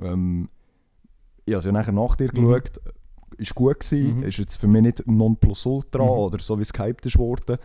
[0.00, 0.48] ähm,
[1.44, 2.46] ich habe ja nachher nach dir Mhm.
[2.46, 2.80] geschaut,
[3.38, 4.22] ist gut gewesen, Mhm.
[4.24, 6.10] ist jetzt für mich nicht Nonplusultra Mhm.
[6.10, 7.58] oder so wie es gehypt ist worden,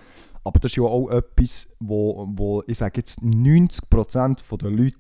[0.44, 4.96] aber das ist ja auch etwas, wo, wo ich sage jetzt 90% der Leute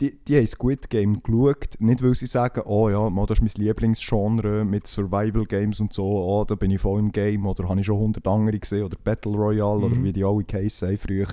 [0.00, 3.56] die, die haben Squid Game geschaut, nicht weil sie sagen, oh ja, mal, das ist
[3.58, 7.68] mein Lieblingsgenre mit Survival Games und so, oh, da bin ich voll im Game oder
[7.68, 10.04] habe ich schon 100 andere gesehen oder Battle Royale oder Mhm.
[10.04, 11.26] wie die alle haben früher.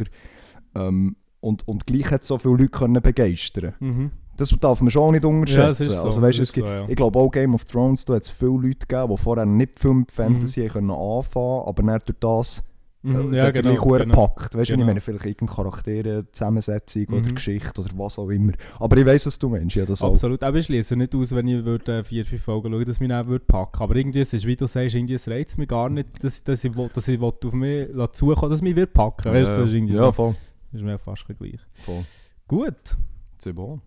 [0.76, 4.12] Ähm, und, und gleich hat so viele Leute können begeistern Mhm.
[4.38, 5.92] Das darf man schon nicht unterschätzen.
[5.92, 6.90] Ja, so, also, weißt, es gibt, so, ja.
[6.90, 9.80] Ich glaube auch Game of Thrones, da hat es viele Leute gegeben, die vorher nicht
[9.80, 10.68] viel mit Fantasy Mhm.
[10.70, 12.64] können anfangen aber dann durch das
[13.06, 14.28] Mhm, es ja, hat genau, gleich genau.
[14.28, 14.56] gepackt.
[14.56, 14.84] Weißt du, Genau.
[14.84, 17.36] ich meine, vielleicht irgendeine Charaktere, Zusammensetzung oder Mhm.
[17.36, 18.54] Geschichte oder was auch immer.
[18.80, 19.76] Aber ich weiß, was du meinst.
[19.76, 20.12] Ja, das auch.
[20.12, 22.98] Absolut, aber ich schließe nicht aus, wenn ich würde, äh, vier, fünf Folgen schaue, dass
[22.98, 25.58] ich mich dann würde packen Aber irgendwie, es ist, wie du sagst, irgendwie, es reizt
[25.58, 27.84] mich gar nicht, dass, dass ich, dass ich auf mich
[28.14, 30.12] zukommen dass ich mich würde packen weißt, das ist irgendwie ja, so.
[30.12, 30.36] voll.
[30.72, 31.60] Das ist mir fast gleich.
[31.74, 32.04] voll.
[32.48, 32.98] Gut.
[33.40, 33.82] C'est bon.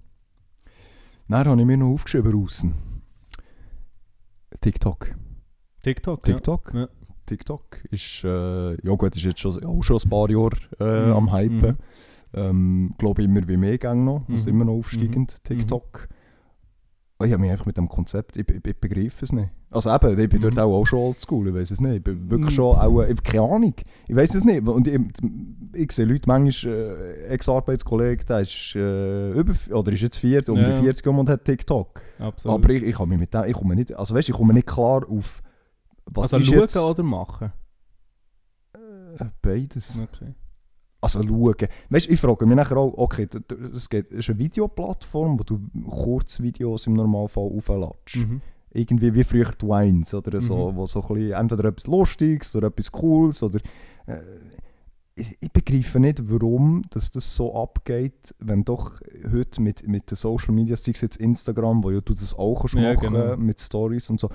[1.28, 2.74] Dann habe ich mir noch aufgeschrieben draussen.
[4.60, 5.14] TikTok.
[5.82, 6.72] TikTok, TikTok?
[6.74, 6.88] Ja.
[7.28, 11.12] TikTok ist, äh, ja gut, ist jetzt schon, auch schon ein paar Jahre äh, Mhm,
[11.12, 11.68] am Hypen.
[11.70, 11.76] mhm.
[12.34, 14.28] Ähm, glaube immer wie mehr Gänge noch.
[14.28, 14.52] Ist Mhm.
[14.52, 16.08] immer noch aufsteigend, TikTok.
[17.20, 19.48] Oh, Ich habe mich einfach mit dem Konzept, ich, ich, ich begreife es nicht.
[19.70, 20.42] Also eben, ich bin Mhm.
[20.42, 21.96] dort auch, auch schon oldschool, ich weiß es nicht.
[21.96, 22.54] Ich bin wirklich Mhm.
[22.54, 23.74] schon auch, äh, keine Ahnung,
[24.06, 24.66] ich weiß es nicht.
[24.68, 25.00] Und ich,
[25.72, 30.58] ich sehe Leute, manchmal äh, Ex-Arbeitskollege, der ist äh, über, oder ist jetzt 40, um
[30.60, 30.64] Ja.
[30.66, 32.00] die 40 herum und hat TikTok.
[32.18, 32.58] Absolut.
[32.64, 35.02] Aber ich, ich, mich mit dem, ich komme nicht, also weißt, ich komme nicht klar
[35.10, 35.42] auf,
[36.10, 36.76] was also schauen jetzt...
[36.76, 37.52] oder machen?
[38.72, 39.98] Äh, Beides.
[40.02, 40.34] Okay.
[41.00, 41.68] Also schauen.
[41.90, 43.28] Weißt du, ich frage mich nachher auch, okay,
[43.74, 48.16] es ist eine Videoplattform, wo du Kurzvideos im Normalfall aufladest.
[48.16, 48.40] Mhm.
[48.70, 50.76] Irgendwie wie früher die Wines oder so, Mhm.
[50.76, 53.60] wo so ein bisschen, entweder etwas Lustiges oder etwas Cooles oder...
[54.06, 54.20] Äh,
[55.14, 59.00] ich, ich begreife nicht, warum dass das so abgeht, wenn doch
[59.32, 62.54] heute mit, mit den Social Media, sei es jetzt Instagram, wo ja du das auch
[62.60, 63.36] kannst Ja, machen genau.
[63.36, 64.30] mit Stories und so,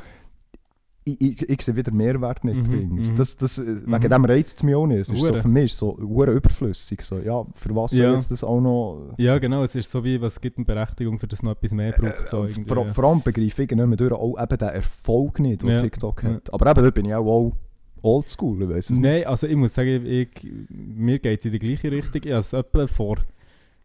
[1.06, 2.90] ich, ich, ich sehe wieder Mehrwert nicht Mhm, drin.
[2.90, 3.16] mhm.
[3.16, 3.92] Das, das, äh, Mhm.
[3.94, 5.00] Wegen dem reizt es mich auch nicht.
[5.02, 7.02] Es ist so, für mich so überflüssig.
[7.02, 8.14] So, ja, für was soll Ja.
[8.14, 9.14] jetzt das auch noch...
[9.18, 11.92] Ja, genau, es ist so wie, was gibt eine Berechtigung, für das noch etwas mehr
[11.92, 12.30] braucht.
[12.30, 12.94] So Äh, vor, ja.
[12.94, 15.82] vor allem begreife ich nicht mehr durch auch eben den Erfolg nicht, den Ja.
[15.82, 16.30] TikTok Ja.
[16.36, 16.54] hat.
[16.54, 17.54] Aber eben, dort bin ich auch, auch
[18.02, 19.02] oldschool, ich weiss es nicht.
[19.02, 20.30] Nein, also ich muss sagen, ich,
[20.70, 22.22] mir geht es in die gleiche Richtung.
[22.24, 23.18] Ich habe es vor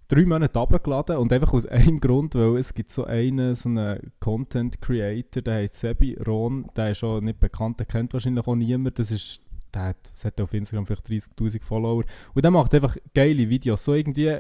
[0.09, 4.13] drei Monaten abgeladen und einfach aus einem Grund, weil es gibt so einen, so einen
[4.21, 8.55] Content Creator, der heißt Sebi Ron, der ist schon nicht bekannt, der kennt wahrscheinlich auch
[8.55, 9.43] niemand, das ist
[9.75, 12.03] der hat, das hat auf Instagram vielleicht 30'000 Follower.
[12.35, 14.39] Und der macht einfach geile Videos, so irgendwie,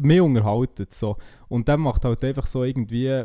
[0.00, 1.16] mehr unterhalten so.
[1.48, 3.24] Und der macht halt einfach so irgendwie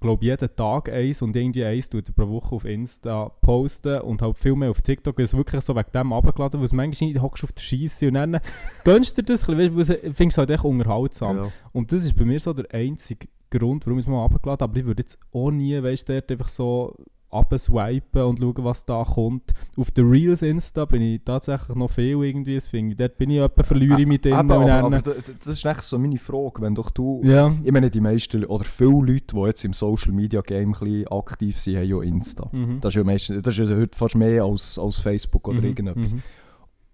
[0.00, 4.20] glaube jeden Tag eins und irgendwie eins tut er pro Woche auf Insta posten und
[4.22, 5.18] halt viel mehr auf TikTok.
[5.20, 8.08] Es ist wirklich so wegen dem abgeladen, weil es manchmal nicht hockst auf der Scheisse
[8.08, 8.40] und dann
[8.84, 11.36] gönnst du dir das, weißt weil es- findest du halt echt unterhaltsam.
[11.36, 11.52] Ja.
[11.72, 14.64] Und das ist bei mir so der einzige Grund, warum ich es mal abgeladen habe.
[14.64, 16.94] Aber ich würde jetzt auch nie, weißt du, einfach so
[17.30, 19.52] abswipen und schauen, was da kommt.
[19.76, 22.96] Auf den Reels Insta bin ich tatsächlich noch viel irgendwie, das finde ich.
[22.98, 24.32] Dort bin ich etwa verliere ich drin.
[24.32, 27.20] Eben, und aber, dann- aber das, ist echt so meine Frage, wenn doch du...
[27.24, 27.54] ja.
[27.64, 31.58] Ich meine, die meisten oder viele Leute, die jetzt im Social Media Game ein aktiv
[31.58, 32.48] sind, haben ja Insta.
[32.52, 32.80] Mhm.
[32.80, 35.64] Das ist ja, meistens, das ist ja heute fast mehr als, als Facebook oder Mhm,
[35.66, 36.14] irgendetwas.
[36.14, 36.22] mhm.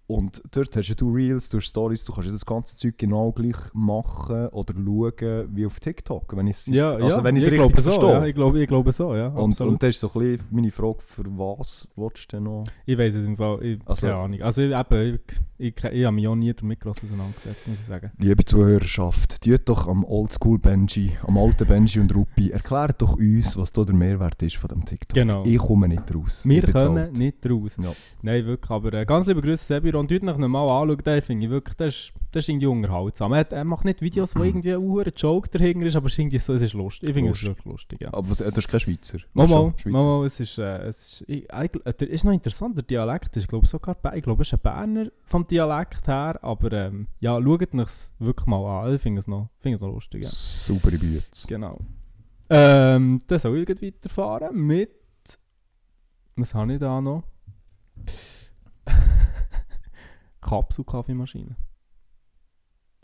[0.07, 3.55] Und dort hast du Reels, du hast Stories, du kannst das ganze Zeug genau gleich
[3.73, 7.51] machen oder schauen wie auf TikTok, wenn ich es Ja, also ja, wenn ich ich
[7.53, 8.09] richtig so, verstehe.
[8.11, 9.29] ja, ich, glaube, ich glaube so, ja.
[9.29, 9.73] und, absolut.
[9.73, 12.63] und das ist so ein bisschen meine Frage, für was willst du denn noch?
[12.85, 14.41] Ich weiß es im Fall, ich, Also- keine Ahnung.
[14.43, 15.19] Also ich, eben,
[15.57, 18.11] ich, ich, ich habe mich auch nie damit gross auseinandergesetzt, muss ich sagen.
[18.19, 23.57] Liebe Zuhörerschaft, tut doch am Oldschool Benji, am alten Benji und Rupi, erklärt doch uns,
[23.57, 25.15] was da der Mehrwert ist von dem TikTok.
[25.15, 25.43] Genau.
[25.45, 26.43] Ich komme nicht raus.
[26.45, 27.17] Wir Ich alt.
[27.17, 27.75] nicht raus.
[27.81, 27.91] Ja.
[28.21, 28.69] Nein, wirklich.
[28.69, 30.07] Aber äh, ganz liebe Grüße, Sebiron.
[30.07, 33.33] Tut nach mal anschauen, den finde ich wirklich, das ist, das ist irgendwie unterhaltsam.
[33.33, 36.45] Er, er macht nicht Videos, wo irgendwie ein hoher Joke dahinter ist, aber es ist,
[36.45, 37.09] so, es ist lustig.
[37.09, 38.13] Ich finde es wirklich lustig, ja.
[38.13, 39.19] Aber was, äh, das ist kein Schweizer.
[39.33, 43.37] Mal, mal, mal, es ist, äh, es ist, ich, äh, ist noch interessant, der Dialekt
[43.37, 47.07] ist, glaube ich, sogar, ich glaube, es ist ein Berner vom Dialekt her, aber ähm,
[47.19, 50.29] ja, schaut es wirklich mal an, ich finde es noch, finde es noch lustig, ja.
[50.29, 51.23] Saubere Büte.
[51.47, 51.79] Genau.
[52.49, 54.91] Ähm, dann soll ich weiterfahren mit.
[56.35, 57.23] Was habe ich da noch?
[60.45, 61.55] Kapselkaffeemaschine.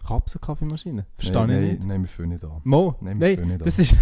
[0.06, 1.06] Kapselkaffeemaschine?
[1.16, 1.88] Verstehe nein, ich nein, nicht.
[1.88, 2.62] Nein, wir fangen nicht an.
[2.64, 3.84] Mo, Nein, nein, wir fangen nicht das an.
[3.86, 3.96] ist,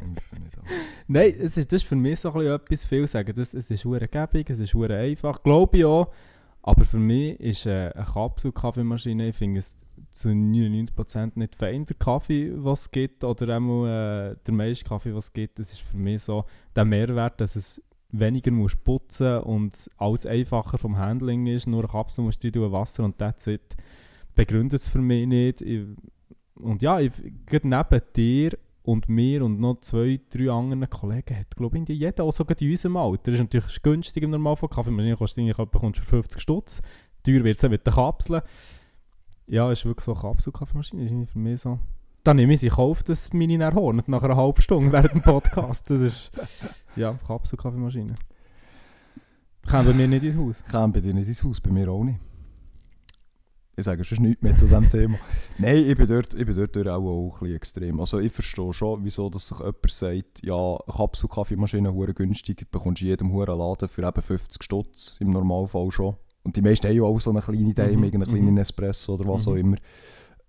[0.00, 0.64] Nein, wir nicht an.
[1.06, 3.34] nein es ist, das ist für mich so ein bisschen etwas viel sagen.
[3.36, 6.10] Das, es ist hure gäbig, es ist hure einfach, glaube ich auch.
[6.62, 9.76] Aber für mich ist äh, eine Kapselkaffeemaschine, ich finde es
[10.12, 15.14] zu 99% nicht fein, der Kaffee, was es gibt, oder auch äh, der meiste Kaffee,
[15.14, 15.58] was es gibt.
[15.58, 16.44] Das ist für mich so
[16.74, 21.66] der Mehrwert, dass es weniger musst putzen und alles einfacher vom Handling ist.
[21.66, 23.76] Nur eine Kapsel musst du rein Wasser und that's it.
[24.34, 25.60] Begründet es für mich nicht.
[25.60, 25.86] Ich,
[26.54, 27.12] und ja, ich,
[27.62, 28.52] neben dir
[28.82, 32.70] und mir und noch zwei, drei anderen Kollegen hat, glaube ich, jeder, auch sogar in
[32.70, 33.32] unserem Alter.
[33.32, 34.68] Das ist natürlich günstig im Normalfall.
[34.68, 36.82] Kaffeemaschine kostet irgendwie, etwa, bekommst du für 50 Stutz.
[37.24, 38.42] Teuer wird es mit den Kapseln.
[39.48, 41.04] Ja, ist wirklich so eine Kapsel-Kaffeemaschine.
[41.04, 41.78] Ist für mich so.
[42.26, 45.22] Dann nehme ich sie, kaufe das meine dann hornet nach einer halben Stunde während dem
[45.22, 45.88] Podcast.
[45.88, 46.32] Das ist,
[46.96, 48.16] ja, Kapsel-Kaffeemaschine.
[49.70, 50.64] Kommen bei mir nicht ins Haus.
[50.68, 52.18] Käme bei dir nicht ins Haus, bei mir auch nicht.
[53.76, 55.18] Ich sage schon nichts mehr zu diesem Thema.
[55.58, 58.00] Nein, ich bin dort, ich bin dort auch, auch ein bisschen extrem.
[58.00, 63.04] Also ich verstehe schon, wieso dass sich jemand sagt, ja, Kapsel-Kaffeemaschine hure günstig, bekommst du
[63.04, 66.16] in jedem huren Laden für eben 50 Stutz, im Normalfall schon.
[66.42, 68.38] Und die meisten haben ja auch so eine kleine Daim, Mhm, irgendeinen mhm.
[68.38, 69.52] kleinen Espresso oder was Mhm.
[69.52, 69.76] auch immer.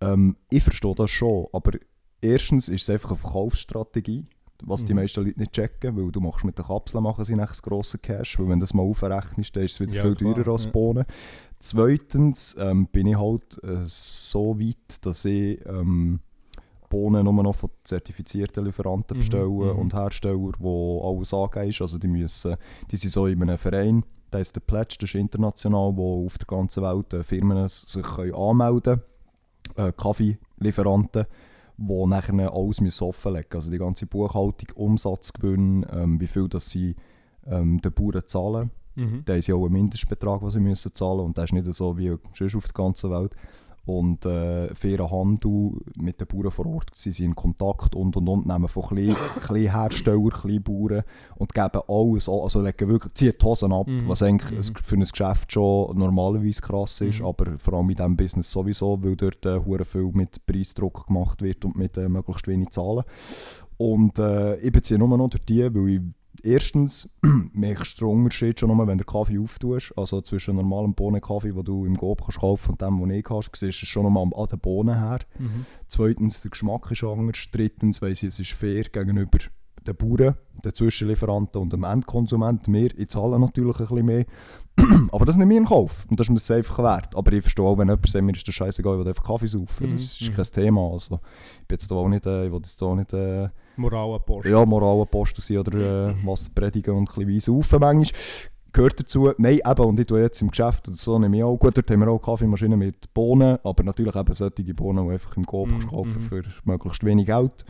[0.01, 1.71] Ähm, ich verstehe das schon, aber
[2.21, 4.25] erstens ist es einfach eine Verkaufsstrategie,
[4.63, 4.99] was die Mhm.
[5.01, 8.39] meisten Leute nicht checken, weil du machst mit den Kapseln machen sie nächstes grosse Cash,
[8.39, 10.65] weil wenn du das mal aufrechnest, dann ist es wieder Ja, viel klar, teurer als
[10.65, 10.71] ja.
[10.71, 11.05] Bohnen.
[11.59, 16.19] Zweitens ähm, bin ich halt äh, so weit, dass ich ähm,
[16.89, 19.79] Bohnen nur noch von zertifizierten Lieferanten Mhm, bestelle mhm.
[19.79, 21.81] und Hersteller, wo alles angegeben ist.
[21.81, 22.55] Also die müssen,
[22.91, 26.37] die sind so in einem Verein, der ist der Pledge, das ist international, wo auf
[26.37, 29.01] der ganzen Welt äh, Firmen sich können anmelden können,
[29.76, 31.26] äh, Kaffeelieferanten,
[31.78, 33.55] die nachher alles müssen offenlegen müssen.
[33.55, 36.95] Also die ganze Buchhaltung, Umsatzgewinn, ähm, wie viel das sie
[37.45, 38.72] ähm, den Bauern zahlen.
[38.95, 39.24] Mhm.
[39.26, 41.97] Da haben sie auch einen Mindestbetrag, den sie müssen zahlen und das ist nicht so
[41.97, 43.34] wie sonst auf der ganzen Welt.
[43.88, 46.91] Und äh, fairen Handel mit den Bauern vor Ort.
[46.93, 49.15] Sie sind in Kontakt und und und, nehmen von kleinen
[49.71, 51.03] Herstellern, kleinen Bauern
[51.38, 52.39] und geben alles, an.
[52.41, 54.07] also legen wirklich, ziehen die Hosen ab, Mhm.
[54.07, 54.75] was eigentlich Mhm.
[54.75, 57.25] für ein Geschäft schon normalerweise krass ist, Mhm.
[57.25, 61.63] aber vor allem in diesem Business sowieso, weil dort äh, viel mit Preisdruck gemacht wird
[61.65, 63.03] und mit äh, möglichst wenig Zahlen.
[63.77, 66.01] Und äh, ich beziehe nur noch durch die, weil ich
[66.43, 67.09] erstens
[67.53, 69.93] merkst du den Unterschied schon nur, wenn du den Kaffee auftust.
[69.97, 73.55] Also zwischen normalem Bohnenkaffee, den du im Coop kannst kaufen und dem, den ich hast,
[73.55, 75.19] siehst du es schon nochmal an den Bohnen her.
[75.39, 75.65] Mhm.
[75.88, 77.45] Zweitens, der Geschmack ist anders.
[77.51, 79.39] Drittens, weiss ich, es ist fair gegenüber
[79.88, 82.73] den Bauern, den Zwischenlieferanten und dem Endkonsumenten.
[82.73, 84.25] Wir, ich zahle natürlich ein bisschen mehr.
[85.11, 86.05] aber das nehme ich in Kauf.
[86.09, 87.15] Und das ist mir das einfach wert.
[87.15, 89.47] Aber ich verstehe auch, wenn jemand sagt, mir ist das scheißegal, ich will einfach Kaffee
[89.47, 89.89] saufen.
[89.89, 90.35] Das ist mhm.
[90.35, 90.91] kein Thema.
[90.91, 91.19] Also,
[91.61, 94.51] ich bin jetzt auch nicht, äh, ich will jetzt auch nicht äh, Moralapostel.
[94.51, 98.19] ja, Moralapostel sein oder äh, was predigen und ein bisschen Wein saufen manchmal.
[98.73, 99.32] Gehört dazu.
[99.38, 101.57] Nein, eben, und ich tue jetzt im Geschäft oder so, nehme ich auch.
[101.57, 105.36] Gut, dort haben wir auch Kaffeemaschinen mit Bohnen, aber natürlich eben solche Bohnen, die einfach
[105.36, 106.21] im Coop kannst kaufen mhm.
[106.21, 107.65] für möglichst wenig Geld.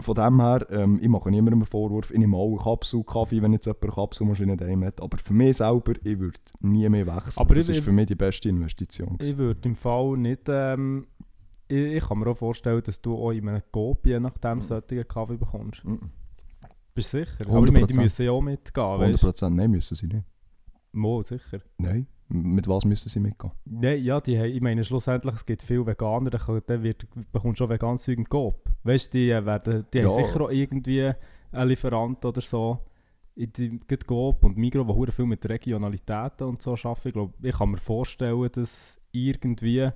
[0.00, 2.10] Von dem her, ähm, ich mache niemandem einen Vorwurf.
[2.10, 5.00] Ich nehme auch eine Kapsel Kaffee, wenn jetzt jemand eine Kapselmaschine daheim hat.
[5.00, 7.40] Aber für mich selber, ich würde nie mehr wechseln.
[7.40, 9.16] Aber das ich- ist für mich die beste Investition.
[9.20, 10.48] Ich würde im Fall nicht.
[10.48, 11.06] Ähm,
[11.68, 15.06] ich, ich kann mir auch vorstellen, dass du auch in einem Coop je nachdem solchen
[15.08, 15.84] Kaffee bekommst.
[15.84, 16.10] Mhm.
[16.94, 17.48] Bist du sicher?
[17.48, 18.02] Aber ich meine, die 100%.
[18.02, 20.24] müssen ja auch mitgehen, weißt 100% nein, müssen sie nicht.
[20.92, 21.60] Mo, sicher.
[21.78, 22.06] Nein.
[22.28, 23.52] Mit was müssen sie mitgehen?
[23.64, 27.64] Nein, ja, die haben, ich meine, schlussendlich, es gibt viele Veganer, dann, wird, bekommst du
[27.64, 28.70] auch veganes Zeug im Coop.
[28.84, 30.08] Weißt du, die, äh, werden, die Ja.
[30.08, 31.12] haben sicher auch irgendwie
[31.52, 32.78] einen Lieferant oder so.
[33.34, 37.08] In die, Coop und Migros, die viel mit Regionalitäten und so arbeiten.
[37.08, 39.90] Ich, glaube, ich kann mir vorstellen, dass irgendwie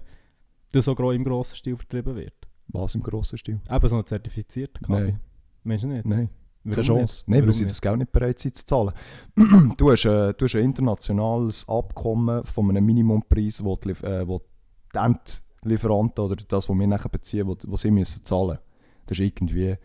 [0.73, 2.35] das auch gro- im grossen Stil vertrieben wird.
[2.69, 3.61] Was im grossen Stil?
[3.71, 5.03] Eben so einen zertifizierten Kaffee.
[5.05, 5.21] Nein.
[5.65, 6.07] Meinst du nicht?
[6.07, 6.29] Nein.
[6.65, 6.87] Warum Keine nicht?
[7.09, 7.25] Chance.
[7.27, 7.71] Nein, weil sie nicht?
[7.71, 8.93] das Geld nicht bereit sind zu zahlen.
[9.77, 14.43] du, hast, äh, du hast ein internationales Abkommen von einem Minimumpreis, wo die, äh, wo
[14.95, 18.59] die Endlieferanten oder das, was wir nachher beziehen, wo sie müssen zahlen.
[19.07, 19.77] Das ist irgendwie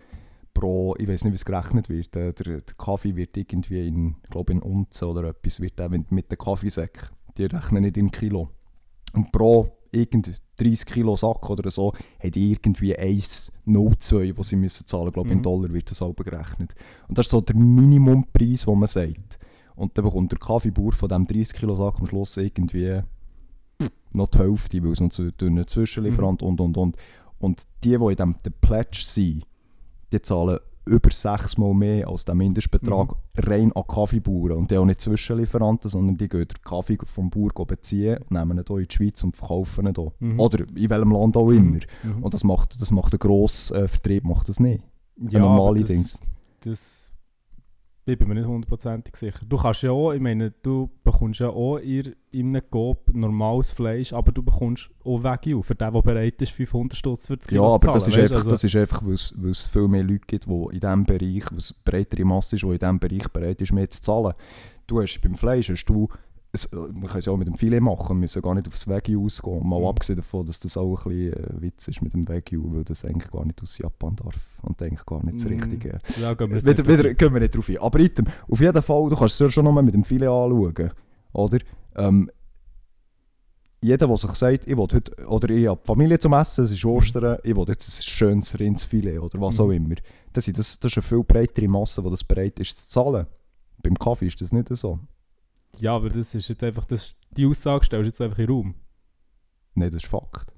[0.53, 2.15] pro, ich weiß nicht, wie es gerechnet wird.
[2.17, 6.11] Äh, der, der Kaffee wird irgendwie in, glaube in Unzen oder etwas, wird der mit,
[6.11, 7.09] mit den Kaffeesäcken.
[7.37, 8.49] Die rechnen nicht in Kilo.
[9.13, 15.03] Und pro irgend 30 Kilo Sack oder so, hat irgendwie 1,02, die sie müssen zahlen
[15.05, 15.07] müssen.
[15.09, 15.43] Ich glaube, in Mhm.
[15.43, 16.73] Dollar wird das auch berechnet.
[17.07, 19.39] Und das ist so der Minimumpreis, den man sagt.
[19.75, 23.01] Und dann bekommt der Kaffeebauer von diesem 30 Kilo Sack am Schluss irgendwie
[24.11, 26.47] noch die Hälfte, weil es noch zu dünnen Zwischenlieferant Mhm.
[26.47, 26.97] und und und.
[27.39, 29.45] Und die, die in der Pledge sind,
[30.11, 33.43] die zahlen über sechsmal mehr als der Mindestbetrag Mhm.
[33.43, 34.57] rein an Kaffeebauern.
[34.57, 38.63] Und die auch nicht Zwischenlieferanten, sondern die gehen den Kaffee vom Bauer beziehen, nehmen ihn
[38.67, 40.11] hier in die Schweiz und verkaufen ihn hier.
[40.19, 40.39] Mhm.
[40.39, 41.79] Oder in welchem Land auch immer.
[42.03, 42.21] Mhm.
[42.23, 44.83] Und das macht, das macht der grosse äh, Vertrieb macht das nicht.
[45.29, 46.19] Ja, Ein normale das, Dings.
[46.61, 47.02] Das
[48.05, 49.39] ich bin mir nicht hundertprozentig sicher.
[49.47, 53.71] Du kannst ja auch, ich meine, du bekommst ja auch in, in einem Coop normales
[53.71, 57.45] Fleisch, aber du bekommst auch Wagyu für den, der bereit ist, 500 Stutz für das
[57.45, 59.13] Ja, Kilo aber zu das zahlen, ist einfach, das ist einfach weil
[59.51, 62.67] es- viel mehr Leute gibt, die in diesem Bereich, weil es breitere Masse ist, die
[62.67, 64.33] in diesem Bereich bereit ist, mehr zu zahlen.
[64.87, 66.09] Du hast beim Fleisch, hast du,
[66.53, 68.67] es, äh, man kann es ja auch mit dem Filet machen, wir müssen gar nicht
[68.67, 69.67] aufs Wagyu ausgehen.
[69.67, 69.85] Mal Mhm.
[69.87, 73.03] abgesehen davon, dass das auch ein bisschen äh, Witz ist mit dem Wagyu, weil das
[73.03, 75.59] eigentlich gar nicht aus Japan darf und eigentlich gar nicht das Mhm.
[75.59, 75.97] Richtige.
[76.21, 77.77] Ja, gehen wir jetzt Wieder, nicht wieder drauf gehen wir nicht drauf ein.
[77.79, 80.27] Aber item, auf jeden Fall, du kannst es ja schon noch mal mit dem Filet
[80.27, 80.91] anschauen.
[81.33, 81.57] Oder?
[81.95, 82.29] Ähm,
[83.81, 86.85] jeder, der sich sagt, ich will heute, oder ich habe Familie zum Essen, es ist
[86.85, 89.73] Ostern, ich will jetzt ein schönes Rindsfilet oder was auch Mhm.
[89.73, 89.95] immer.
[90.31, 93.25] Das, ist- das, das ist eine viel breitere Masse, die das bereit ist zu zahlen.
[93.81, 94.99] Beim Kaffee ist das nicht so.
[95.79, 98.55] Ja, aber das ist jetzt einfach, das, die Aussage stellst du jetzt einfach in den
[98.55, 98.75] Raum.
[99.75, 100.53] Nein, das ist Fakt.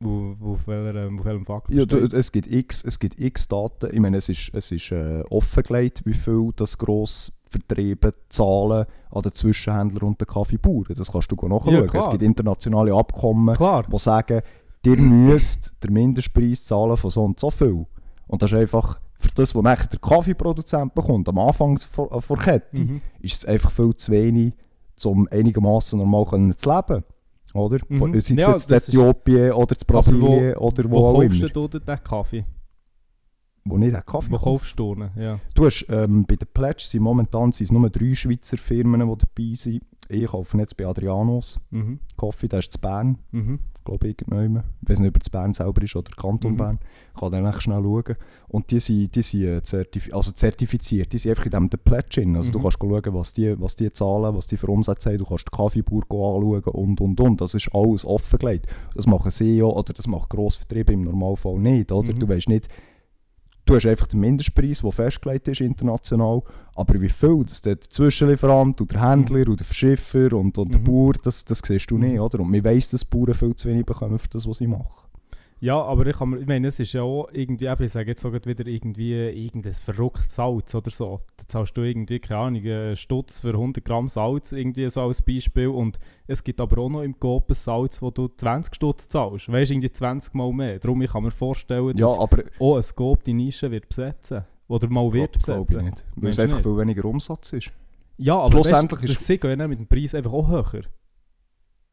[0.00, 3.46] Wo, wo, auf, welcher, auf welchem Fakt Ja, du, es, gibt x, es gibt x
[3.46, 3.90] Daten.
[3.92, 9.32] Ich meine, es ist, es ist äh, offengelegt, wie viel das Grossvertriebe zahlen an den
[9.32, 10.94] Zwischenhändler und den Kaffeebauern.
[10.96, 11.74] Das kannst du nachschauen.
[11.74, 13.84] Ja, es gibt internationale Abkommen, Klar.
[13.84, 14.42] die sagen,
[14.84, 17.86] ihr müsst den Mindestpreis zahlen von so und so viel.
[18.26, 22.20] Und das ist einfach, für das, was nachher der Kaffeeproduzent bekommt, am Anfang vor, äh,
[22.36, 23.00] Kette, Mhm.
[23.20, 24.52] ist es einfach viel zu wenig,
[25.04, 27.04] um einigermaßen normal können zu leben.
[27.54, 27.78] Oder?
[27.88, 27.98] Mhm.
[28.12, 31.48] sei es Ja, jetzt in Äthiopien oder in Brasilien oder wo, Wo auch kaufst immer.
[31.50, 32.44] du denn den Kaffee?
[33.64, 34.44] Wo nicht Kaffee Wo kauft.
[34.44, 35.10] kaufst du den?
[35.16, 35.38] Ja.
[35.54, 39.16] Du hast, ähm, bei den Pledge sind momentan sind es nur drei Schweizer Firmen, die
[39.18, 39.82] dabei sind.
[40.08, 42.00] Ich kaufe jetzt bei Adrianos Mhm.
[42.18, 43.60] Kaffee, der ist zu Bern, Mhm.
[43.84, 44.64] glaube ich, irgendjemand.
[44.82, 46.56] Ich weiß nicht, ob zu Bern selber ist oder Kanton Mhm.
[46.56, 46.78] Bern.
[47.14, 48.16] Ich kann dann echt schnell schauen.
[48.48, 51.78] Und die sind, die sind äh, zertifi also zertifiziert, die sind einfach in dem der
[51.78, 52.36] Pledge drin.
[52.36, 52.62] Also du Mhm.
[52.62, 55.18] kannst schauen, was die, was die zahlen, was die für Umsätze haben.
[55.18, 56.02] Du kannst den Kaffeebauer
[56.36, 57.40] anschauen und, und, und.
[57.40, 58.66] Das ist alles offengelegt.
[58.96, 61.92] Das machen sie ja, oder das macht Grossvertriebe im Normalfall nicht.
[61.92, 62.12] Oder?
[62.12, 62.18] Mhm.
[62.18, 62.68] Du weißt nicht,
[63.64, 66.42] Du hast einfach den Mindestpreis, der festgelegt ist international,
[66.74, 70.80] aber wie viel, dass der Zwischenlieferant und der Händler und der Verschiffer und, und der
[70.80, 70.84] Mhm.
[70.84, 72.20] Bauer, das, das siehst du nicht, Mhm.
[72.20, 72.40] oder?
[72.40, 74.86] Und man weiss, dass die Bauern viel zu wenig bekommen für das, was sie machen.
[75.64, 78.44] Ja, aber ich, kann ich meine, es ist ja auch irgendwie, ich sage jetzt sogar
[78.44, 81.20] wieder irgendwie irgendein verrücktes Salz oder so.
[81.36, 85.22] Da zahlst du irgendwie, keine Ahnung, einen Stutz für 100 Gramm Salz, irgendwie so als
[85.22, 85.68] Beispiel.
[85.68, 89.52] Und es gibt aber auch noch im Coop ein Salz, wo du 20 Stutz zahlst.
[89.52, 90.80] Weißt du, irgendwie 20 Mal mehr.
[90.80, 94.42] Darum ich kann mir vorstellen, Ja, dass aber auch ein Coop die Nische wird besetzen.
[94.66, 95.84] Oder mal wird glaub- glaub ich besetzen.
[95.84, 96.04] nicht.
[96.16, 96.66] Weil es einfach nicht?
[96.66, 97.70] viel weniger Umsatz ist.
[98.16, 100.82] Ja, aber Schlussendlich weißt, ist- das sie gehen mit dem Preis einfach auch höher.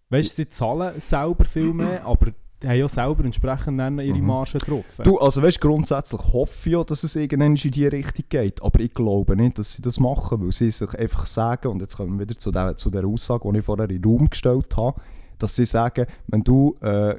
[0.09, 2.31] Weißt du, sie zahlen selber viel mehr, aber
[2.67, 4.25] haben ja selber entsprechend dann ihre Mhm.
[4.25, 5.03] Marge getroffen.
[5.03, 8.79] Du, also weißt, grundsätzlich hoffe ich ja, dass es irgendwann in die Richtung geht, aber
[8.81, 12.19] ich glaube nicht, dass sie das machen, weil sie sich einfach sagen, und jetzt kommen
[12.19, 14.99] wir wieder zu der, zu der Aussage, die ich vorher in den Raum gestellt habe,
[15.37, 17.15] dass sie sagen, wenn du äh,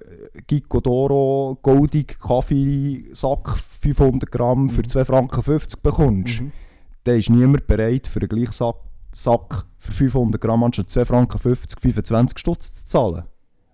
[0.46, 4.88] Gico d'Oro Goldig Kaffeesack 500 Gramm für Mhm.
[4.88, 6.52] 2 Franken 50 bekommst, Mhm.
[7.04, 8.76] dann ist niemand bereit, für den gleichen Sack,
[9.12, 13.22] Sack für 500 Gramm anstatt 2 Franken 50, 25 Stutz zu zahlen.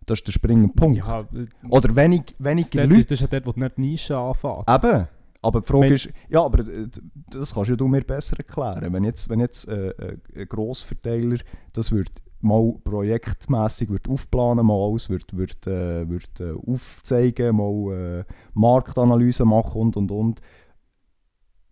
[0.07, 0.99] Das ist der springende Punkt.
[0.99, 1.27] Ja,
[1.69, 4.69] Oder wenig, weniger dort, Leute das ist ja dort, wo du nicht die Nische anfängst.
[4.69, 5.09] Eben.
[5.43, 6.89] Aber die Frage Wenn- ist, ja, aber äh,
[7.31, 8.93] das kannst ja du mir besser erklären.
[8.93, 11.39] Wenn jetzt, wenn jetzt äh, äh, ein Grossverteiler
[11.73, 18.21] das wird mal projektmäßig wird aufplanen, mal alles wird, wird, äh, wird äh, aufzeigen, mal
[18.21, 20.41] äh, Marktanalyse machen und und und,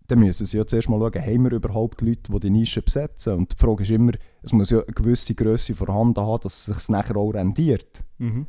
[0.08, 3.34] dann müssen sie ja zuerst mal schauen, haben wir überhaupt Leute, die die Nische besetzen?
[3.34, 4.12] Und die Frage ist immer,
[4.44, 8.04] es muss ja eine gewisse Größe vorhanden haben, dass es sich nachher auch rendiert.
[8.18, 8.46] Mhm.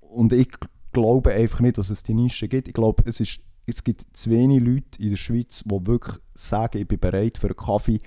[0.00, 0.50] Und ich
[0.92, 2.68] glaube einfach nicht, dass es die Nische gibt.
[2.68, 6.78] Ich glaube, es, ist, es gibt zu wenig Leute in der Schweiz, die wirklich sagen,
[6.78, 8.00] ich bin bereit für einen Kaffee,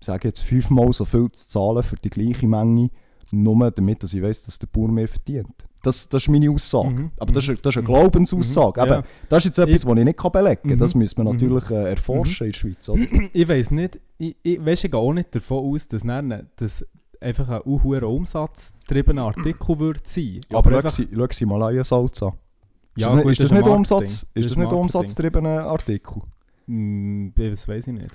[0.00, 2.90] sage jetzt fünfmal so viel zu zahlen für die gleiche Menge,
[3.30, 5.66] nur damit dass ich weiß, dass der Bauer mehr verdient.
[5.86, 6.88] Das, das ist meine Aussage.
[6.90, 7.10] Mhm.
[7.18, 7.92] Aber das ist, das ist eine Mhm.
[7.92, 8.80] Glaubensaussage.
[8.80, 8.86] Mhm.
[8.92, 10.70] Eben, Das ist jetzt etwas, Ich- was ich nicht kann belegen kann.
[10.72, 10.78] Mhm.
[10.78, 11.38] Das müsste man Mhm.
[11.40, 12.88] natürlich äh, erforschen in der Schweiz.
[12.88, 13.00] Oder?
[13.32, 16.84] Ich weiß nicht, ich, ich, weißt, ich gehe auch nicht davon aus, dass dann das
[17.20, 20.40] einfach ein hoher umsatzgetriebener Artikel wird sein.
[20.50, 22.26] Ja, aber schau einfach, sie, schau sie mal an, Salza.
[22.28, 24.02] Ist Ja, das nicht, gut, ist das das ist nicht ein Umsatz?
[24.02, 24.80] Ist Das das ist nicht Marketing.
[24.82, 26.22] umsatzgetriebener Artikel?
[26.66, 28.10] Mm, das weiß ich nicht.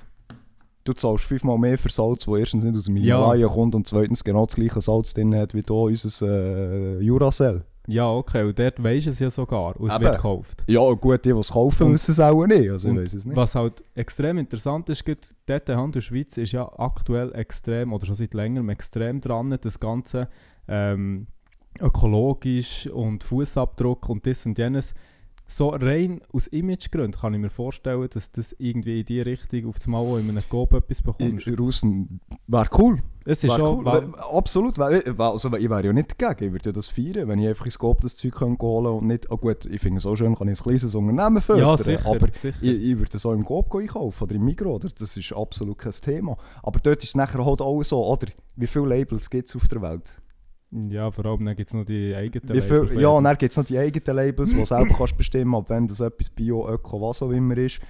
[0.84, 3.18] Du zahlst fünfmal mehr für Salz, das erstens nicht aus dem Ja.
[3.18, 7.64] Himalaya kommt und zweitens genau das gleiche Salz drin hat wie hier unser äh, Juracell.
[7.88, 10.04] Ja, okay, und dort weisst du es ja sogar, und es Eben.
[10.04, 10.64] wird gekauft.
[10.68, 12.70] Ja, gut, die, die es kaufen, wissen es auch nicht.
[12.70, 13.36] Also ich weiß es nicht.
[13.36, 18.06] Was halt extrem interessant ist, gerade dort der Handel Schweiz ist ja aktuell extrem, oder
[18.06, 20.30] schon seit längerem extrem dran, das Ganze
[20.68, 21.28] ähm,
[21.80, 24.94] ökologisch und Fußabdruck und das und jenes.
[25.54, 29.76] So rein aus Imagegründen kann ich mir vorstellen, dass das irgendwie in die Richtung auf
[29.80, 31.46] das Mal auch in einem Coop etwas bekommst.
[31.46, 33.00] Ich, draussen wäre cool.
[33.26, 33.80] es ist schon...
[33.80, 33.86] cool.
[33.86, 34.78] Wär- Absolut.
[34.78, 36.46] Wär, also, ich wäre ja nicht dagegen.
[36.48, 39.08] Ich würde ja das feiern, wenn ich einfach ins Scope das Zeug könnte holen und
[39.08, 39.30] nicht...
[39.30, 41.68] Oh gut, ich finde es auch schön, kann ich ein kleines Unternehmen fördern.
[41.68, 42.58] ja, sicher, Aber sicher.
[42.62, 44.90] ich, ich würde so im Coop einkaufen oder im Migros, oder?
[44.98, 46.38] das ist absolut kein Thema.
[46.64, 48.28] Aber dort ist es nachher halt auch so, oder?
[48.56, 50.21] Wie viele Labels gibt es auf der Welt?
[50.72, 53.38] Ja, vor allem dann gibt es noch die eigenen Wie viel, Label- ja, und dann
[53.38, 56.30] gibt es noch die eigenen Labels, wo du selber kannst bestimmen ob wenn das etwas
[56.30, 57.82] Bio, Öko, was auch immer ist.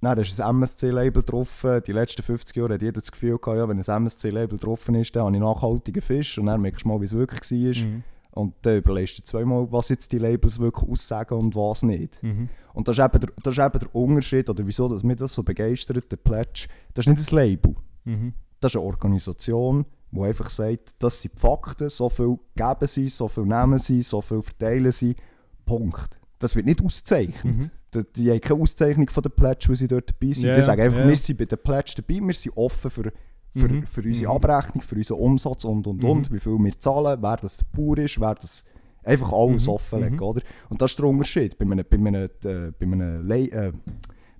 [0.00, 1.66] Dann ist ein MSC-Label drauf.
[1.86, 5.14] Die letzten 50 Jahre hat jeder das Gefühl gehabt, ja, wenn ein MSC-Label drauf ist,
[5.14, 6.38] dann habe ich nachhaltigen Fisch.
[6.38, 7.86] Und dann merkst du mal, wie es wirklich war.
[7.86, 8.02] Mhm.
[8.32, 12.22] Und dann überlegst du zweimal, was jetzt die Labels wirklich aussagen und was nicht.
[12.22, 12.48] Mhm.
[12.72, 15.34] Und das ist eben der, das ist eben der Unterschied, oder wieso dass mich das
[15.34, 16.68] so begeistert, der Pledge.
[16.94, 17.74] Das ist nicht ein Label.
[18.04, 18.32] Mhm.
[18.60, 23.08] Das ist eine Organisation, die einfach sagt, das sind die Fakten, so viel geben sie,
[23.08, 25.14] so viel nehmen sie, so viel verteilen sie.
[25.64, 26.18] Punkt.
[26.38, 27.44] Das wird nicht ausgezeichnet.
[27.56, 27.70] Mhm.
[27.94, 30.44] Die, die haben keine Auszeichnung von der Pledge, weil sie dort dabei sind.
[30.48, 31.08] Ja, die sagen einfach, ja.
[31.08, 33.12] wir sind bei der Pledge dabei, wir sind offen für,
[33.54, 33.86] für, Mhm.
[33.86, 34.36] für unsere Mhm.
[34.36, 36.34] Abrechnung, für unseren Umsatz und und und, Mhm.
[36.34, 38.64] wie viel wir zahlen, wer das der Bauer ist, wer das
[39.02, 39.72] einfach alles Mhm.
[39.72, 40.22] offenlegen, Mhm.
[40.22, 40.42] oder?
[40.68, 41.58] Und das ist der Unterschied.
[41.58, 42.28] Bei einem, bei einem, äh,
[42.78, 43.72] bei einem, La äh,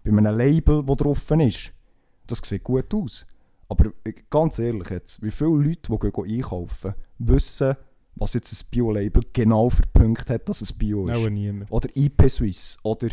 [0.04, 1.72] bei einem Label, das drauf ist,
[2.26, 3.26] das sieht gut aus.
[3.70, 7.76] Aber äh, ganz ehrlich jetzt, wie viele Leute, die gehen einkaufen, wissen,
[8.16, 11.16] was jetzt ein Bio-Label genau für Punkte hat, dass es Bio ist?
[11.16, 11.70] Auch niemand.
[11.70, 13.08] Oder IP Suisse oder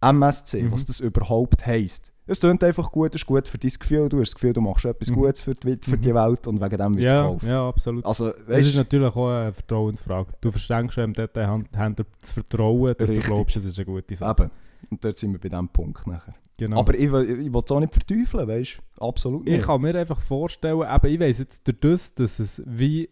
[0.00, 0.72] MSC, Mhm.
[0.72, 2.12] was das überhaupt heisst.
[2.26, 4.60] Es klingt einfach gut, es ist gut für dein Gefühl, du hast das Gefühl, du
[4.60, 5.14] machst etwas Mhm.
[5.14, 6.14] Gutes für die, für die Mhm.
[6.14, 7.44] Welt und wegen dem wird es Ja, gekauft.
[7.46, 8.04] ja, absolut.
[8.06, 10.32] Also, Es ist weißt du, natürlich auch eine Vertrauensfrage.
[10.40, 13.26] Du verschenkst dem Detailhändler zu vertrauen, dass Richtig.
[13.28, 14.42] du glaubst, es ist eine gute Sache.
[14.44, 14.50] eben.
[14.90, 16.34] Und dort sind wir bei diesem Punkt nachher.
[16.66, 16.78] Genau.
[16.78, 19.04] Aber ich, will- ich will es auch nicht verteufeln, weißt du?
[19.04, 19.58] Absolut nicht.
[19.60, 23.08] ich kann mir einfach vorstellen, eben, ich weiss jetzt durch das, dass es wie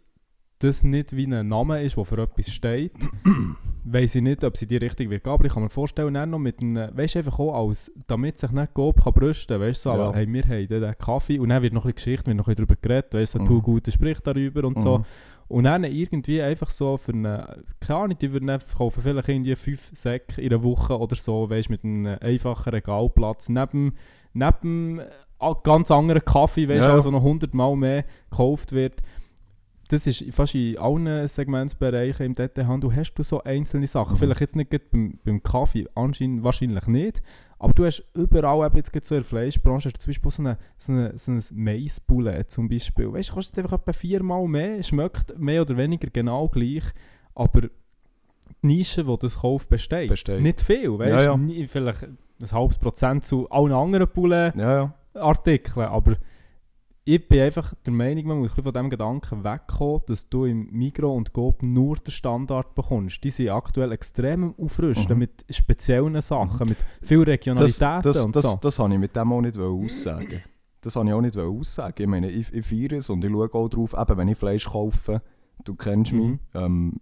[0.61, 2.93] das nicht wie ein Name ist, der für etwas steht,
[3.85, 6.39] weiss ich nicht, ob sie die Richtung wird aber ich kann mir vorstellen, dann noch
[6.39, 9.91] mit einem, weißt du, einfach auch als, damit sich nicht Coop kann brüsten, weißt du,
[9.91, 10.13] so, Ja.
[10.15, 12.55] hey, wir haben den Kaffee und dann wird noch ein bisschen Geschichte, wird noch ein
[12.55, 13.49] bisschen darüber geredet, weißt du, so, Mhm.
[13.49, 15.03] tu gute spricht darüber und so.
[15.51, 19.57] Und dann irgendwie einfach so für eine, keine Ahnung, die würden einfach kaufen vielleicht irgendwie
[19.57, 23.97] fünf Säcke in einer Woche oder so, weißt mit einem einfachen Regalplatz, neben,
[24.33, 26.95] neben äh, ganz anderen Kaffee, weißt du, Ja.
[26.95, 29.03] also noch 100 Mal mehr gekauft wird.
[29.91, 34.15] Das ist fast in allen Segmentsbereichen im Detailhandel hast du so einzelne Sachen.
[34.15, 34.19] Mhm.
[34.19, 37.21] Vielleicht jetzt nicht beim, beim Kaffee, anscheinend wahrscheinlich nicht.
[37.59, 40.93] Aber du hast überall, eben jetzt der Fleischbranche, hast du zum Beispiel so eine, so
[40.93, 43.13] eine, so ein Maisboulet zum Beispiel.
[43.13, 46.85] Weißt du, kostet einfach etwa viermal mehr, schmeckt mehr oder weniger genau gleich,
[47.35, 47.71] aber die
[48.63, 50.09] Nische, die das kauft, besteht.
[50.09, 50.41] Besteht.
[50.41, 51.67] Nicht viel, weißt Ja, ja.
[51.67, 56.17] Vielleicht ein halbes Prozent zu allen anderen Poulet-Artikeln, Ja, aber
[57.05, 61.15] ich bin einfach der Meinung, man muss von dem Gedanken wegkommen, dass du im Migro
[61.15, 63.25] und Coop nur den Standard bekommst.
[63.25, 65.19] Die sind aktuell extrem Aufrüsten Mhm.
[65.19, 68.59] mit speziellen Sachen, mit viel Das, Regionalitäten das, und das, so.
[68.61, 70.43] das habe ich mit dem auch nicht aussagen.
[70.83, 72.03] Das habe ich auch nicht aussagen.
[72.03, 74.67] Ich meine, ich, ich feiere es und ich schaue auch drauf, eben wenn ich Fleisch
[74.69, 75.23] kaufe,
[75.65, 76.39] du kennst mich, Mhm.
[76.55, 76.93] ähm,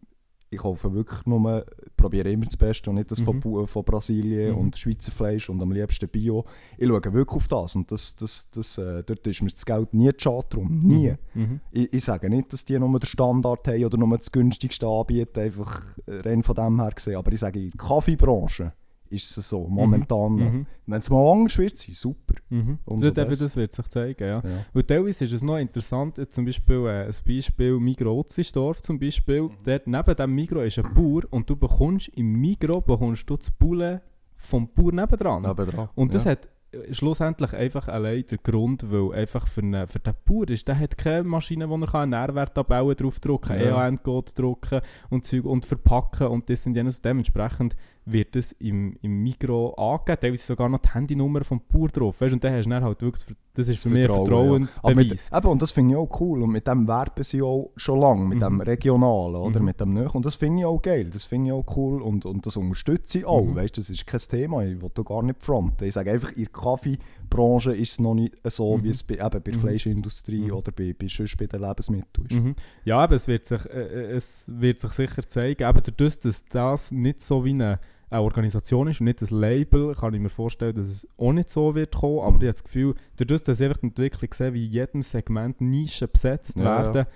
[0.50, 1.64] ich kaufe wirklich nur,
[1.96, 3.40] probiere immer das Beste und nicht das von, Mhm.
[3.40, 4.58] Bu- von Brasilien Mhm.
[4.58, 6.44] und Schweizer Fleisch und am liebsten Bio.
[6.76, 9.92] Ich schaue wirklich auf das und das, das, das, äh, dort ist mir das Geld
[9.94, 10.80] nie zu schade drum.
[10.82, 11.14] Nie.
[11.34, 11.60] Mhm.
[11.70, 15.38] Ich, ich sage nicht, dass die nur den Standard haben oder nur das günstigste anbieten,
[15.40, 17.16] einfach rein von dem her gesehen.
[17.16, 18.72] Aber ich sage, in der Kaffeebranche
[19.10, 20.52] ist es so, momentan noch.
[20.52, 20.66] Mhm.
[20.86, 22.34] Wenn es mal anders wird, sein, super.
[22.50, 22.78] Mhm.
[22.84, 23.44] Umso Das, eben, besser.
[23.44, 24.36] das wird sich zeigen, ja.
[24.44, 24.64] Ja.
[24.72, 29.42] Und teilweise ist es noch interessant, zum Beispiel äh, ein Beispiel Migro Otzisdorf zum Beispiel,
[29.42, 29.50] Mhm.
[29.64, 33.50] dort neben dem Migro ist ein Bauer und du bekommst im Migro bekommst du das
[33.50, 34.02] Bulle
[34.36, 35.42] vom Bauer nebendran.
[35.42, 35.88] Nebendran.
[35.94, 36.32] Und das ja.
[36.32, 40.68] hat äh, schlussendlich einfach allein der Grund, weil einfach für, einen, für den Bauer ist,
[40.68, 43.86] der hat keine Maschine, wo er kann einen Nährwerttabellen draufdrucken kann, Ja.
[43.86, 44.80] EAN-Code drucken
[45.10, 47.00] und Zeug und verpacken und das sind jenes.
[47.00, 47.74] Dementsprechend
[48.12, 52.20] wird es im, im Mikro angegeben, teilweise sogar noch die Handynummer vom Bauer drauf.
[52.20, 52.32] Weißt?
[52.32, 54.66] Und dann hast du dann halt wirklich, das, ist für mich ein Vertrauen, ja.
[54.68, 55.30] Vertrauensbeweis.
[55.36, 56.42] eben, und das finde ich auch cool.
[56.42, 58.42] Und mit dem werben sie auch schon lange, mit Mhm.
[58.44, 59.64] dem Regionalen oder Mhm.
[59.66, 60.14] mit dem Nöch.
[60.14, 61.10] Und das finde ich auch geil.
[61.10, 63.44] Das finde ich auch cool und, und das unterstütze ich auch.
[63.44, 63.56] Mhm.
[63.56, 64.64] Weißt, das ist kein Thema.
[64.64, 65.84] Ich will da gar nicht fronten.
[65.84, 68.84] Ich sage einfach, in der Kaffeebranche ist es noch nicht so, Mhm.
[68.84, 69.60] wie es bei, eben bei der Mhm.
[69.60, 70.52] Fleischindustrie Mhm.
[70.52, 72.36] oder bei, bei, sonst bei den Lebensmitteln ist.
[72.36, 72.54] Mhm.
[72.84, 76.44] Ja, aber es wird, sich, äh, äh, es wird sich sicher zeigen, aber dadurch, dass
[76.46, 77.80] das nicht so wie eine,
[78.10, 81.50] eine Organisation ist und nicht ein Label, kann ich mir vorstellen, dass es auch nicht
[81.50, 82.20] so wird kommen.
[82.20, 82.36] Aber Mhm.
[82.36, 85.60] ich habe das Gefühl, dadurch, dass ich einfach die Entwicklung sehe, wie in jedem Segment
[85.60, 87.06] Nischen besetzt Ja, werden,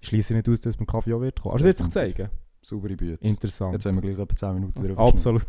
[0.00, 1.52] schließe ich nicht aus, dass es beim Kaffee auch wird kommen.
[1.54, 2.28] Also es wird sich zeigen.
[2.62, 3.24] Saubere Büte.
[3.24, 3.72] Interessant.
[3.74, 5.46] Jetzt haben wir gleich etwa 10 Minuten drüber Absolut.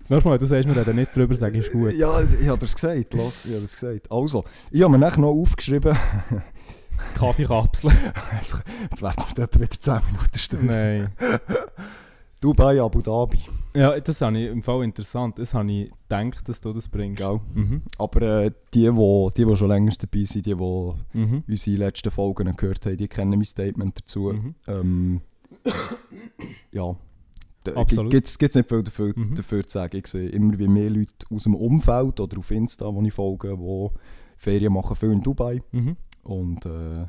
[0.00, 1.94] Das nächste Mal, wenn du sagst, wir reden nicht drüber, sage ich, ist gut.
[1.94, 3.14] Ja, ich habe das gesagt.
[3.14, 4.10] Los, ich habe das gesagt.
[4.12, 5.96] Also, ich habe mir nachher noch aufgeschrieben,
[7.14, 7.90] Kaffeekapsel.
[8.40, 10.66] jetzt, jetzt werden wir etwa wieder 10 Minuten stehen.
[10.66, 11.12] Nein.
[12.44, 13.38] Dubai, Abu Dhabi.
[13.74, 15.38] Ja, das habe ich im Fall interessant.
[15.38, 17.16] Das habe ich gedacht, dass du das bringst.
[17.16, 17.40] Gell?
[17.54, 17.80] Mhm.
[17.96, 21.42] Aber äh, die, wo, die, die schon länger dabei sind, die, die Mhm.
[21.48, 24.30] unsere letzten Folgen gehört haben, die kennen mein Statement dazu.
[24.34, 24.54] Mhm.
[24.66, 25.20] Ähm,
[26.70, 26.94] ja.
[27.74, 28.10] Absolut.
[28.10, 29.34] Gibt es nicht viel dafür, Mhm.
[29.36, 29.96] dafür zu sagen.
[29.96, 33.56] Ich sehe immer wie mehr Leute aus dem Umfeld oder auf Insta, wo ich folge,
[33.56, 33.88] die
[34.36, 35.62] Ferien machen, viel in Dubai.
[35.72, 35.96] Mhm.
[36.24, 37.06] Und, äh,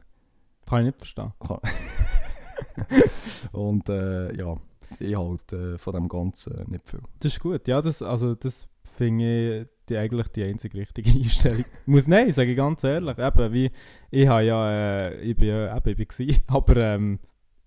[0.65, 1.33] Kann ich nicht verstehen.
[3.51, 4.55] und äh, ja,
[5.00, 7.02] ich halte äh, von dem Ganzen nicht viel.
[7.20, 7.68] Das ist gut.
[7.68, 8.68] Ja, das, also das
[8.98, 11.66] finde ich die, eigentlich die einzige richtige Einstellung.
[11.86, 13.18] Muss nein, sage ich ganz ehrlich.
[13.18, 13.72] Eben, wie,
[14.12, 17.20] ich habe ja, äh, ich bin ja, eben, ich bin aber ähm,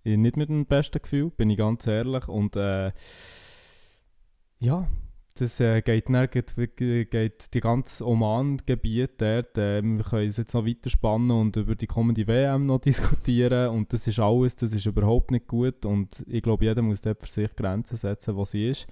[0.04, 2.28] ich nicht mit dem besten Gefühl, bin ich ganz ehrlich.
[2.28, 2.92] Und äh,
[4.60, 4.88] ja,
[5.40, 10.66] das äh, geht, dann, geht, geht die ganze Oman-Gebiet äh, wir können es jetzt noch
[10.66, 14.86] weiter spannen und über die kommende WM noch diskutieren und das ist alles, das ist
[14.86, 18.68] überhaupt nicht gut und ich glaube, jeder muss dort für sich Grenzen setzen, wo sie
[18.68, 18.86] ist.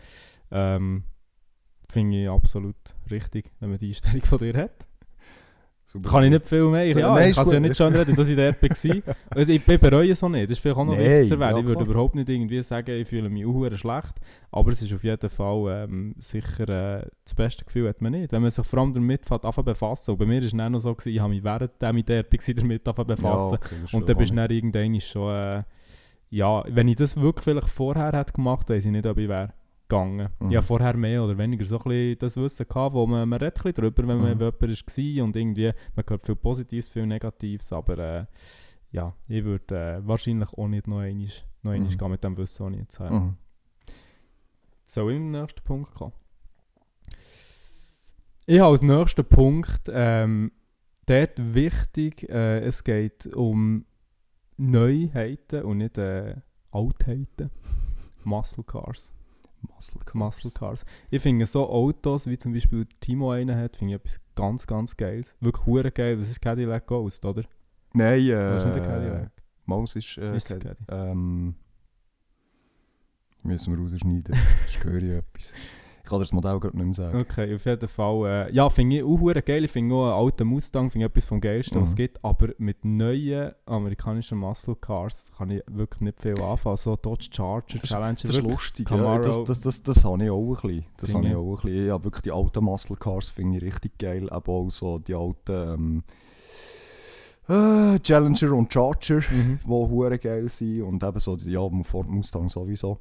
[0.51, 1.05] Ähm,
[1.88, 2.76] Finde ich absolut
[3.11, 4.86] richtig, wenn man die Einstellung von dir hat.
[5.97, 6.11] Super.
[6.11, 6.86] Kann ich nicht viel mehr.
[6.86, 9.14] Ich, ja, nein, ich kann es ja nicht schon reden, dass ich dort war.
[9.30, 10.44] Also ich bereue es auch nicht.
[10.44, 11.57] Das ist vielleicht auch noch Nein, wichtig zu erwähnen.
[11.57, 14.14] ja, ich würde überhaupt nicht irgendwie sagen, ich fühle mich auch schlecht.
[14.51, 18.32] Aber es ist auf jeden Fall ähm, sicher äh, das beste Gefühl hat man nicht.
[18.32, 20.11] Wenn man sich vor allem damit fängt, anfangen befassen.
[20.11, 22.32] Und bei mir war es dann noch so, gewesen, ich habe mich währenddem ich dort
[22.47, 23.59] war, damit anfangen befassen.
[23.61, 25.34] Ja, okay, Und dann bist du dann irgendwann schon...
[25.34, 25.62] Äh,
[26.28, 29.53] ja, wenn ich das wirklich vielleicht vorher hätte gemacht, weiß ich nicht, ob ich wäre
[29.89, 30.28] gegangen.
[30.41, 30.51] Mhm.
[30.51, 33.57] Ich vorher mehr oder weniger so ein bisschen das Wissen gehabt, wo man, man redet
[33.59, 34.39] ein bisschen drüber, wenn man Mhm.
[34.39, 38.26] bei jemandem war und irgendwie, man hört viel Positives, viel Negatives, aber äh,
[38.93, 41.26] ja, ich würde äh, wahrscheinlich auch nicht noch einmal,
[41.62, 41.99] noch einmal Mhm.
[41.99, 43.14] gehen mit dem Wissen, das ich jetzt habe.
[43.14, 43.37] Mhm.
[44.87, 46.12] Soll ich im nächsten Punkt kommen?
[48.47, 50.53] Ich habe als nächsten Punkt ähm,
[51.07, 53.84] dort wichtig, äh, es geht um
[54.57, 56.37] Neuheiten und nicht äh,
[56.70, 57.51] Altheiten.
[58.24, 59.12] Muscle Cars.
[59.74, 60.14] Muscle Cars.
[60.14, 60.84] Muscle Cars.
[61.10, 64.96] Ich finde so Autos, wie zum Beispiel Timo einen hat, finde ich etwas ganz, ganz
[64.96, 65.34] Geiles.
[65.40, 66.16] Wirklich hure geil.
[66.16, 67.42] Das ist Cadillac Ghost, oder?
[67.92, 69.30] Nein, Das ist nicht der äh, Cadillac.
[69.66, 70.48] Maus ist, äh, Ist.
[70.48, 70.70] Caddy?
[70.88, 71.56] Ähm,
[73.42, 74.36] müssen wir rausschneiden.
[74.66, 75.54] das höre ich etwas.
[76.07, 77.18] Ich kann dir das Modell gerade nicht mehr sagen.
[77.18, 78.26] Okay, auf jeden Fall.
[78.48, 79.64] Äh, ja, finde ich auch geil.
[79.64, 81.96] Ich finde auch einen alten Mustang finde ich etwas vom Geilsten, was es Mhm.
[81.96, 82.24] gibt.
[82.24, 86.76] Aber mit neuen amerikanischen Muscle Cars kann ich wirklich nicht viel anfangen.
[86.76, 88.14] So Dodge Charger, Das- Challenger.
[88.22, 89.18] Das ist lustig, ja.
[89.18, 90.86] Das, das, das, das habe ich auch ein bisschen.
[90.98, 91.90] Das habe ich auch ein bisschen.
[91.90, 94.30] Habe wirklich die alten Muscle Cars finde ich richtig geil.
[94.30, 96.04] Aber auch so die alten
[97.48, 99.59] ähm, äh, Challenger und Charger, Mhm.
[99.64, 100.82] die hure geil sind.
[100.82, 102.98] Und eben so, die, ja, Ford Mustang sowieso.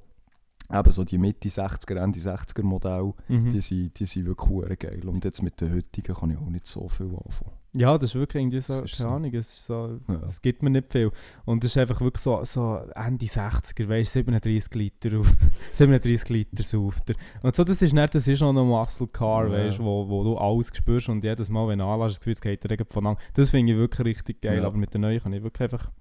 [0.73, 3.49] Eben so die Mitte 60er, Ende 60er Modelle, Mhm.
[3.51, 5.01] die, sind, die sind wirklich geil.
[5.07, 7.51] Und jetzt mit den heutigen kann ich auch nicht so viel anfangen.
[7.77, 9.07] Ja, das ist wirklich irgendwie so, keine so.
[9.09, 10.21] Ahnung, es, so, Ja.
[10.25, 11.11] es gibt mir nicht viel.
[11.43, 15.33] Und es ist einfach wirklich so, so Ende 60er, weißt du, 37 Liter auf,
[15.73, 17.15] 37 Liter sauft er.
[17.43, 19.51] Und so, das ist nicht, das ist noch ein Muscle Car, Ja.
[19.51, 22.33] weißt du, wo, wo du alles spürst und jedes Mal, wenn du anlässt, das Gefühl,
[22.33, 23.17] es geht dir von an.
[23.33, 24.67] Das finde ich wirklich richtig geil, Ja.
[24.67, 25.91] aber mit den neuen kann ich wirklich einfach,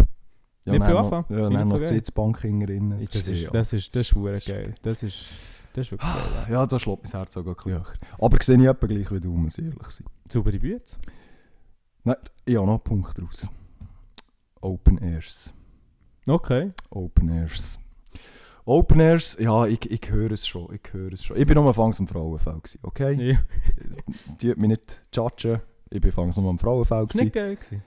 [0.65, 1.25] Ja, Nicht viel anfangen.
[1.29, 1.87] Ja, dann noch so die.
[1.87, 2.91] Sitzbank hinten drin.
[3.13, 4.75] das ist, das ist, das ist, das ist geil.
[4.83, 5.27] Das ist,
[5.75, 6.47] das ist wirklich geil.
[6.51, 7.85] Ja, da schlägt mein Herz auch ein bisschen höher.
[8.19, 10.07] Aber sehe ich etwa gleich wie du, muss ich ehrlich sein.
[10.29, 10.97] Saubere Bütze.
[12.05, 13.49] Nein, ich habe noch einen Punkt draus.
[14.61, 15.53] Open Airs.
[16.27, 16.73] Okay.
[16.91, 17.79] Open Airs.
[18.65, 21.37] Open Airs, ja, ich, ich höre es schon, ich höre es schon.
[21.37, 23.13] Ich bin nur anfangs am Frauenfeld, gewesen, okay?
[23.13, 23.39] Ja.
[24.41, 25.61] Die hat mich nicht judgen,
[25.91, 27.15] ich bin anfangs nur am Frauenfeld.
[27.15, 27.83] Nicht geil gewesen.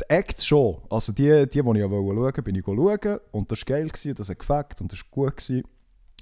[0.00, 3.50] Die Acts schon, also die, die, die ich ja schauen wollte, bin ich schauen und
[3.52, 5.36] das war geil, gewesen, das hat gefällt und das war gut.
[5.36, 5.62] Gewesen.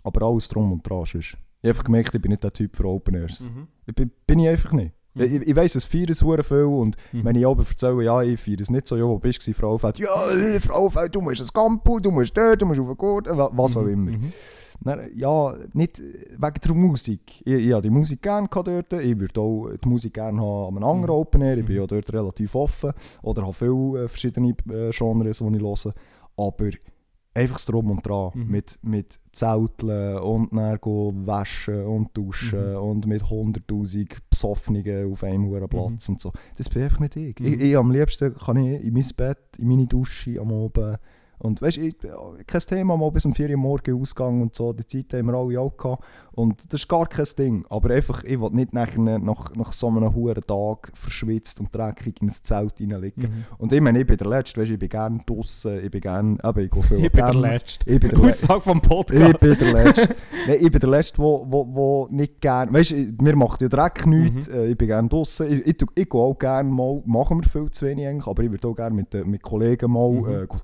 [0.05, 1.15] Aber alles drum und dran ist.
[1.61, 3.41] Ich habe gemerkt, ich bin nicht der Typ für Open Airs.
[3.41, 3.67] Mhm.
[3.87, 4.93] Ich bin, bin ich einfach nicht.
[5.15, 5.23] Mhm.
[5.23, 7.25] Ich, ich weiss, es feiern es viel und Mhm.
[7.25, 9.61] wenn ich aber erzähle, ja, ich feiere es nicht so, ja, wo bist du, gewesen,
[9.61, 9.99] Frauenfeld?
[9.99, 13.27] Ja, äh, Frauenfeld, du musst ins Campo, du musst dort, du musst auf den Gurt,
[13.27, 14.09] wa- was auch Mhm.
[14.09, 14.19] immer.
[14.81, 14.85] Mhm.
[14.85, 17.41] Dann, ja, nicht wegen der Musik.
[17.45, 20.83] Ich, ich habe die Musik gerne dort, ich würde auch die Musik gerne haben an
[20.83, 21.21] einem anderen Mhm.
[21.21, 21.81] Open Air, ich bin Mhm.
[21.83, 25.95] ja dort relativ offen oder habe viele äh, verschiedene äh, Genres, die ich höre,
[26.37, 26.71] aber
[27.35, 28.51] einfach das Drum und Dran, Mhm.
[28.51, 30.79] mit, mit Zelteln und dann
[31.27, 32.77] waschen und duschen Mhm.
[32.79, 36.33] und mit 100'000 Besoffenen auf einem hohen Platz und so.
[36.57, 37.39] Das bin einfach nicht ich.
[37.39, 37.47] Mhm.
[37.47, 37.61] ich.
[37.61, 40.99] Ich am liebsten kann ich in mein Bett, in meine Dusche am Abend
[41.41, 41.91] und weißt du,
[42.47, 45.35] kein Thema, mal bis um 4 Uhr morgens Ausgang und so, die Zeit haben wir
[45.35, 46.05] alle auch gehabt.
[46.33, 47.65] Und das ist gar kein Ding.
[47.69, 52.21] Aber einfach, ich will nicht nachher nach, nach so einem hohen Tag verschwitzt und dreckig
[52.23, 53.23] in ein Zelt reinliegen.
[53.25, 53.45] Mhm.
[53.59, 56.01] Und ich meine, ich bin der Letzte, weißt du, ich bin gerne draußen, ich bin
[56.01, 57.91] gerne, eben, ich gehe viel Ich bin der Letzte.
[57.91, 58.45] Ich bin der Letzte.
[58.45, 59.41] Aussage vom Ich Podcast.
[59.41, 60.17] bin der Letzte.
[60.47, 62.73] Nein, ich bin der Letzte, wo, wo, wo nicht gerne.
[62.73, 64.49] Weißt du, mir macht ja Dreck nichts.
[64.49, 64.55] Mhm.
[64.55, 65.45] Äh, Ich bin gerne draußen.
[65.51, 68.51] Ich, ich, ich gehe auch gerne mal, machen wir viel zu wenig eigentlich, aber ich
[68.53, 70.29] würde auch gerne mit, den- mit Kollegen mal Mhm.
[70.29, 70.61] äh, gehen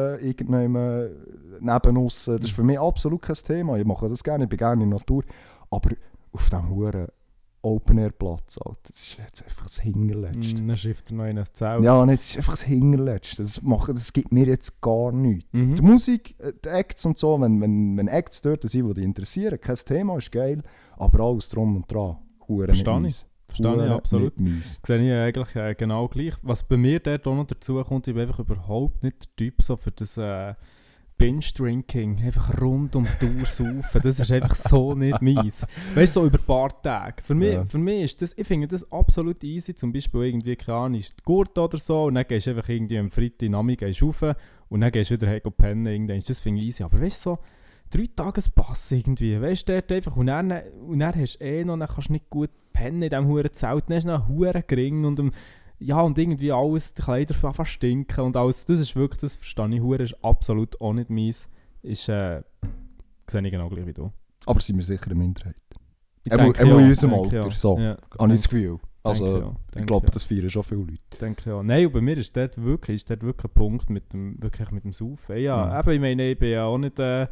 [0.00, 1.10] zelteln, irgendjemand
[1.60, 2.24] neben uns.
[2.24, 3.76] Das ist für mich absolut kein Thema.
[3.76, 5.24] Ich mache das gerne, ich bin gerne in der Natur.
[5.70, 5.90] Aber
[6.32, 7.06] auf diesem hohen
[7.62, 10.62] Open-Air-Platz, das ist jetzt einfach das Hinterletzte.
[10.62, 11.84] Mm, Dann schifft er noch in ein Zelt.
[11.84, 13.42] Ja, und jetzt ist einfach das Hinterletzte.
[13.42, 15.46] Das, macht, das gibt mir jetzt gar nichts.
[15.52, 15.74] Mhm.
[15.74, 19.04] Die Musik, äh, die Acts und so, wenn, wenn, wenn Acts dort sind, die dich
[19.04, 20.62] interessieren, kein Thema, ist geil,
[20.96, 22.16] aber alles drum und dran.
[22.46, 23.26] Verstehe ich.
[23.50, 24.38] Verstehe ich absolut.
[24.38, 24.86] Nicht.
[24.86, 26.34] Sehe ich eigentlich äh, genau gleich.
[26.42, 29.62] Was bei mir dort auch noch dazu kommt, ich bin einfach überhaupt nicht der Typ
[29.62, 30.54] so für das äh,
[31.18, 32.22] Binge-Drinking.
[32.24, 34.00] Einfach rund um die Uhr saufen.
[34.02, 35.66] Das ist einfach so nicht meins.
[35.94, 37.22] Weißt du, so über ein paar Tage.
[37.22, 37.64] Für mich, Ja.
[37.64, 39.74] für mich ist das, ich finde das absolut easy.
[39.74, 43.10] Zum Beispiel irgendwie, keine Ahnung, Gurte oder so und dann gehst du einfach irgendwie am
[43.10, 44.22] Freitag Nami gehst rauf
[44.70, 45.86] und dann gehst du wieder hey, pennen.
[45.86, 46.22] Irgendwann.
[46.26, 46.82] Das finde ich easy.
[46.82, 47.38] Aber weißt du, so
[47.90, 49.40] drei Tagespass irgendwie.
[49.40, 50.16] Weißt du, dort einfach.
[50.16, 50.52] Und dann,
[50.86, 53.52] und dann hast du eh noch, dann kannst du nicht gut pennen in diesem huren
[53.52, 53.84] Zelt.
[53.88, 55.32] Dann hast du noch huren gering und um,
[55.78, 58.64] ja, und irgendwie alles, die Kleider anfangen zu stinken und alles.
[58.64, 61.48] Das ist wirklich, das verstehe ich, hure ist absolut auch nicht meins.
[61.82, 62.42] Ist, äh,
[63.26, 64.12] sehe ich genau gleich wie du.
[64.46, 65.56] Aber sind wir sicher eine Minderheit.
[66.24, 67.50] Er muss in unserem Alter, ja.
[67.50, 67.78] so.
[67.78, 68.78] Ja, Habe ich das Gefühl.
[69.02, 70.98] Also, denke ich denke glaube, das feiern schon viele Leute.
[71.20, 71.62] denke ja.
[71.62, 74.70] Nein, und bei mir ist dort wirklich, ist dort wirklich ein Punkt mit dem, wirklich
[74.70, 75.36] mit dem Saufen.
[75.38, 75.80] Ja, Mhm.
[75.80, 77.26] eben, ich meine, ich bin ja auch nicht äh,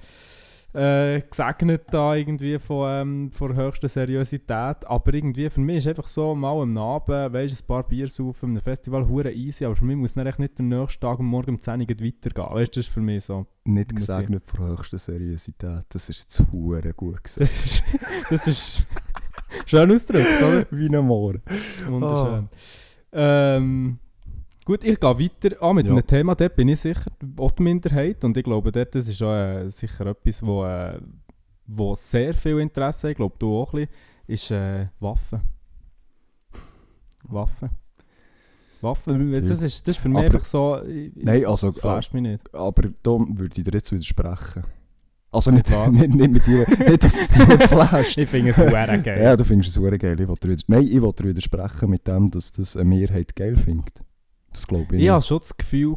[0.74, 5.86] äh, gesegnet da irgendwie von, ähm, von der höchsten Seriosität, aber irgendwie für mich ist
[5.86, 9.76] einfach so, mal am Abend, weißt, ein paar Bier saufen, einem Festival, hure easy, aber
[9.76, 12.76] für mich muss echt nicht der nächste Tag am Morgen um 10 Uhr weitergehen, weißt,
[12.76, 13.46] das ist für mich so.
[13.64, 13.96] Nicht ich.
[13.98, 15.84] gesegnet von höchster Seriosität.
[15.88, 17.38] Das ist zu hure gut gesagt.
[17.40, 17.82] Das ist,
[18.30, 18.86] das ist
[19.66, 20.66] schön ausgedrückt, oder?
[20.70, 21.34] Wie ein Moor.
[21.86, 22.48] Wunderschön.
[23.12, 23.98] Ähm,
[24.64, 25.92] gut, ich gehe weiter ah, mit Ja.
[25.92, 29.22] einem Thema, dort bin ich sicher auch die Minderheit und ich glaube, dort, das ist
[29.22, 31.00] auch, äh, sicher etwas, wo, äh,
[31.66, 33.94] wo sehr viel Interesse hat, ich glaube du auch ein bisschen,
[34.26, 35.40] ist äh, Waffen.
[37.24, 37.70] Waffen.
[38.80, 42.22] Waffen, das ist, das ist für mich Aber- einfach so, ich, Nein, also, flasht mich
[42.22, 42.54] nicht.
[42.54, 44.62] aber da würde ich dir jetzt widersprechen.
[45.30, 48.16] Also nicht, nicht, nicht mit dir, nicht, dass es dich flasht.
[48.18, 48.56] Ich finde es
[49.02, 49.22] geil.
[49.22, 50.18] Ja, du findest es geil.
[50.20, 53.56] Ich will dir, nein, ich will dir widersprechen mit dem, dass das eine Mehrheit geil
[53.56, 53.92] findet.
[54.52, 55.26] Das glaube ich Ich habe nicht.
[55.26, 55.94] schon das Gefühl,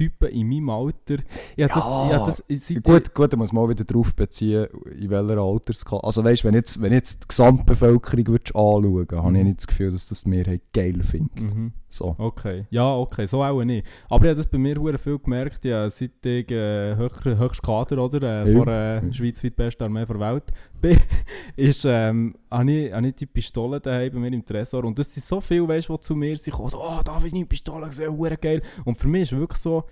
[0.00, 1.16] Typen in meinem Alter,
[1.56, 4.66] ja, das, Ja, das, seit Gut, gut, da muss man auch wieder darauf beziehen,
[4.98, 6.04] in welcher Altersklasse.
[6.04, 9.48] Also weißt, wenn jetzt, wenn jetzt die Gesamtbevölkerung würdest anschauen, habe ich Mhm.
[9.48, 11.54] nicht das Gefühl, dass das die Mehrheit geil findet.
[11.54, 11.72] Mhm.
[11.92, 12.14] So.
[12.18, 13.84] Okay, ja, okay, so auch nicht.
[14.08, 18.04] Aber ich habe das bei mir hure viel gemerkt, ja, seit ich äh, höchstes Kader
[18.04, 18.56] oder, äh, Ja.
[18.56, 20.44] vor äh, schweizweit beste Armee der Welt
[20.80, 20.98] bin,
[21.56, 25.12] ist, ähm, habe ich, habe ich die Pistole daheim bei mir im Tresor und das
[25.12, 27.86] sind so viele, weißt die zu mir sind, so, oh, da habe ich eine Pistole
[27.86, 28.62] gesehen, geil.
[28.84, 29.84] Und für mich ist wirklich so,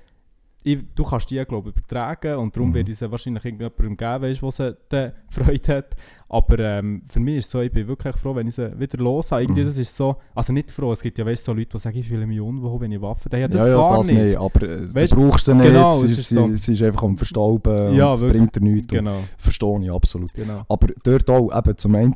[0.72, 2.76] ich, du kannst die, glaube ich, übertragen und darum Mhm.
[2.86, 5.96] ich sie wahrscheinlich irgendjemandem geben, weißt, der sie dann Freude hat.
[6.30, 8.98] Aber ähm, für mich ist es so, ich bin wirklich froh, wenn ich sie wieder
[8.98, 9.42] los habe.
[9.42, 9.66] Irgendwie, Mhm.
[9.66, 12.06] das ist so, also nicht froh, es gibt ja weißt, so Leute, die sagen, ich
[12.06, 13.40] fühle mich unwohl, wenn ich Waffen habe.
[13.40, 14.22] Ja, das ja, ja, gar das nicht.
[14.22, 14.36] nicht.
[14.36, 16.54] Aber äh, Weißt- du brauchst sie nicht, genau, sie, es ist, so.
[16.54, 18.38] sie, ist einfach am Verstauben Ja, und es wirklich.
[18.42, 18.88] bringt dir nichts.
[18.92, 20.32] Genau, Verstehe ich absolut.
[20.34, 20.64] genau.
[20.68, 22.14] Aber dort auch, eben zum einen,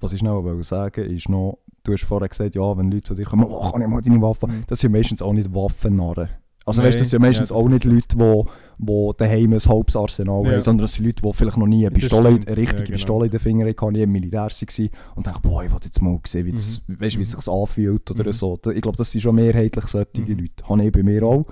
[0.00, 3.14] was ich noch wollte sagen ist noch, du hast vorher gesagt, ja, wenn Leute zu
[3.14, 4.64] dir kommen, oh, kann ich mal deine Waffe, Mhm.
[4.68, 6.28] das sind meistens auch nicht Waffennarren.
[6.68, 7.84] Also Nein, weißt das sind ja, meistens das auch nicht.
[7.84, 8.44] Leute, die
[8.80, 10.52] wo daheim ein Hauptarsenal Ja.
[10.52, 12.90] haben, sondern das sind Leute, die vielleicht noch nie eine, Pistole, eine richtige Ja, genau.
[12.96, 16.00] Pistole in den Fingern hatten, nie im Militär waren und denken, boah, ich will jetzt
[16.00, 17.22] mal sehen, wie, das, weißt, wie Mhm.
[17.22, 18.32] es sich anfühlt oder Mhm.
[18.32, 18.58] so.
[18.72, 20.28] Ich glaube, das sind schon mehrheitlich solche Mhm.
[20.28, 20.64] Leute.
[20.68, 21.46] Habe ich bei mir auch.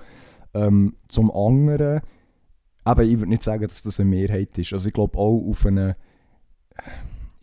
[0.53, 1.99] Ähm, zum anderen,
[2.85, 4.71] aber ich würde nicht sagen, dass das eine Mehrheit ist.
[4.71, 5.97] Also ich glaube auch auf eine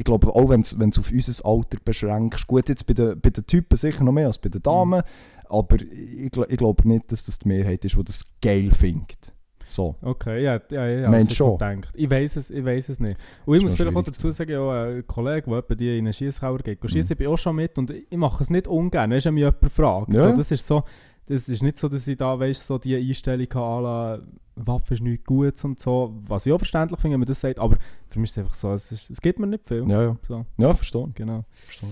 [0.05, 3.31] ich glaube auch, wenn du es auf unser Alter beschränkst, gut, jetzt bei den, bei
[3.31, 5.03] den Typen sicher noch mehr als bei den Damen,
[5.49, 9.33] aber ich, ich glaube nicht, dass das die Mehrheit ist, die das geil findet.
[9.67, 9.97] So.
[10.03, 11.79] Okay, ja, ja, ja, ja Meinst das ist so schon?
[11.79, 11.95] gedacht.
[11.95, 13.19] Ich weiß es, ich weiß es nicht.
[13.47, 16.59] Und ich muss vielleicht auch dazu sagen, ja, ein Kollege, der die in einen Schiesskauer
[16.59, 16.89] geht, mhm.
[16.89, 19.73] schießen, ich bin auch schon mit und ich mache es nicht ungern, wenn mich jemand
[19.73, 20.13] fragt.
[20.13, 20.21] Ja.
[20.21, 20.85] So, das ist so,
[21.25, 24.23] das ist nicht so, dass ich da, weißt so die Einstellung habe,
[24.57, 27.59] Waffe ist nichts Gutes und so, was ich auch verständlich finde, wenn man das sagt,
[27.59, 27.77] aber
[28.09, 29.89] für mich ist es einfach so, es, ist, es gibt mir nicht viel.
[29.91, 30.17] Ja, ja.
[30.29, 31.09] So, Ja, verstehe.
[31.15, 31.45] genau.
[31.51, 31.91] verstehe.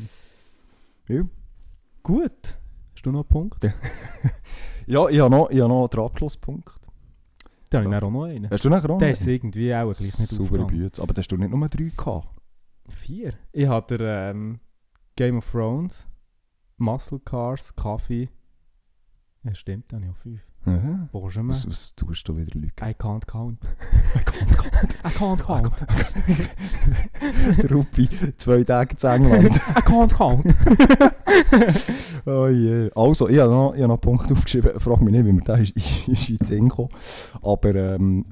[1.08, 1.22] Ja.
[2.02, 2.56] Gut.
[2.94, 3.64] Hast du noch einen Punkt?
[4.86, 6.68] Ja, ich habe noch, ich habe noch den Abschlusspunkt.
[7.70, 8.50] Da habe ich dann auch noch einen.
[8.50, 10.66] Hast du nachher auch Der noch ist irgendwie auch gleich nicht aufgegangen.
[10.66, 11.02] Bütze.
[11.02, 12.28] Aber da hast du nicht nur drei gehabt.
[12.88, 13.32] Vier.
[13.52, 14.60] Ich hatte ähm,
[15.16, 16.06] Game of Thrones,
[16.76, 18.28] Muscle Cars, Kaffee.
[19.44, 20.40] Ja, stimmt, dann habe ich auch fünf.
[20.64, 21.54] Wo schon mal?
[21.54, 22.72] Was, was tust du wieder, Leute?
[22.82, 23.58] I can't count.
[25.04, 25.72] I can't count.
[27.62, 29.56] Der Ruppi, zwei Tage in England.
[29.76, 30.54] I can't count.
[32.26, 32.90] oh je.
[32.94, 34.78] Also, ich habe noch, ich habe noch einen Punkt aufgeschrieben.
[34.78, 36.90] Frag mich nicht, wie mir der ist, ist in den gekommen.
[37.42, 38.26] Aber ähm,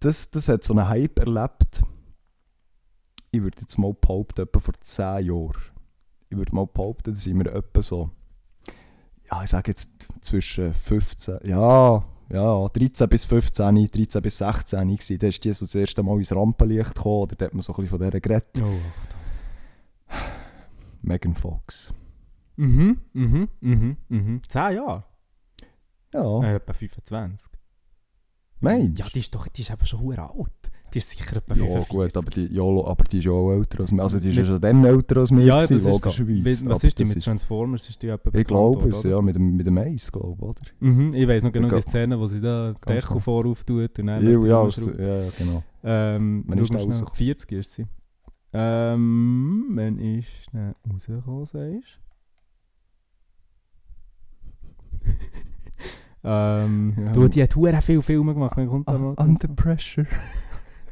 [0.00, 1.82] das, das hat so einen Hype erlebt.
[3.30, 5.52] Ich würde jetzt mal behaupten, etwa vor 10 Jahren.
[6.30, 8.10] Ich würde mal behaupten, da sind wir etwa so,
[9.30, 9.90] ja, ich sage jetzt
[10.20, 15.18] zwischen 15, ja, ja, 13 bis 15, 13 bis 16 gewesen.
[15.18, 17.72] Da ist die so das erste Mal ins Rampenlicht gekommen, oder da hat man so
[17.72, 18.60] ein bisschen von dieser geredet.
[18.60, 18.78] Oh,
[21.02, 21.92] Megan Fox.
[22.56, 24.42] Mhm, mhm, mhm, mhm.
[24.48, 25.04] Zehn Jahre?
[26.12, 27.48] Ja, Äh, etwa 25.
[28.60, 30.70] meinst Ja, die ist doch, die ist eben schon hure alt.
[30.96, 31.88] Die ist sicher etwa Ja, 45.
[31.90, 34.02] gut, aber die, ja, aber die ist ja auch älter als mir.
[34.02, 36.64] Also die ist ja schon dann älter als mir, ja, gewesen, logischerweise.
[36.64, 37.88] Was Aber ist die mit Transformers?
[37.90, 40.62] Ist die etwa Ich glaube es, ja, mit dem, mit dem Eis, glaube oder?
[40.80, 43.18] Mhm, ich weiß noch genau die Szene, wo sie da genau.
[43.18, 44.68] vorauf tut und dann Ja, ja,
[44.98, 45.62] ja, genau.
[45.84, 47.04] Ähm, Wann ist schau der mal schnell.
[47.04, 47.14] rausgekommen?
[47.14, 47.86] 40 ist sie.
[48.54, 52.00] Ähm, wenn ich schnell rausgekommen sagst.
[56.24, 57.12] ähm, Ja.
[57.12, 58.54] du, die hat viele Filme gemacht.
[58.56, 59.14] Kommt Ah, mal?
[59.18, 60.06] under pressure.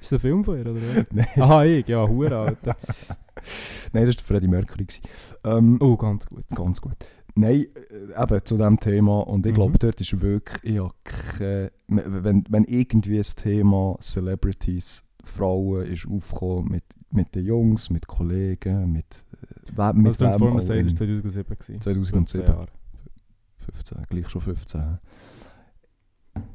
[0.04, 1.06] Ist das ein Film von ihr, oder was?
[1.12, 2.76] Nein, Aha, ich, ja, hure, Alter.
[3.92, 4.86] Nein, das war Freddie Mercury.
[5.44, 6.44] Ähm, Oh, ganz gut.
[6.54, 6.94] Ganz gut.
[7.34, 7.66] Nein,
[8.16, 9.20] äh, eben zu diesem Thema.
[9.20, 9.56] Und ich Mhm.
[9.56, 16.84] glaube, dort ist wirklich, keine, wenn, wenn irgendwie das Thema Celebrities, Frauen ist aufgekommen mit,
[17.10, 21.22] mit den Jungs, mit Kollegen, mit, äh, Also mit wem Transformers auch 1 war immer.
[21.24, 21.48] 2007.
[21.58, 21.80] gewesen.
[21.80, 22.26] 2007.
[22.26, 22.68] 15 Jahre.
[23.58, 24.98] 15, gleich schon 15.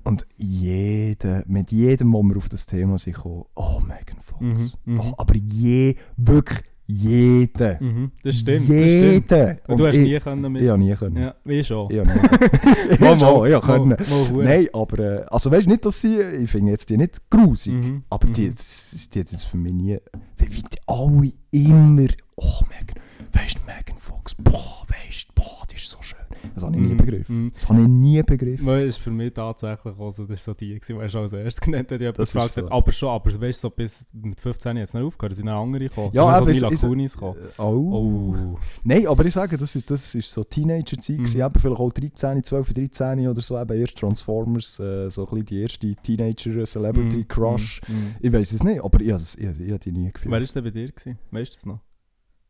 [0.04, 4.42] Und jeder, mit jedem, wo wir auf das Thema sind, gekommen, oh Megan Fox.
[4.42, 5.00] Mhm, mhm.
[5.00, 7.78] Oh, aber je, wirklich jeder.
[7.82, 8.68] Mhm, das stimmt.
[8.68, 9.70] Das stimmt.
[9.70, 10.64] Und du hast ich, nie können mit.
[10.64, 11.18] Ich nie können.
[11.18, 11.92] Ja, wie schon.
[11.92, 13.90] Ich ich habe schon, ich können.
[13.90, 14.44] Mal, mal.
[14.44, 17.74] Nein, aber äh, also weißt du nicht, dass sie, ich finde jetzt die nicht grusig,
[17.74, 18.56] Mhm, aber die, mhm.
[18.56, 19.98] das- die hat jetzt für mich nie,
[20.38, 22.08] wie, wie die alle immer,
[22.38, 22.96] oh Megan,
[23.34, 26.18] weißt du Megan Fox, boah, weißt du, boah, die ist so schön.
[26.56, 27.44] Das habe ich nie Mhm, begriffen.
[27.46, 27.52] mhm.
[27.54, 28.66] Das habe ich nie begriffen.
[28.66, 31.62] Weil es für mich tatsächlich auch so, das ist so die, die ich als erstes
[31.62, 32.70] genannt habe, die Das ist gefragt so.
[32.72, 35.86] Aber schon, aber weißt du, so bis mit 15 jetzt nicht aufgehört, sind noch andere
[35.90, 36.12] gekommen.
[36.14, 37.38] Ja, aber so es- Kunis gekommen.
[37.58, 38.36] Äh, Oh.
[38.54, 38.60] Oh.
[38.84, 41.26] Nein, aber ich sage, das ist, das ist so Teenager-Zeit, Mhm.
[41.26, 45.46] eben vielleicht auch 13, 12, 13 oder so, eben erst Transformers, äh, so ein bisschen
[45.46, 47.82] die erste Teenager-Celebrity-Crush.
[47.88, 48.16] Mhm, mhm.
[48.20, 50.32] Ich weiß es nicht, aber ich ich, ich, ich habe die nie gefühlt.
[50.32, 50.92] Wer war denn bei dir?
[50.92, 51.18] Gewesen?
[51.32, 51.80] Weißt du das noch?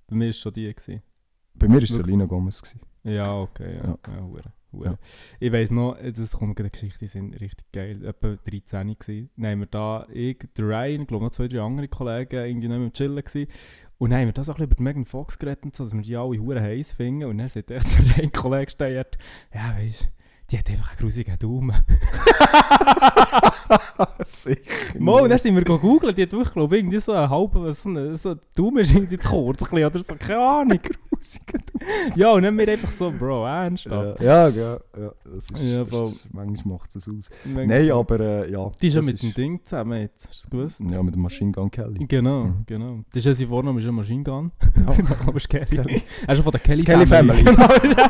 [0.07, 0.74] Bei mir war es schon die.
[0.74, 1.02] Gewesen.
[1.56, 1.90] Bei mir war es?
[1.90, 2.61] Selena Gomez.
[2.61, 2.80] Gewesen.
[3.03, 3.76] Ja, okay.
[3.77, 3.97] Ja, Ja.
[4.07, 4.21] ja.
[4.21, 4.43] hure.
[4.71, 4.85] Hure.
[4.85, 4.97] Ja.
[5.39, 8.05] Ich weiss noch, äh, das kommt gerade eine Geschichte, die sind richtig geil.
[8.05, 9.30] Etwa 13 gewesen.
[9.35, 12.67] Dann haben wir da, ich, der Ryan, ich glaube noch zwei, drei andere Kollegen, irgendwie
[12.67, 13.49] noch mit Chillen gewesen.
[13.97, 15.93] Und dann haben wir das auch ein bisschen über die Megan Fox geredet so, dass
[15.93, 17.27] wir die alle hure heiß finden.
[17.30, 19.17] Und dann sagt echt der Ryan Kollege steht,
[19.53, 20.07] ja weisst
[20.51, 21.76] die hat einfach einen grusigen Daumen.
[24.23, 24.59] Sicher.
[24.99, 27.89] Mo, dann sind wir gegoogelt, die hat wirklich, glaube ich, irgendwie so einen halben, so
[27.89, 30.80] ein so Daumen ist irgendwie zu kurz, ein bisschen, oder so, keine Ahnung.
[32.15, 34.21] ja, und dann wir einfach so, Bro, ernsthaft.
[34.21, 37.30] Ja, ja, ja, ja, das ist, Ja, das ist, manchmal macht es aus.
[37.45, 38.71] Mega Nein, aber äh, ja.
[38.81, 40.91] Die ist ja mit dem Ding zusammen jetzt, hast du das gewusst?
[40.91, 42.05] Ja, mit dem Machine Gun Kelly.
[42.07, 42.63] Genau, Mhm.
[42.65, 42.99] genau.
[43.09, 44.51] Das ist ja sein Vorname, ist ja Machine Gun.
[44.77, 44.93] Ja.
[45.27, 45.77] Aber ist Kelly.
[46.26, 47.43] Er ist schon von der Kelly, Kelly Family.
[47.43, 47.95] Family.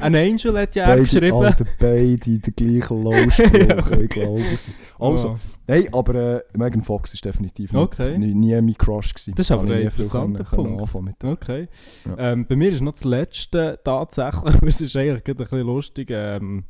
[0.00, 1.36] Ein Angel hat ja auch geschrieben.
[1.36, 4.78] Alter, beide den gleichen Low-Spruch, ich glaube es nicht.
[4.98, 5.38] Also, Ja.
[5.66, 8.18] nein, aber äh, Megan Fox ist definitiv nicht, Okay.
[8.18, 9.34] nie, nie mein Crush gewesen.
[9.36, 10.94] Das ist aber ein interessanter Punkt.
[11.02, 11.24] mit.
[11.24, 11.68] Okay.
[12.06, 12.32] Ja.
[12.32, 16.10] Ähm, bei mir ist noch das Letzte tatsächlich, aber es ist eigentlich ein bisschen lustig.
[16.10, 16.64] Ähm,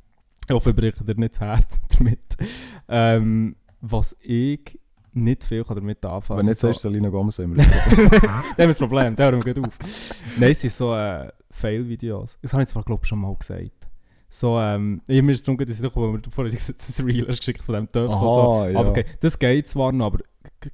[0.48, 2.20] ich hoffe, ich breche dir nicht das Herz damit.
[2.88, 4.78] Ähm, was ich
[5.16, 8.78] nicht viel kann damit anfangen Wenn nicht sind sagst, Selena Gomez Dann haben wir das
[8.78, 9.78] Problem, der wir gleich auf.
[10.38, 12.38] Nein, es sind so äh, Fail-Videos.
[12.42, 13.70] Das habe ich zwar, glaube ich, schon mal gesagt.
[14.28, 16.20] So, ähm, ich mir ist darum dass ich weil
[16.50, 18.10] gesagt hast, das Reel hast geschickt von dem Töpf.
[18.10, 18.70] Aha, so.
[18.70, 18.78] ja.
[18.78, 20.18] Aber okay, das geht zwar noch, aber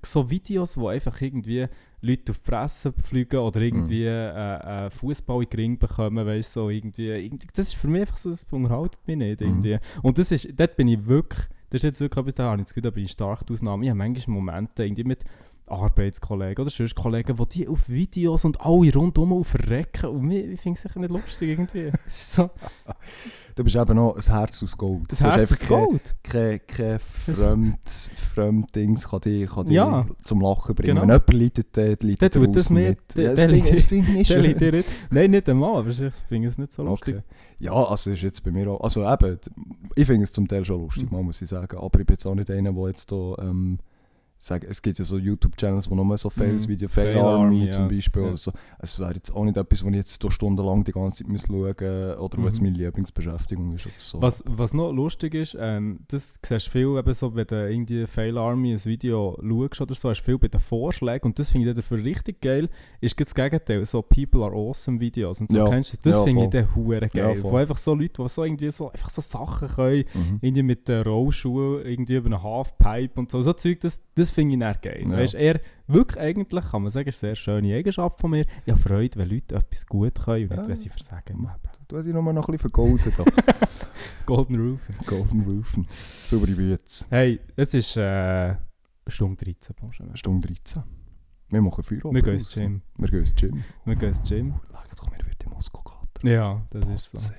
[0.05, 1.67] so Videos, wo einfach irgendwie
[2.01, 6.57] Leute auf die Fresse fliegen oder irgendwie äh, äh, Fußball in den Ring bekommen, weißt
[6.57, 7.47] du, so irgendwie, irgendwie.
[7.55, 9.47] Das ist für mich einfach so, das unterhaltet mich nicht Mhm.
[9.47, 9.79] irgendwie.
[10.03, 12.67] Und das ist, dort bin ich wirklich, das ist jetzt wirklich etwas, da habe ich
[12.67, 13.85] das Gefühl, da bin ich stark die Ausnahme.
[13.85, 15.25] Ich habe manchmal Momente irgendwie mit
[15.73, 20.61] Arbeitskollegen oder sonst Kollegen, die die auf Videos und alle rundum verrecken und mir- ich
[20.61, 21.91] finde es sicher nicht lustig irgendwie.
[22.09, 22.51] So,
[23.55, 25.13] Du bist eben noch ein Herz aus Gold.
[25.13, 26.15] das Herz aus Gold.
[26.23, 30.07] Kein, kein fremd, fremd Dings kann dich, kann dich Ja.
[30.25, 30.97] zum Lachen bringen.
[30.97, 31.03] Genau.
[31.03, 32.99] Wenn jemand leidet, dann leidet Der er tut das mit.
[33.15, 34.87] Ja, das finde ich nicht.
[35.11, 37.17] Nein, nicht einmal, aber ich finde es nicht so lustig.
[37.17, 37.25] Okay.
[37.59, 39.39] Ja, also ist jetzt bei mir auch, also eben,
[39.97, 41.25] ich finde es zum Teil schon lustig, Mhm.
[41.27, 43.79] muss ich sagen, aber ich bin jetzt auch nicht einer, der jetzt da, ähm,
[44.45, 46.73] sagen, es gibt ja so YouTube-Channels, wo nur so Fails, Mhm.
[46.73, 47.89] Video, Fail Fail Army Army, zum ja.
[47.89, 48.29] Beispiel Ja.
[48.29, 48.53] oder so.
[48.79, 52.17] Es wäre jetzt auch nicht etwas, wo ich jetzt stundenlang die ganze Zeit muss schauen
[52.19, 52.45] oder Mhm.
[52.45, 54.21] was meine Lieblingsbeschäftigung ist oder so.
[54.23, 58.07] Was, was noch lustig ist, ähm, das siehst du viel, eben so, wenn du irgendwie
[58.07, 61.51] Fail Army ein Video schaust oder so, hast du viel bei den Vorschlägen und das
[61.51, 62.69] finde ich dafür richtig geil,
[63.01, 65.69] ist das Gegenteil, so People are awesome Videos und so, Ja.
[65.69, 66.03] kennst du das?
[66.03, 67.53] Das Ja, finde ich dann hure Ja, geil, voll.
[67.53, 70.39] wo einfach so Leute, die so irgendwie so, einfach so Sachen können, Mhm.
[70.41, 74.55] irgendwie mit den Rollschuhen, irgendwie über eine Halfpipe und so, so Zeug, das, das finde
[74.55, 75.03] ich dann geil.
[75.09, 75.17] Ja.
[75.17, 78.73] Weißt, eher, wirklich eigentlich, kann man sagen, ist eine sehr schöne Eigenschaft von mir, ich
[78.73, 80.69] habe Freude, wenn Leute etwas gut können und nicht, Ja.
[80.69, 81.33] wenn sie versagen.
[81.37, 81.53] im Leben.
[81.89, 83.13] Du hast dich nochmal noch ein bisschen vergolden.
[84.27, 84.81] Golden Roof.
[85.07, 85.87] Golden Roofen.
[85.91, 87.05] Saubere Bütze.
[87.11, 88.55] Hey, es ist äh,
[89.07, 90.17] Stunde 13, Bonjour.
[90.17, 90.83] Stunde 13.
[91.51, 92.15] Wir machen Feierabend.
[92.15, 92.55] Wir gehen ins.
[92.55, 92.83] Gym.
[92.97, 93.65] Wir gehen ins Gym.
[93.85, 94.55] Wir gehen ins Gym.
[94.73, 95.83] Schau doch, wir wird in Moskau
[96.23, 96.31] gehen.
[96.33, 97.33] Ja, das ist so.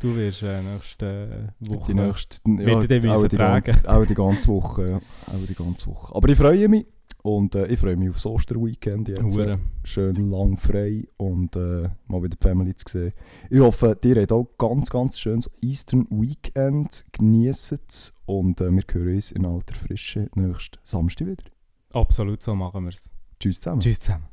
[0.00, 1.92] Du wirst äh, nächste Woche...
[1.92, 4.90] Die nächste, dann auch, die ganze, auch die ganze Woche.
[4.90, 4.96] Ja.
[4.96, 6.14] Auch die ganze Woche.
[6.14, 6.86] Aber ich freue mich.
[7.22, 9.22] Und äh, ich freue mich aufs Osterweekend jetzt.
[9.22, 9.58] Hure.
[9.82, 13.12] Schön lang frei und äh, mal wieder die Family zu sehen.
[13.48, 17.06] Ich hoffe, ihr habt auch ganz, ganz schönes Eastern Weekend.
[17.12, 18.12] Genießt es.
[18.26, 21.44] Und äh, wir hören uns in alter Frische nächsten Samstag wieder.
[21.92, 23.10] Absolut, so machen wir es.
[23.40, 23.80] Tschüss zusammen.
[23.80, 24.26] Tschüss zusammen.